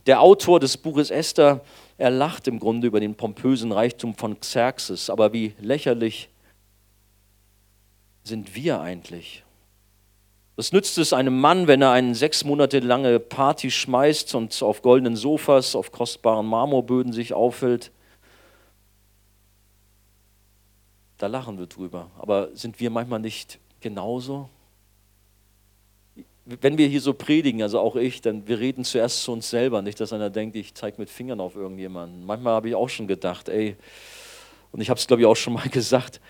Der 0.07 0.20
Autor 0.20 0.59
des 0.59 0.76
Buches 0.76 1.11
Esther, 1.11 1.64
er 1.98 2.11
lacht 2.11 2.48
im 2.48 2.59
Grunde 2.59 2.88
über 2.88 2.98
den 2.98 3.14
pompösen 3.14 3.70
Reichtum 3.70 4.14
von 4.14 4.40
Xerxes, 4.40 5.09
aber 5.09 5.32
wie 5.32 5.55
lächerlich 5.61 6.28
sind 8.24 8.55
wir 8.55 8.80
eigentlich? 8.80 9.44
Was 10.57 10.72
nützt 10.72 10.98
es 10.98 11.12
einem 11.12 11.40
Mann, 11.40 11.66
wenn 11.66 11.80
er 11.80 11.92
eine 11.92 12.14
sechs 12.14 12.44
Monate 12.44 12.80
lange 12.80 13.18
Party 13.18 13.70
schmeißt 13.70 14.34
und 14.34 14.62
auf 14.62 14.82
goldenen 14.82 15.16
Sofas, 15.16 15.74
auf 15.74 15.92
kostbaren 15.92 16.46
Marmorböden 16.46 17.12
sich 17.12 17.32
aufhält? 17.32 17.90
Da 21.18 21.26
lachen 21.28 21.59
wir 21.59 21.66
drüber. 21.66 22.11
Aber 22.18 22.55
sind 22.55 22.80
wir 22.80 22.90
manchmal 22.90 23.20
nicht 23.20 23.59
genauso? 23.80 24.48
wenn 26.44 26.76
wir 26.76 26.88
hier 26.88 27.00
so 27.00 27.14
predigen, 27.14 27.62
also 27.62 27.78
auch 27.78 27.96
ich, 27.96 28.20
dann 28.20 28.46
wir 28.48 28.59
reden 28.59 28.84
zuerst 28.84 29.22
zu 29.22 29.32
uns 29.32 29.48
selber, 29.48 29.80
nicht, 29.80 30.00
dass 30.00 30.12
einer 30.12 30.30
denkt, 30.30 30.57
ich 30.57 30.74
zeige 30.74 31.00
mit 31.00 31.09
Fingern 31.09 31.40
auf 31.40 31.55
irgendjemanden. 31.55 32.24
Manchmal 32.24 32.55
habe 32.55 32.68
ich 32.68 32.74
auch 32.74 32.88
schon 32.88 33.07
gedacht, 33.07 33.48
ey, 33.48 33.76
und 34.72 34.80
ich 34.80 34.90
habe 34.90 34.98
es 34.98 35.07
glaube 35.07 35.22
ich 35.22 35.26
auch 35.26 35.36
schon 35.36 35.53
mal 35.53 35.68
gesagt, 35.70 36.20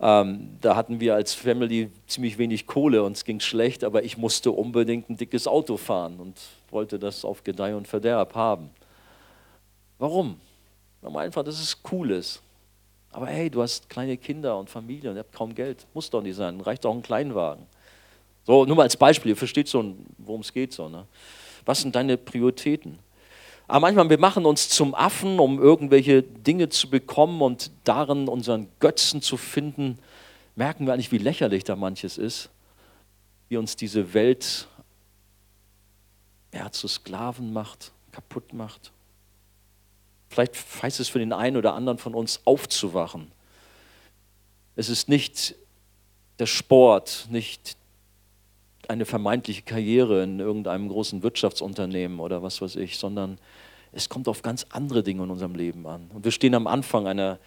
ähm, 0.00 0.56
da 0.60 0.76
hatten 0.76 1.00
wir 1.00 1.14
als 1.14 1.34
Family 1.34 1.90
ziemlich 2.06 2.38
wenig 2.38 2.66
Kohle, 2.66 3.02
und 3.02 3.16
es 3.16 3.24
ging 3.24 3.40
schlecht, 3.40 3.82
aber 3.84 4.04
ich 4.04 4.16
musste 4.16 4.52
unbedingt 4.52 5.10
ein 5.10 5.16
dickes 5.16 5.46
Auto 5.46 5.76
fahren 5.76 6.20
und 6.20 6.38
wollte 6.70 6.98
das 6.98 7.24
auf 7.24 7.42
Gedeih 7.42 7.74
und 7.74 7.88
Verderb 7.88 8.34
haben. 8.34 8.70
Warum? 9.98 10.40
Weil 11.00 11.26
einfach, 11.26 11.42
dass 11.42 11.60
es 11.60 11.78
cool 11.90 12.12
ist. 12.12 12.42
Aber 13.10 13.26
hey, 13.26 13.50
du 13.50 13.62
hast 13.62 13.88
kleine 13.88 14.16
Kinder 14.16 14.58
und 14.58 14.68
Familie 14.68 15.10
und 15.10 15.16
ihr 15.16 15.20
habt 15.20 15.34
kaum 15.34 15.54
Geld. 15.54 15.86
Muss 15.94 16.10
doch 16.10 16.22
nicht 16.22 16.36
sein. 16.36 16.60
Reicht 16.60 16.84
doch 16.84 16.92
ein 16.92 17.02
Kleinwagen. 17.02 17.66
So, 18.44 18.64
nur 18.64 18.76
mal 18.76 18.82
als 18.82 18.96
Beispiel, 18.96 19.30
ihr 19.30 19.36
versteht 19.36 19.68
so, 19.68 19.94
worum 20.18 20.42
es 20.42 20.52
geht. 20.52 20.72
So, 20.72 20.88
ne? 20.88 21.06
Was 21.64 21.80
sind 21.80 21.94
deine 21.94 22.16
Prioritäten? 22.16 22.98
Aber 23.68 23.80
manchmal, 23.80 24.08
wir 24.08 24.18
machen 24.18 24.46
uns 24.46 24.70
zum 24.70 24.94
Affen, 24.94 25.38
um 25.38 25.60
irgendwelche 25.60 26.22
Dinge 26.22 26.70
zu 26.70 26.88
bekommen 26.88 27.42
und 27.42 27.70
darin 27.84 28.26
unseren 28.26 28.68
Götzen 28.80 29.20
zu 29.20 29.36
finden. 29.36 29.98
Merken 30.56 30.86
wir 30.86 30.94
eigentlich, 30.94 31.12
wie 31.12 31.18
lächerlich 31.18 31.64
da 31.64 31.76
manches 31.76 32.16
ist, 32.16 32.48
wie 33.50 33.58
uns 33.58 33.76
diese 33.76 34.14
Welt 34.14 34.66
ja, 36.54 36.72
zu 36.72 36.88
Sklaven 36.88 37.52
macht, 37.52 37.92
kaputt 38.10 38.54
macht. 38.54 38.90
Vielleicht 40.30 40.56
heißt 40.82 40.98
es 41.00 41.08
für 41.08 41.18
den 41.18 41.34
einen 41.34 41.58
oder 41.58 41.74
anderen 41.74 41.98
von 41.98 42.14
uns 42.14 42.40
aufzuwachen. 42.46 43.30
Es 44.76 44.88
ist 44.88 45.10
nicht 45.10 45.56
der 46.38 46.46
Sport, 46.46 47.26
nicht 47.30 47.76
eine 48.88 49.04
vermeintliche 49.04 49.62
Karriere 49.62 50.22
in 50.22 50.40
irgendeinem 50.40 50.88
großen 50.88 51.22
Wirtschaftsunternehmen 51.22 52.20
oder 52.20 52.42
was 52.42 52.60
weiß 52.60 52.76
ich, 52.76 52.98
sondern 52.98 53.38
es 53.92 54.08
kommt 54.08 54.28
auf 54.28 54.42
ganz 54.42 54.66
andere 54.70 55.02
Dinge 55.02 55.22
in 55.22 55.30
unserem 55.30 55.54
Leben 55.54 55.86
an. 55.86 56.10
Und 56.12 56.24
wir 56.24 56.32
stehen 56.32 56.54
am 56.54 56.66
Anfang 56.66 57.06
einer 57.06 57.38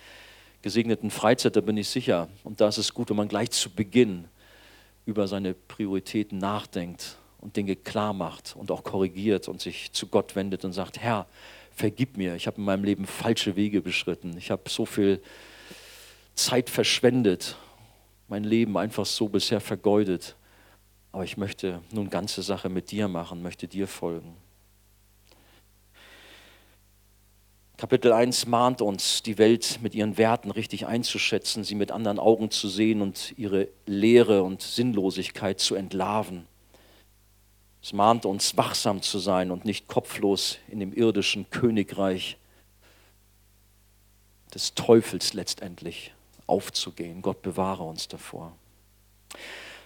gesegneten 0.61 1.09
Freizeit, 1.09 1.55
da 1.55 1.61
bin 1.61 1.77
ich 1.77 1.89
sicher. 1.89 2.27
Und 2.43 2.61
da 2.61 2.67
ist 2.67 2.77
es 2.77 2.93
gut, 2.93 3.09
wenn 3.09 3.17
man 3.17 3.27
gleich 3.27 3.51
zu 3.51 3.69
Beginn 3.69 4.25
über 5.05 5.27
seine 5.27 5.53
Prioritäten 5.53 6.37
nachdenkt 6.37 7.17
und 7.39 7.57
Dinge 7.57 7.75
klar 7.75 8.13
macht 8.13 8.55
und 8.55 8.69
auch 8.69 8.83
korrigiert 8.83 9.47
und 9.47 9.59
sich 9.59 9.91
zu 9.91 10.07
Gott 10.07 10.35
wendet 10.35 10.63
und 10.63 10.73
sagt, 10.73 10.99
Herr, 10.99 11.25
vergib 11.71 12.17
mir, 12.17 12.35
ich 12.35 12.45
habe 12.45 12.57
in 12.57 12.65
meinem 12.65 12.83
Leben 12.83 13.05
falsche 13.05 13.55
Wege 13.55 13.81
beschritten. 13.81 14.35
Ich 14.37 14.51
habe 14.51 14.69
so 14.69 14.85
viel 14.85 15.21
Zeit 16.35 16.69
verschwendet, 16.69 17.57
mein 18.27 18.43
Leben 18.43 18.77
einfach 18.77 19.05
so 19.05 19.27
bisher 19.27 19.59
vergeudet. 19.59 20.35
Aber 21.11 21.23
ich 21.23 21.37
möchte 21.37 21.81
nun 21.91 22.09
ganze 22.09 22.41
Sache 22.41 22.69
mit 22.69 22.91
dir 22.91 23.07
machen, 23.07 23.41
möchte 23.41 23.67
dir 23.67 23.87
folgen. 23.87 24.35
Kapitel 27.77 28.13
1 28.13 28.45
mahnt 28.45 28.81
uns, 28.81 29.23
die 29.23 29.39
Welt 29.39 29.79
mit 29.81 29.95
ihren 29.95 30.19
Werten 30.19 30.51
richtig 30.51 30.85
einzuschätzen, 30.85 31.63
sie 31.63 31.73
mit 31.73 31.91
anderen 31.91 32.19
Augen 32.19 32.51
zu 32.51 32.69
sehen 32.69 33.01
und 33.01 33.33
ihre 33.37 33.69
Leere 33.87 34.43
und 34.43 34.61
Sinnlosigkeit 34.61 35.59
zu 35.59 35.73
entlarven. 35.73 36.45
Es 37.81 37.91
mahnt 37.91 38.27
uns, 38.27 38.55
wachsam 38.55 39.01
zu 39.01 39.17
sein 39.17 39.49
und 39.49 39.65
nicht 39.65 39.87
kopflos 39.87 40.59
in 40.67 40.79
dem 40.79 40.93
irdischen 40.93 41.49
Königreich 41.49 42.37
des 44.53 44.75
Teufels 44.75 45.33
letztendlich 45.33 46.13
aufzugehen. 46.45 47.23
Gott 47.23 47.41
bewahre 47.41 47.81
uns 47.83 48.07
davor. 48.07 48.55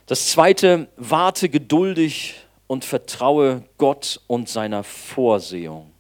Das 0.08 0.28
zweite, 0.28 0.88
warte 0.97 1.49
geduldig 1.49 2.36
und 2.68 2.86
vertraue 2.86 3.64
Gott 3.78 4.22
und 4.28 4.47
seiner 4.49 4.84
Vorsehung. 4.84 5.91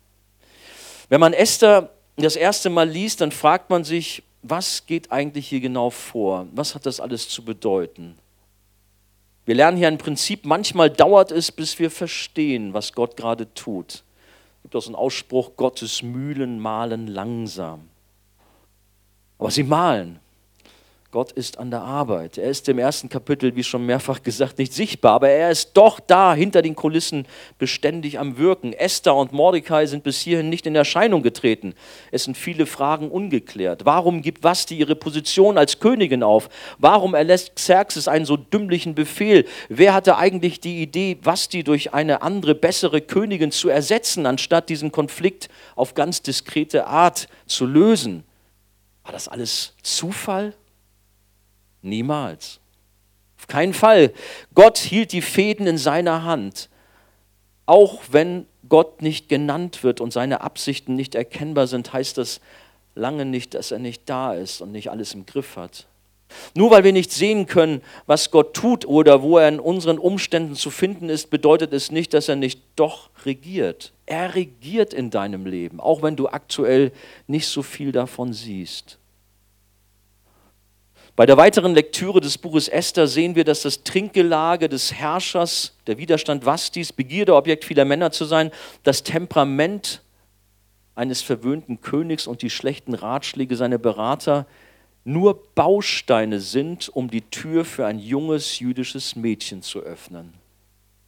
Wenn 1.09 1.19
man 1.19 1.33
Esther 1.33 1.89
das 2.15 2.35
erste 2.35 2.69
Mal 2.69 2.87
liest, 2.87 3.21
dann 3.21 3.31
fragt 3.31 3.69
man 3.69 3.83
sich, 3.83 4.23
was 4.43 4.85
geht 4.85 5.11
eigentlich 5.11 5.47
hier 5.47 5.59
genau 5.59 5.89
vor? 5.89 6.47
Was 6.53 6.75
hat 6.75 6.85
das 6.85 6.99
alles 6.99 7.29
zu 7.29 7.43
bedeuten? 7.43 8.15
Wir 9.45 9.55
lernen 9.55 9.77
hier 9.77 9.87
ein 9.87 9.97
Prinzip, 9.97 10.45
manchmal 10.45 10.89
dauert 10.89 11.31
es, 11.31 11.51
bis 11.51 11.77
wir 11.79 11.89
verstehen, 11.89 12.73
was 12.73 12.93
Gott 12.93 13.17
gerade 13.17 13.51
tut. 13.53 14.03
Es 14.57 14.61
gibt 14.63 14.75
auch 14.75 14.81
so 14.81 14.89
einen 14.89 14.95
Ausspruch, 14.95 15.51
Gottes 15.55 16.03
Mühlen 16.03 16.59
mahlen 16.59 17.07
langsam. 17.07 17.89
Aber 19.37 19.51
sie 19.51 19.63
mahlen. 19.63 20.19
Gott 21.15 21.31
ist 21.31 21.59
an 21.59 21.71
der 21.71 21.79
Arbeit. 21.79 22.37
Er 22.37 22.49
ist 22.49 22.67
im 22.67 22.77
ersten 22.77 23.07
Kapitel, 23.07 23.55
wie 23.55 23.63
schon 23.63 23.85
mehrfach 23.85 24.21
gesagt, 24.21 24.57
nicht 24.57 24.73
sichtbar, 24.73 25.13
aber 25.13 25.29
er 25.29 25.49
ist 25.49 25.71
doch 25.75 26.01
da 26.01 26.35
hinter 26.35 26.61
den 26.61 26.75
Kulissen 26.75 27.25
beständig 27.57 28.19
am 28.19 28.37
Wirken. 28.37 28.73
Esther 28.73 29.15
und 29.15 29.31
Mordecai 29.31 29.85
sind 29.85 30.03
bis 30.03 30.19
hierhin 30.19 30.49
nicht 30.49 30.67
in 30.67 30.75
Erscheinung 30.75 31.23
getreten. 31.23 31.73
Es 32.11 32.25
sind 32.25 32.35
viele 32.35 32.65
Fragen 32.65 33.09
ungeklärt. 33.09 33.85
Warum 33.85 34.23
gibt 34.23 34.43
Vasti 34.43 34.75
ihre 34.77 34.97
Position 34.97 35.57
als 35.57 35.79
Königin 35.79 36.21
auf? 36.21 36.49
Warum 36.79 37.13
erlässt 37.13 37.55
Xerxes 37.55 38.09
einen 38.09 38.25
so 38.25 38.35
dümmlichen 38.35 38.93
Befehl? 38.93 39.45
Wer 39.69 39.93
hatte 39.93 40.17
eigentlich 40.17 40.59
die 40.59 40.81
Idee, 40.81 41.17
Vasti 41.21 41.63
durch 41.63 41.93
eine 41.93 42.23
andere, 42.23 42.55
bessere 42.55 42.99
Königin 42.99 43.51
zu 43.51 43.69
ersetzen, 43.69 44.25
anstatt 44.25 44.67
diesen 44.67 44.91
Konflikt 44.91 45.47
auf 45.77 45.93
ganz 45.93 46.21
diskrete 46.23 46.87
Art 46.87 47.29
zu 47.45 47.65
lösen? 47.65 48.25
War 49.05 49.13
das 49.13 49.29
alles 49.29 49.75
Zufall? 49.81 50.53
Niemals. 51.85 52.59
Auf 53.37 53.47
keinen 53.47 53.73
Fall. 53.73 54.11
Gott 54.53 54.77
hielt 54.77 55.11
die 55.11 55.21
Fäden 55.21 55.67
in 55.67 55.77
seiner 55.77 56.23
Hand. 56.23 56.69
Auch 57.65 58.01
wenn 58.11 58.45
Gott 58.69 59.01
nicht 59.01 59.29
genannt 59.29 59.83
wird 59.83 60.01
und 60.01 60.11
seine 60.11 60.41
Absichten 60.41 60.95
nicht 60.95 61.15
erkennbar 61.15 61.67
sind, 61.67 61.93
heißt 61.93 62.17
das 62.17 62.41
lange 62.95 63.25
nicht, 63.25 63.53
dass 63.53 63.71
er 63.71 63.79
nicht 63.79 64.03
da 64.07 64.33
ist 64.33 64.61
und 64.61 64.71
nicht 64.71 64.89
alles 64.89 65.13
im 65.13 65.25
Griff 65.25 65.57
hat. 65.57 65.87
Nur 66.55 66.71
weil 66.71 66.83
wir 66.83 66.93
nicht 66.93 67.11
sehen 67.11 67.45
können, 67.45 67.81
was 68.07 68.31
Gott 68.31 68.55
tut 68.55 68.85
oder 68.85 69.21
wo 69.21 69.37
er 69.37 69.47
in 69.47 69.59
unseren 69.59 69.99
Umständen 69.99 70.55
zu 70.55 70.71
finden 70.71 71.09
ist, 71.09 71.29
bedeutet 71.29 71.71
es 71.71 71.91
nicht, 71.91 72.13
dass 72.13 72.29
er 72.29 72.35
nicht 72.35 72.61
doch 72.75 73.09
regiert. 73.25 73.93
Er 74.05 74.35
regiert 74.35 74.93
in 74.93 75.11
deinem 75.11 75.45
Leben, 75.45 75.79
auch 75.79 76.01
wenn 76.01 76.15
du 76.15 76.27
aktuell 76.27 76.91
nicht 77.27 77.47
so 77.47 77.61
viel 77.61 77.91
davon 77.91 78.33
siehst. 78.33 78.97
Bei 81.15 81.25
der 81.25 81.37
weiteren 81.37 81.73
Lektüre 81.73 82.19
des 82.19 82.37
Buches 82.37 82.67
Esther 82.67 83.07
sehen 83.07 83.35
wir, 83.35 83.45
dass 83.45 83.61
das 83.61 83.83
Trinkgelage 83.83 84.67
des 84.67 84.93
Herrschers, 84.93 85.77
der 85.87 85.97
Widerstand 85.97 86.45
Vastis, 86.45 86.91
Begierdeobjekt 86.91 87.63
vieler 87.63 87.85
Männer 87.85 88.11
zu 88.11 88.25
sein, 88.25 88.51
das 88.83 89.03
Temperament 89.03 90.01
eines 90.93 91.21
verwöhnten 91.21 91.79
Königs 91.79 92.27
und 92.27 92.41
die 92.41 92.49
schlechten 92.49 92.93
Ratschläge 92.93 93.55
seiner 93.55 93.77
Berater 93.77 94.45
nur 95.05 95.41
Bausteine 95.53 96.41
sind, 96.41 96.89
um 96.89 97.09
die 97.09 97.21
Tür 97.21 97.63
für 97.63 97.85
ein 97.85 97.99
junges 97.99 98.59
jüdisches 98.59 99.15
Mädchen 99.15 99.61
zu 99.61 99.79
öffnen. 99.79 100.33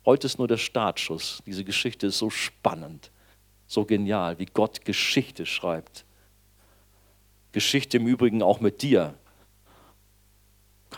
Heute 0.05 0.27
ist 0.27 0.37
nur 0.37 0.47
der 0.47 0.57
Startschuss. 0.57 1.41
Diese 1.45 1.65
Geschichte 1.65 2.07
ist 2.07 2.19
so 2.19 2.29
spannend, 2.29 3.11
so 3.65 3.83
genial, 3.83 4.39
wie 4.39 4.45
Gott 4.45 4.85
Geschichte 4.85 5.45
schreibt. 5.45 6.05
Geschichte 7.51 7.97
im 7.97 8.07
Übrigen 8.07 8.41
auch 8.41 8.61
mit 8.61 8.81
dir. 8.81 9.15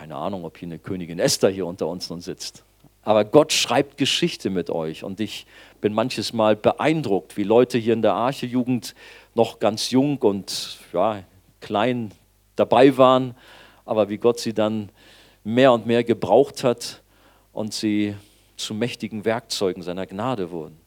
Keine 0.00 0.16
Ahnung, 0.16 0.46
ob 0.46 0.56
hier 0.56 0.66
eine 0.66 0.78
Königin 0.78 1.18
Esther 1.18 1.50
hier 1.50 1.66
unter 1.66 1.86
uns 1.86 2.08
nun 2.08 2.22
sitzt. 2.22 2.64
Aber 3.02 3.22
Gott 3.22 3.52
schreibt 3.52 3.98
Geschichte 3.98 4.48
mit 4.48 4.70
euch 4.70 5.04
und 5.04 5.20
ich 5.20 5.44
bin 5.82 5.92
manches 5.92 6.32
Mal 6.32 6.56
beeindruckt, 6.56 7.36
wie 7.36 7.42
Leute 7.42 7.76
hier 7.76 7.92
in 7.92 8.00
der 8.00 8.14
Arche-Jugend 8.14 8.94
noch 9.34 9.58
ganz 9.58 9.90
jung 9.90 10.16
und 10.16 10.78
ja, 10.94 11.22
klein 11.60 12.12
dabei 12.56 12.96
waren, 12.96 13.34
aber 13.84 14.08
wie 14.08 14.16
Gott 14.16 14.40
sie 14.40 14.54
dann 14.54 14.88
mehr 15.44 15.70
und 15.70 15.84
mehr 15.84 16.02
gebraucht 16.02 16.64
hat 16.64 17.02
und 17.52 17.74
sie 17.74 18.14
zu 18.56 18.72
mächtigen 18.72 19.26
Werkzeugen 19.26 19.82
seiner 19.82 20.06
Gnade 20.06 20.50
wurden. 20.50 20.78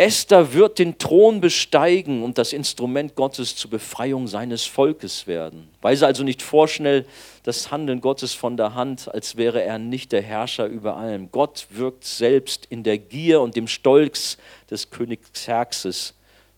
Esther 0.00 0.54
wird 0.54 0.78
den 0.78 0.96
Thron 0.96 1.42
besteigen 1.42 2.22
und 2.22 2.38
das 2.38 2.54
Instrument 2.54 3.16
Gottes 3.16 3.54
zur 3.54 3.70
Befreiung 3.70 4.28
seines 4.28 4.64
Volkes 4.64 5.26
werden. 5.26 5.68
Weise 5.82 6.06
also 6.06 6.24
nicht 6.24 6.40
vorschnell 6.40 7.04
das 7.42 7.70
Handeln 7.70 8.00
Gottes 8.00 8.32
von 8.32 8.56
der 8.56 8.74
Hand, 8.74 9.12
als 9.12 9.36
wäre 9.36 9.62
er 9.62 9.78
nicht 9.78 10.12
der 10.12 10.22
Herrscher 10.22 10.64
über 10.64 10.96
allem. 10.96 11.30
Gott 11.30 11.66
wirkt 11.68 12.06
selbst 12.06 12.64
in 12.70 12.82
der 12.82 12.96
Gier 12.96 13.42
und 13.42 13.56
dem 13.56 13.68
Stolz 13.68 14.38
des 14.70 14.88
Königs 14.88 15.32
Xerxes 15.34 16.14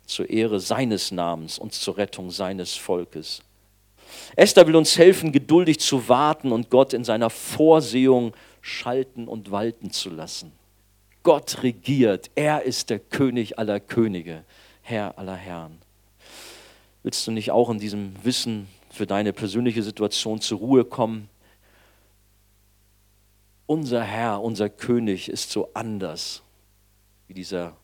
zur 0.07 0.31
Ehre 0.31 0.61
seines 0.61 1.11
Namens 1.11 1.59
und 1.59 1.75
zur 1.75 1.97
Rettung 1.97 2.31
seines 2.31 2.77
Volkes. 2.77 3.43
Esther 4.37 4.69
will 4.69 4.77
uns 4.77 4.97
helfen, 4.97 5.33
geduldig 5.33 5.81
zu 5.81 6.09
warten 6.09 6.53
und 6.53 6.71
Gott 6.71 6.93
in 6.93 7.03
seiner 7.03 7.29
Vorsehung 7.29 8.35
schalten 8.61 9.27
und 9.27 9.51
walten 9.51 9.91
zu 9.91 10.11
lassen. 10.11 10.53
Gott 11.23 11.63
regiert, 11.63 12.31
er 12.35 12.63
ist 12.63 12.91
der 12.91 12.99
König 12.99 13.59
aller 13.59 13.81
Könige, 13.81 14.45
Herr 14.83 15.19
aller 15.19 15.37
Herren. 15.37 15.79
Willst 17.03 17.27
du 17.27 17.31
nicht 17.31 17.51
auch 17.51 17.71
in 17.71 17.79
diesem 17.79 18.15
Wissen 18.23 18.69
für 18.91 19.07
deine 19.07 19.33
persönliche 19.33 19.83
Situation 19.83 20.41
zur 20.41 20.59
Ruhe 20.59 20.85
kommen? 20.85 21.29
Unser 23.67 24.03
Herr, 24.03 24.43
unser 24.43 24.69
König 24.69 25.29
ist 25.29 25.51
so 25.51 25.71
anders 25.75 26.43
wie 27.29 27.35
dieser 27.35 27.77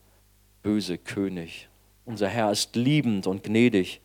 böse 0.61 0.97
König. 0.97 1.67
Unser 2.05 2.27
Herr 2.27 2.51
ist 2.51 2.75
liebend 2.75 3.27
und 3.27 3.43
gnädig. 3.43 4.01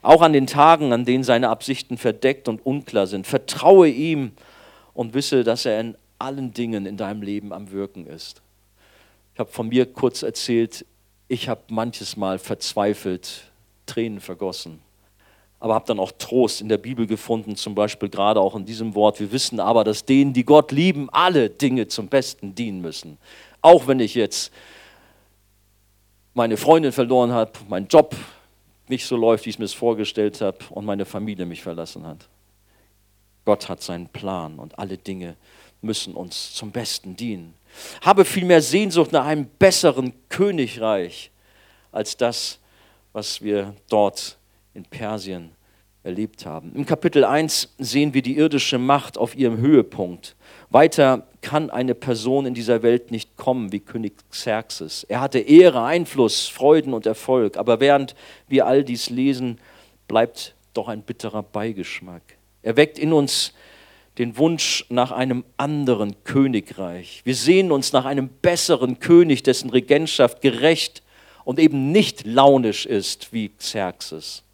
Auch 0.00 0.22
an 0.22 0.32
den 0.32 0.46
Tagen, 0.46 0.92
an 0.92 1.04
denen 1.04 1.24
seine 1.24 1.48
Absichten 1.48 1.96
verdeckt 1.96 2.48
und 2.48 2.64
unklar 2.64 3.06
sind. 3.06 3.26
Vertraue 3.26 3.88
ihm 3.88 4.32
und 4.94 5.14
wisse, 5.14 5.44
dass 5.44 5.64
er 5.64 5.80
in 5.80 5.96
allen 6.18 6.52
Dingen 6.52 6.86
in 6.86 6.96
deinem 6.96 7.22
Leben 7.22 7.52
am 7.52 7.70
Wirken 7.70 8.06
ist. 8.06 8.42
Ich 9.34 9.38
habe 9.38 9.50
von 9.50 9.68
mir 9.68 9.86
kurz 9.86 10.22
erzählt, 10.22 10.84
ich 11.28 11.48
habe 11.48 11.62
manches 11.68 12.16
Mal 12.16 12.38
verzweifelt, 12.38 13.50
Tränen 13.86 14.20
vergossen, 14.20 14.80
aber 15.60 15.74
habe 15.74 15.86
dann 15.86 15.98
auch 15.98 16.12
Trost 16.18 16.60
in 16.60 16.68
der 16.68 16.78
Bibel 16.78 17.06
gefunden, 17.06 17.56
zum 17.56 17.74
Beispiel 17.74 18.08
gerade 18.08 18.40
auch 18.40 18.54
in 18.54 18.66
diesem 18.66 18.94
Wort. 18.94 19.20
Wir 19.20 19.32
wissen 19.32 19.58
aber, 19.60 19.84
dass 19.84 20.04
denen, 20.04 20.32
die 20.32 20.44
Gott 20.44 20.72
lieben, 20.72 21.08
alle 21.10 21.48
Dinge 21.48 21.88
zum 21.88 22.08
Besten 22.08 22.54
dienen 22.54 22.82
müssen. 22.82 23.16
Auch 23.62 23.86
wenn 23.86 24.00
ich 24.00 24.14
jetzt 24.14 24.52
meine 26.34 26.56
Freundin 26.56 26.92
verloren 26.92 27.32
habe, 27.32 27.52
meinen 27.68 27.86
Job 27.86 28.14
nicht 28.88 29.06
so 29.06 29.16
läuft, 29.16 29.46
wie 29.46 29.50
ich 29.50 29.56
es 29.56 29.60
mir 29.60 29.68
vorgestellt 29.68 30.40
habe 30.40 30.58
und 30.70 30.84
meine 30.84 31.04
Familie 31.04 31.46
mich 31.46 31.62
verlassen 31.62 32.06
hat. 32.06 32.28
Gott 33.44 33.68
hat 33.68 33.82
seinen 33.82 34.08
Plan 34.08 34.58
und 34.58 34.78
alle 34.78 34.98
Dinge 34.98 35.36
müssen 35.82 36.14
uns 36.14 36.54
zum 36.54 36.70
Besten 36.70 37.16
dienen. 37.16 37.54
Habe 38.00 38.24
vielmehr 38.24 38.62
Sehnsucht 38.62 39.12
nach 39.12 39.26
einem 39.26 39.46
besseren 39.58 40.12
Königreich 40.28 41.30
als 41.90 42.16
das, 42.16 42.58
was 43.12 43.42
wir 43.42 43.74
dort 43.88 44.38
in 44.74 44.84
Persien 44.84 45.52
erlebt 46.04 46.46
haben. 46.46 46.72
Im 46.74 46.84
Kapitel 46.84 47.24
1 47.24 47.74
sehen 47.78 48.12
wir 48.14 48.22
die 48.22 48.36
irdische 48.36 48.78
Macht 48.78 49.16
auf 49.16 49.36
ihrem 49.36 49.58
Höhepunkt. 49.58 50.34
Weiter 50.70 51.26
kann 51.42 51.70
eine 51.70 51.94
Person 51.94 52.46
in 52.46 52.54
dieser 52.54 52.82
Welt 52.82 53.10
nicht 53.10 53.36
kommen 53.36 53.72
wie 53.72 53.80
König 53.80 54.14
Xerxes. 54.30 55.04
Er 55.04 55.20
hatte 55.20 55.38
Ehre, 55.38 55.84
Einfluss, 55.84 56.48
Freuden 56.48 56.94
und 56.94 57.06
Erfolg, 57.06 57.56
aber 57.56 57.78
während 57.80 58.14
wir 58.48 58.66
all 58.66 58.82
dies 58.82 59.10
lesen, 59.10 59.58
bleibt 60.08 60.54
doch 60.74 60.88
ein 60.88 61.02
bitterer 61.02 61.42
Beigeschmack. 61.42 62.22
Er 62.62 62.76
weckt 62.76 62.98
in 62.98 63.12
uns 63.12 63.52
den 64.18 64.36
Wunsch 64.36 64.84
nach 64.88 65.10
einem 65.10 65.44
anderen 65.56 66.22
Königreich. 66.24 67.22
Wir 67.24 67.34
sehen 67.34 67.72
uns 67.72 67.92
nach 67.92 68.04
einem 68.04 68.28
besseren 68.28 69.00
König, 69.00 69.42
dessen 69.42 69.70
Regentschaft 69.70 70.42
gerecht 70.42 71.02
und 71.44 71.58
eben 71.58 71.92
nicht 71.92 72.26
launisch 72.26 72.86
ist 72.86 73.32
wie 73.32 73.48
Xerxes. 73.48 74.44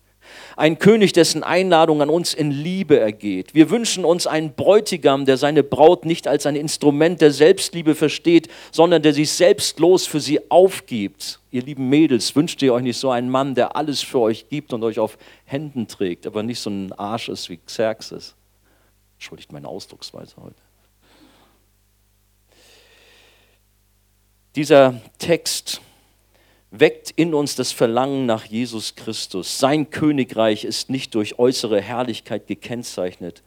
Ein 0.57 0.79
König, 0.79 1.13
dessen 1.13 1.43
Einladung 1.43 2.03
an 2.03 2.11
uns 2.11 2.35
in 2.35 2.51
Liebe 2.51 2.99
ergeht. 2.99 3.55
Wir 3.55 3.71
wünschen 3.71 4.05
uns 4.05 4.27
einen 4.27 4.53
Bräutigam, 4.53 5.25
der 5.25 5.37
seine 5.37 5.63
Braut 5.63 6.05
nicht 6.05 6.29
als 6.29 6.47
ein 6.47 6.57
Instrument 6.57 7.21
der 7.21 7.31
Selbstliebe 7.31 7.95
versteht, 7.95 8.49
sondern 8.71 9.03
der 9.03 9.15
sich 9.15 9.31
selbstlos 9.31 10.07
für 10.07 10.21
sie 10.21 10.51
aufgibt. 10.51 11.41
Ihr 11.51 11.63
lieben 11.63 11.89
Mädels, 11.89 12.37
wünscht 12.37 12.61
ihr 12.63 12.75
euch 12.75 12.83
nicht 12.83 12.99
so 12.99 13.11
einen 13.11 13.31
Mann, 13.31 13.55
der 13.55 13.77
alles 13.77 14.03
für 14.03 14.21
euch 14.21 14.49
gibt 14.49 14.73
und 14.73 14.83
euch 14.83 14.99
auf 14.99 15.17
Händen 15.45 15.89
trägt, 15.89 16.27
aber 16.27 16.43
nicht 16.43 16.61
so 16.61 16.71
ein 16.71 16.93
Arsch 16.93 17.29
ist 17.29 17.49
wie 17.49 17.59
Xerxes. 17.59 18.35
Entschuldigt 19.19 19.51
meine 19.51 19.67
Ausdrucksweise 19.67 20.37
heute. 20.37 20.63
Dieser 24.55 25.01
Text 25.19 25.81
weckt 26.71 27.11
in 27.11 27.35
uns 27.35 27.57
das 27.57 27.73
Verlangen 27.73 28.27
nach 28.27 28.45
Jesus 28.45 28.95
Christus. 28.95 29.59
Sein 29.59 29.91
Königreich 29.91 30.65
ist 30.65 30.89
nicht 30.89 31.17
durch 31.17 31.37
äußere 31.37 31.81
Herrlichkeit 31.81 32.47
gekennzeichnet. 32.47 33.43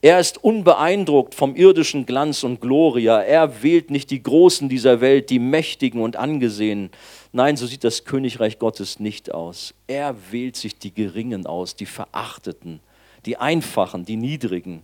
Er 0.00 0.20
ist 0.20 0.42
unbeeindruckt 0.42 1.34
vom 1.34 1.54
irdischen 1.54 2.06
Glanz 2.06 2.42
und 2.42 2.62
Gloria. 2.62 3.20
Er 3.20 3.62
wählt 3.62 3.90
nicht 3.90 4.10
die 4.10 4.22
Großen 4.22 4.70
dieser 4.70 5.02
Welt, 5.02 5.28
die 5.28 5.38
Mächtigen 5.38 6.00
und 6.00 6.16
Angesehenen. 6.16 6.90
Nein, 7.32 7.58
so 7.58 7.66
sieht 7.66 7.84
das 7.84 8.06
Königreich 8.06 8.58
Gottes 8.58 9.00
nicht 9.00 9.34
aus. 9.34 9.74
Er 9.86 10.16
wählt 10.30 10.56
sich 10.56 10.78
die 10.78 10.94
Geringen 10.94 11.44
aus, 11.44 11.76
die 11.76 11.86
Verachteten, 11.86 12.80
die 13.26 13.36
Einfachen, 13.36 14.06
die 14.06 14.16
Niedrigen. 14.16 14.82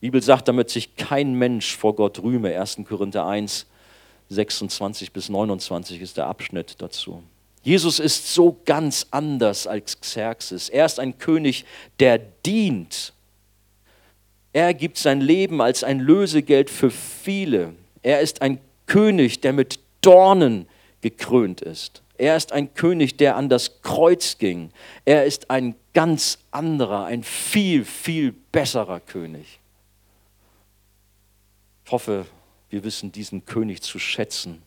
Die 0.00 0.06
Bibel 0.06 0.22
sagt, 0.22 0.48
damit 0.48 0.70
sich 0.70 0.96
kein 0.96 1.34
Mensch 1.34 1.76
vor 1.76 1.96
Gott 1.96 2.22
rühme. 2.22 2.58
1. 2.58 2.78
Korinther 2.86 3.26
1, 3.26 3.66
26 4.28 5.12
bis 5.12 5.28
29 5.28 6.00
ist 6.00 6.16
der 6.16 6.26
Abschnitt 6.26 6.82
dazu. 6.82 7.22
Jesus 7.62 7.98
ist 7.98 8.32
so 8.32 8.60
ganz 8.64 9.06
anders 9.10 9.66
als 9.66 10.00
Xerxes. 10.00 10.68
Er 10.68 10.86
ist 10.86 11.00
ein 11.00 11.18
König, 11.18 11.64
der 11.98 12.18
dient. 12.18 13.12
Er 14.52 14.72
gibt 14.72 14.98
sein 14.98 15.20
Leben 15.20 15.60
als 15.60 15.82
ein 15.82 15.98
Lösegeld 15.98 16.70
für 16.70 16.90
viele. 16.90 17.74
Er 18.02 18.20
ist 18.20 18.42
ein 18.42 18.60
König, 18.86 19.40
der 19.40 19.52
mit 19.52 19.80
Dornen 20.00 20.68
gekrönt 21.00 21.60
ist. 21.60 22.02
Er 22.18 22.36
ist 22.36 22.52
ein 22.52 22.72
König, 22.74 23.16
der 23.16 23.36
an 23.36 23.48
das 23.48 23.82
Kreuz 23.82 24.38
ging. 24.38 24.70
Er 25.04 25.24
ist 25.24 25.50
ein 25.50 25.74
ganz 25.92 26.38
anderer, 26.50 27.04
ein 27.06 27.22
viel, 27.22 27.84
viel 27.84 28.32
besserer 28.52 29.00
König. 29.00 29.58
Ich 31.86 31.92
hoffe, 31.92 32.26
wir 32.68 32.82
wissen 32.82 33.12
diesen 33.12 33.44
König 33.44 33.80
zu 33.80 34.00
schätzen 34.00 34.60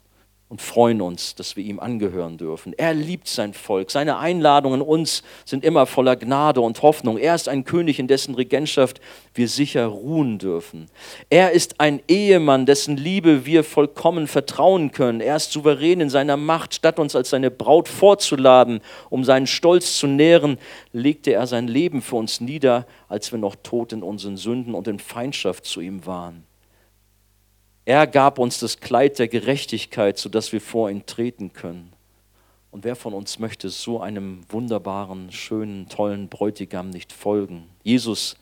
und 0.47 0.61
freuen 0.61 1.01
uns, 1.01 1.35
dass 1.35 1.57
wir 1.57 1.65
ihm 1.65 1.77
angehören 1.77 2.37
dürfen. 2.37 2.71
Er 2.77 2.93
liebt 2.93 3.27
sein 3.27 3.53
Volk. 3.53 3.91
Seine 3.91 4.19
Einladungen 4.19 4.81
uns 4.81 5.21
sind 5.43 5.65
immer 5.65 5.85
voller 5.85 6.15
Gnade 6.15 6.61
und 6.61 6.81
Hoffnung. 6.81 7.17
Er 7.17 7.35
ist 7.35 7.49
ein 7.49 7.65
König, 7.65 7.99
in 7.99 8.07
dessen 8.07 8.35
Regentschaft 8.35 9.01
wir 9.33 9.49
sicher 9.49 9.87
ruhen 9.87 10.37
dürfen. 10.37 10.85
Er 11.29 11.51
ist 11.51 11.81
ein 11.81 12.01
Ehemann, 12.07 12.65
dessen 12.65 12.95
Liebe 12.95 13.45
wir 13.45 13.65
vollkommen 13.65 14.25
vertrauen 14.25 14.93
können. 14.93 15.19
Er 15.19 15.35
ist 15.35 15.51
souverän 15.51 15.99
in 15.99 16.09
seiner 16.09 16.37
Macht. 16.37 16.73
Statt 16.73 16.99
uns 16.99 17.17
als 17.17 17.31
seine 17.31 17.51
Braut 17.51 17.89
vorzuladen, 17.89 18.79
um 19.09 19.25
seinen 19.25 19.45
Stolz 19.45 19.97
zu 19.97 20.07
nähren, 20.07 20.57
legte 20.93 21.33
er 21.33 21.47
sein 21.47 21.67
Leben 21.67 22.01
für 22.01 22.15
uns 22.15 22.39
nieder, 22.39 22.87
als 23.09 23.33
wir 23.33 23.39
noch 23.39 23.57
tot 23.61 23.91
in 23.91 24.03
unseren 24.03 24.37
Sünden 24.37 24.73
und 24.73 24.87
in 24.87 24.99
Feindschaft 24.99 25.65
zu 25.65 25.81
ihm 25.81 26.05
waren. 26.05 26.48
Er 27.89 28.05
gab 28.05 28.37
uns 28.37 28.59
das 28.59 28.81
Kleid 28.81 29.17
der 29.17 29.27
Gerechtigkeit, 29.27 30.19
sodass 30.19 30.51
wir 30.51 30.61
vor 30.61 30.91
ihn 30.91 31.07
treten 31.07 31.53
können. 31.53 31.91
Und 32.69 32.83
wer 32.83 32.95
von 32.95 33.15
uns 33.15 33.39
möchte 33.39 33.71
so 33.71 33.99
einem 33.99 34.43
wunderbaren, 34.47 35.31
schönen, 35.31 35.89
tollen 35.89 36.29
Bräutigam 36.29 36.91
nicht 36.91 37.11
folgen? 37.11 37.67
Jesus 37.81 38.35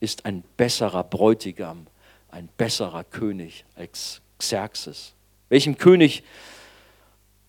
ist 0.00 0.24
ein 0.24 0.42
besserer 0.56 1.04
Bräutigam, 1.04 1.86
ein 2.32 2.48
besserer 2.56 3.04
König 3.04 3.64
als 3.76 4.22
Xerxes. 4.38 5.14
Welchem 5.50 5.78
König 5.78 6.24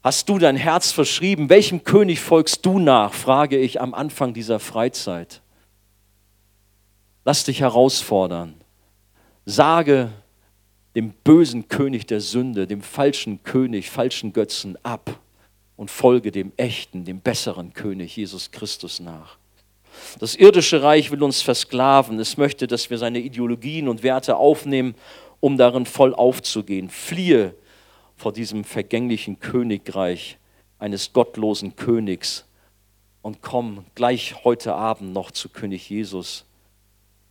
hast 0.03 0.29
du 0.29 0.37
dein 0.37 0.57
Herz 0.57 0.91
verschrieben? 0.91 1.49
Welchem 1.49 1.83
König 1.83 2.19
folgst 2.19 2.67
du 2.67 2.77
nach? 2.77 3.15
frage 3.15 3.57
ich 3.57 3.81
am 3.81 3.95
Anfang 3.95 4.35
dieser 4.35 4.59
Freizeit. 4.59 5.41
Lass 7.25 7.45
dich 7.45 7.61
herausfordern. 7.61 8.53
Sage 9.47 10.11
dem 10.95 11.13
bösen 11.23 11.67
König 11.67 12.05
der 12.07 12.21
Sünde, 12.21 12.67
dem 12.67 12.81
falschen 12.81 13.43
König, 13.43 13.89
falschen 13.89 14.33
Götzen 14.33 14.77
ab 14.83 15.19
und 15.77 15.89
folge 15.89 16.31
dem 16.31 16.51
echten, 16.57 17.05
dem 17.05 17.21
besseren 17.21 17.73
König 17.73 18.15
Jesus 18.15 18.51
Christus 18.51 18.99
nach. 18.99 19.37
Das 20.19 20.35
irdische 20.35 20.83
Reich 20.83 21.11
will 21.11 21.23
uns 21.23 21.41
versklaven. 21.41 22.19
Es 22.19 22.37
möchte, 22.37 22.67
dass 22.67 22.89
wir 22.89 22.97
seine 22.97 23.19
Ideologien 23.19 23.87
und 23.87 24.03
Werte 24.03 24.37
aufnehmen, 24.37 24.95
um 25.39 25.57
darin 25.57 25.85
voll 25.85 26.13
aufzugehen. 26.13 26.89
Fliehe 26.89 27.55
vor 28.15 28.31
diesem 28.33 28.63
vergänglichen 28.63 29.39
Königreich 29.39 30.37
eines 30.79 31.13
gottlosen 31.13 31.75
Königs 31.75 32.45
und 33.21 33.41
komm 33.41 33.85
gleich 33.95 34.43
heute 34.43 34.73
Abend 34.75 35.13
noch 35.13 35.31
zu 35.31 35.49
König 35.49 35.89
Jesus 35.89 36.45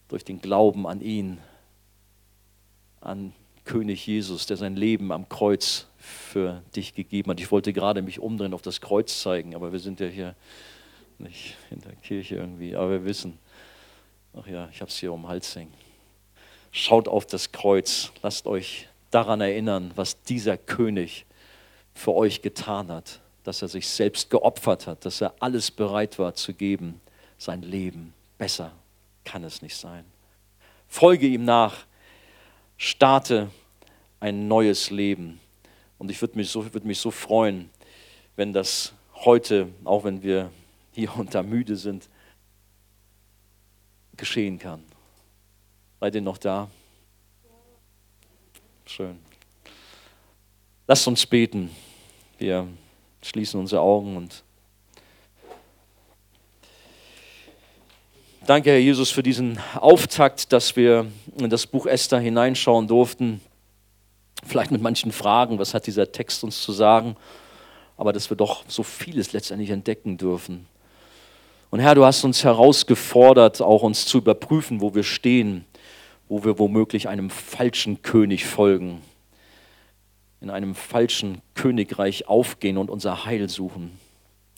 durch 0.08 0.24
den 0.24 0.40
Glauben 0.40 0.86
an 0.86 1.00
ihn, 1.00 1.38
an 3.00 3.32
König 3.64 4.06
Jesus, 4.06 4.46
der 4.46 4.56
sein 4.56 4.76
Leben 4.76 5.12
am 5.12 5.28
Kreuz 5.28 5.86
für 5.98 6.62
dich 6.74 6.94
gegeben 6.94 7.30
hat. 7.30 7.40
Ich 7.40 7.50
wollte 7.52 7.72
gerade 7.72 8.02
mich 8.02 8.18
umdrehen 8.18 8.54
auf 8.54 8.62
das 8.62 8.80
Kreuz 8.80 9.20
zeigen, 9.20 9.54
aber 9.54 9.72
wir 9.72 9.78
sind 9.78 10.00
ja 10.00 10.06
hier 10.06 10.34
nicht 11.18 11.56
in 11.70 11.80
der 11.80 11.94
Kirche 11.96 12.36
irgendwie, 12.36 12.74
aber 12.74 12.90
wir 12.90 13.04
wissen, 13.04 13.38
ach 14.34 14.46
ja, 14.46 14.68
ich 14.72 14.80
habe 14.80 14.90
es 14.90 14.96
hier 14.96 15.12
um 15.12 15.22
den 15.22 15.28
Hals 15.28 15.54
hängen. 15.54 15.74
Schaut 16.72 17.08
auf 17.08 17.26
das 17.26 17.52
Kreuz, 17.52 18.12
lasst 18.22 18.46
euch 18.46 18.88
daran 19.10 19.40
erinnern, 19.40 19.92
was 19.96 20.22
dieser 20.22 20.56
König 20.56 21.26
für 21.94 22.14
euch 22.14 22.42
getan 22.42 22.90
hat, 22.90 23.20
dass 23.44 23.62
er 23.62 23.68
sich 23.68 23.88
selbst 23.88 24.30
geopfert 24.30 24.86
hat, 24.86 25.04
dass 25.04 25.20
er 25.20 25.34
alles 25.40 25.70
bereit 25.70 26.18
war 26.18 26.34
zu 26.34 26.54
geben, 26.54 27.00
sein 27.38 27.62
Leben. 27.62 28.14
Besser 28.38 28.72
kann 29.24 29.44
es 29.44 29.62
nicht 29.62 29.76
sein. 29.76 30.04
Folge 30.88 31.26
ihm 31.26 31.44
nach, 31.44 31.86
starte 32.80 33.50
ein 34.20 34.48
neues 34.48 34.88
Leben. 34.88 35.38
Und 35.98 36.10
ich 36.10 36.18
würde 36.22 36.38
mich, 36.38 36.48
so, 36.48 36.64
würd 36.72 36.86
mich 36.86 36.98
so 36.98 37.10
freuen, 37.10 37.68
wenn 38.36 38.54
das 38.54 38.94
heute, 39.16 39.68
auch 39.84 40.04
wenn 40.04 40.22
wir 40.22 40.50
hier 40.92 41.14
unter 41.16 41.42
müde 41.42 41.76
sind, 41.76 42.08
geschehen 44.16 44.58
kann. 44.58 44.82
Seid 46.00 46.14
ihr 46.14 46.22
noch 46.22 46.38
da? 46.38 46.70
Schön. 48.86 49.18
Lasst 50.86 51.06
uns 51.06 51.26
beten. 51.26 51.70
Wir 52.38 52.66
schließen 53.20 53.60
unsere 53.60 53.82
Augen 53.82 54.16
und 54.16 54.42
danke, 58.50 58.70
Herr 58.70 58.78
Jesus, 58.78 59.10
für 59.10 59.22
diesen 59.22 59.60
Auftakt, 59.76 60.52
dass 60.52 60.74
wir 60.74 61.06
in 61.38 61.50
das 61.50 61.68
Buch 61.68 61.86
Esther 61.86 62.18
hineinschauen 62.18 62.88
durften 62.88 63.40
vielleicht 64.44 64.72
mit 64.72 64.82
manchen 64.82 65.12
Fragen, 65.12 65.60
was 65.60 65.72
hat 65.72 65.86
dieser 65.86 66.10
Text 66.10 66.42
uns 66.42 66.60
zu 66.60 66.72
sagen, 66.72 67.14
aber 67.96 68.12
dass 68.12 68.28
wir 68.28 68.36
doch 68.36 68.64
so 68.66 68.82
vieles 68.82 69.32
letztendlich 69.32 69.70
entdecken 69.70 70.16
dürfen. 70.16 70.66
Und 71.70 71.78
Herr, 71.78 71.94
du 71.94 72.04
hast 72.04 72.24
uns 72.24 72.42
herausgefordert, 72.42 73.62
auch 73.62 73.82
uns 73.82 74.06
zu 74.06 74.18
überprüfen, 74.18 74.80
wo 74.80 74.96
wir 74.96 75.04
stehen, 75.04 75.64
wo 76.28 76.42
wir 76.42 76.58
womöglich 76.58 77.08
einem 77.08 77.30
falschen 77.30 78.02
König 78.02 78.46
folgen, 78.46 79.00
in 80.40 80.50
einem 80.50 80.74
falschen 80.74 81.40
Königreich 81.54 82.26
aufgehen 82.26 82.78
und 82.78 82.90
unser 82.90 83.26
Heil 83.26 83.48
suchen. 83.48 83.92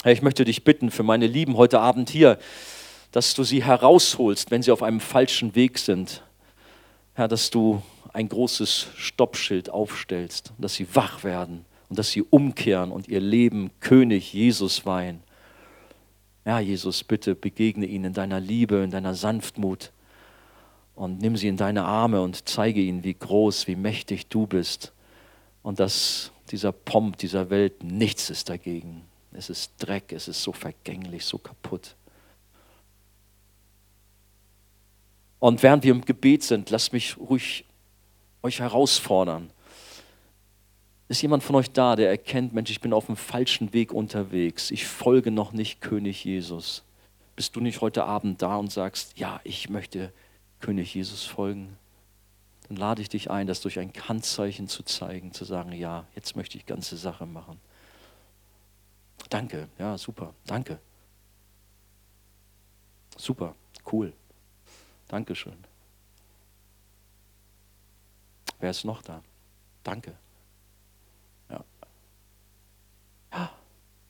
Herr, 0.02 0.12
ich 0.12 0.22
möchte 0.22 0.46
dich 0.46 0.64
bitten 0.64 0.90
für 0.90 1.02
meine 1.02 1.26
Lieben 1.26 1.58
heute 1.58 1.80
Abend 1.80 2.08
hier, 2.08 2.38
dass 3.12 3.34
du 3.34 3.44
sie 3.44 3.62
herausholst, 3.62 4.50
wenn 4.50 4.62
sie 4.62 4.72
auf 4.72 4.82
einem 4.82 5.00
falschen 5.00 5.54
Weg 5.54 5.78
sind. 5.78 6.22
Herr, 7.14 7.28
dass 7.28 7.50
du 7.50 7.82
ein 8.12 8.28
großes 8.28 8.88
Stoppschild 8.96 9.70
aufstellst, 9.70 10.52
dass 10.58 10.74
sie 10.74 10.94
wach 10.94 11.22
werden 11.22 11.64
und 11.88 11.98
dass 11.98 12.10
sie 12.10 12.22
umkehren 12.22 12.90
und 12.90 13.08
ihr 13.08 13.20
Leben 13.20 13.70
König 13.80 14.32
Jesus 14.32 14.84
weihen. 14.86 15.20
Ja, 16.44 16.58
Jesus, 16.58 17.04
bitte 17.04 17.34
begegne 17.34 17.86
ihnen 17.86 18.06
in 18.06 18.12
deiner 18.14 18.40
Liebe, 18.40 18.76
in 18.76 18.90
deiner 18.90 19.14
Sanftmut 19.14 19.92
und 20.94 21.20
nimm 21.20 21.36
sie 21.36 21.48
in 21.48 21.56
deine 21.56 21.84
Arme 21.84 22.20
und 22.22 22.48
zeige 22.48 22.80
ihnen, 22.80 23.04
wie 23.04 23.14
groß, 23.14 23.66
wie 23.66 23.76
mächtig 23.76 24.28
du 24.28 24.46
bist 24.46 24.92
und 25.62 25.80
dass 25.80 26.32
dieser 26.50 26.72
Pomp 26.72 27.18
dieser 27.18 27.50
Welt 27.50 27.84
nichts 27.84 28.30
ist 28.30 28.48
dagegen. 28.48 29.02
Es 29.32 29.48
ist 29.48 29.72
Dreck, 29.78 30.12
es 30.12 30.28
ist 30.28 30.42
so 30.42 30.52
vergänglich, 30.52 31.24
so 31.24 31.38
kaputt. 31.38 31.94
Und 35.42 35.64
während 35.64 35.82
wir 35.82 35.90
im 35.90 36.04
Gebet 36.04 36.44
sind, 36.44 36.70
lasst 36.70 36.92
mich 36.92 37.18
ruhig 37.18 37.64
euch 38.44 38.60
herausfordern. 38.60 39.50
Ist 41.08 41.20
jemand 41.20 41.42
von 41.42 41.56
euch 41.56 41.72
da, 41.72 41.96
der 41.96 42.10
erkennt, 42.10 42.52
Mensch, 42.52 42.70
ich 42.70 42.80
bin 42.80 42.92
auf 42.92 43.06
dem 43.06 43.16
falschen 43.16 43.72
Weg 43.72 43.92
unterwegs. 43.92 44.70
Ich 44.70 44.86
folge 44.86 45.32
noch 45.32 45.52
nicht 45.52 45.80
König 45.80 46.22
Jesus. 46.22 46.84
Bist 47.34 47.56
du 47.56 47.60
nicht 47.60 47.80
heute 47.80 48.04
Abend 48.04 48.40
da 48.40 48.54
und 48.54 48.70
sagst, 48.70 49.18
ja, 49.18 49.40
ich 49.42 49.68
möchte 49.68 50.12
König 50.60 50.94
Jesus 50.94 51.24
folgen? 51.24 51.76
Dann 52.68 52.76
lade 52.76 53.02
ich 53.02 53.08
dich 53.08 53.28
ein, 53.28 53.48
das 53.48 53.60
durch 53.60 53.80
ein 53.80 53.92
Handzeichen 54.06 54.68
zu 54.68 54.84
zeigen, 54.84 55.32
zu 55.32 55.44
sagen, 55.44 55.72
ja, 55.72 56.06
jetzt 56.14 56.36
möchte 56.36 56.56
ich 56.56 56.66
ganze 56.66 56.96
Sache 56.96 57.26
machen. 57.26 57.58
Danke, 59.28 59.68
ja, 59.76 59.98
super, 59.98 60.34
danke. 60.46 60.78
Super, 63.16 63.56
cool. 63.90 64.12
Dankeschön. 65.12 65.58
Wer 68.60 68.70
ist 68.70 68.82
noch 68.86 69.02
da? 69.02 69.22
Danke. 69.84 70.16
Ja. 71.50 71.62
Ja, 73.30 73.52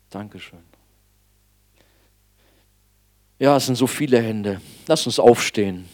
Dankeschön. 0.09 0.63
Ja, 3.37 3.57
es 3.57 3.65
sind 3.65 3.75
so 3.75 3.85
viele 3.85 4.21
Hände. 4.21 4.61
Lass 4.87 5.05
uns 5.05 5.19
aufstehen. 5.19 5.89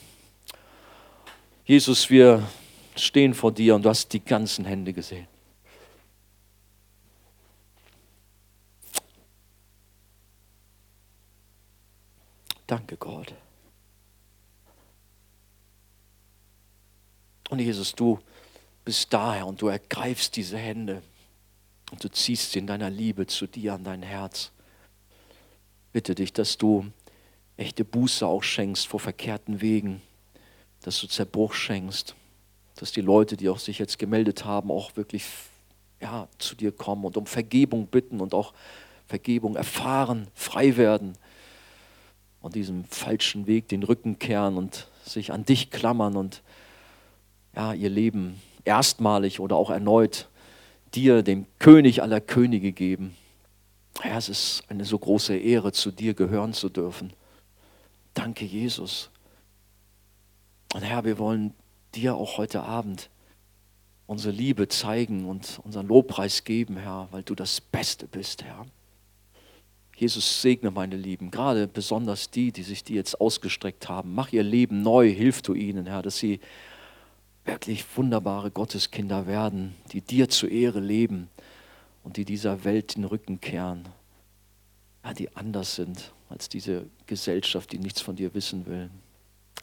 Jesus, 1.66 2.12
wir 2.12 2.48
stehen 2.96 3.34
vor 3.34 3.52
dir 3.52 3.74
und 3.74 3.82
du 3.82 3.90
hast 3.90 4.14
die 4.14 4.24
ganzen 4.24 4.64
Hände 4.64 4.94
gesehen. 4.94 5.28
Danke, 12.68 12.96
Gott. 12.96 13.34
Und 17.50 17.60
Jesus, 17.60 17.94
du 17.94 18.20
bist 18.86 19.12
daher 19.12 19.46
und 19.46 19.62
du 19.62 19.68
ergreifst 19.68 20.36
diese 20.36 20.58
Hände 20.58 21.02
und 21.92 22.04
du 22.04 22.10
ziehst 22.10 22.52
sie 22.52 22.60
in 22.60 22.68
deiner 22.68 22.90
Liebe 22.90 23.28
zu 23.28 23.48
dir 23.48 23.74
an 23.74 23.84
dein 23.84 24.04
Herz. 24.04 24.52
Bitte 25.92 26.16
dich, 26.16 26.32
dass 26.32 26.58
du 26.58 26.86
echte 27.58 27.84
Buße 27.84 28.26
auch 28.26 28.44
schenkst 28.44 28.88
vor 28.88 29.00
verkehrten 29.00 29.62
Wegen, 29.62 30.02
dass 30.82 31.02
du 31.02 31.08
Zerbruch 31.08 31.54
schenkst, 31.54 32.16
dass 32.76 32.92
die 32.92 33.02
Leute, 33.02 33.36
die 33.36 33.50
auch 33.50 33.60
sich 33.60 33.80
jetzt 33.80 34.00
gemeldet 34.00 34.46
haben, 34.46 34.72
auch 34.72 34.96
wirklich 34.96 35.26
ja, 36.00 36.28
zu 36.38 36.56
dir 36.56 36.72
kommen 36.72 37.04
und 37.04 37.18
um 37.18 37.26
Vergebung 37.26 37.88
bitten 37.88 38.22
und 38.22 38.34
auch 38.34 38.54
Vergebung 39.08 39.56
erfahren, 39.56 40.28
frei 40.36 40.78
werden 40.78 41.18
und 42.42 42.56
diesem 42.56 42.86
falschen 42.86 43.48
Weg 43.48 43.68
den 43.68 43.84
Rücken 43.84 44.20
kehren 44.20 44.56
und 44.56 44.88
sich 45.04 45.34
an 45.34 45.44
dich 45.44 45.72
klammern 45.72 46.16
und 46.16 46.44
ja, 47.60 47.74
ihr 47.74 47.90
Leben 47.90 48.42
erstmalig 48.64 49.42
oder 49.42 49.58
auch 49.58 49.70
erneut 49.70 50.30
dir, 50.94 51.24
dem 51.24 51.46
König 51.60 52.02
aller 52.02 52.22
Könige, 52.22 52.72
geben. 52.72 53.18
Herr, 54.00 54.18
es 54.18 54.30
ist 54.30 54.64
eine 54.70 54.86
so 54.86 54.98
große 54.98 55.36
Ehre, 55.36 55.74
zu 55.74 55.92
dir 55.92 56.14
gehören 56.14 56.54
zu 56.54 56.70
dürfen. 56.70 57.12
Danke, 58.14 58.46
Jesus. 58.46 59.10
Und 60.74 60.84
Herr, 60.84 61.04
wir 61.04 61.20
wollen 61.20 61.54
dir 61.96 62.16
auch 62.16 62.38
heute 62.38 62.64
Abend 62.64 63.10
unsere 64.08 64.34
Liebe 64.34 64.70
zeigen 64.70 65.26
und 65.26 65.60
unseren 65.66 65.88
Lobpreis 65.88 66.46
geben, 66.46 66.78
Herr, 66.78 67.10
weil 67.12 67.24
du 67.24 67.36
das 67.36 67.60
Beste 67.60 68.08
bist, 68.08 68.46
Herr. 68.46 68.66
Jesus 69.98 70.42
segne 70.42 70.72
meine 70.72 70.96
Lieben, 70.96 71.30
gerade 71.30 71.68
besonders 71.68 72.32
die, 72.32 72.54
die 72.54 72.64
sich 72.64 72.86
dir 72.86 72.96
jetzt 72.96 73.20
ausgestreckt 73.20 73.90
haben. 73.90 74.16
Mach 74.16 74.32
ihr 74.32 74.44
Leben 74.44 74.82
neu, 74.82 75.10
hilf 75.10 75.42
du 75.42 75.54
ihnen, 75.54 75.88
Herr, 75.88 76.02
dass 76.02 76.18
sie 76.18 76.40
wirklich 77.46 77.86
wunderbare 77.96 78.52
Gotteskinder 78.52 79.28
werden, 79.28 79.76
die 79.92 80.02
dir 80.02 80.30
zur 80.30 80.50
Ehre 80.50 80.80
leben 80.80 81.30
und 82.04 82.18
die 82.18 82.26
dieser 82.26 82.64
Welt 82.64 82.96
den 82.96 83.06
Rücken 83.06 83.42
kehren, 83.42 83.88
ja, 85.04 85.14
die 85.14 85.36
anders 85.36 85.76
sind 85.76 86.14
als 86.30 86.50
diese 86.50 86.86
Gesellschaft, 87.08 87.72
die 87.72 87.80
nichts 87.80 88.02
von 88.02 88.16
dir 88.16 88.34
wissen 88.34 88.66
will. 88.66 88.90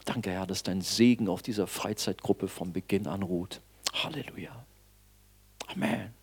Danke, 0.05 0.31
Herr, 0.31 0.47
dass 0.47 0.63
dein 0.63 0.81
Segen 0.81 1.29
auf 1.29 1.41
dieser 1.41 1.67
Freizeitgruppe 1.67 2.47
vom 2.47 2.73
Beginn 2.73 3.07
an 3.07 3.23
ruht. 3.23 3.61
Halleluja. 3.93 4.65
Amen. 5.67 6.16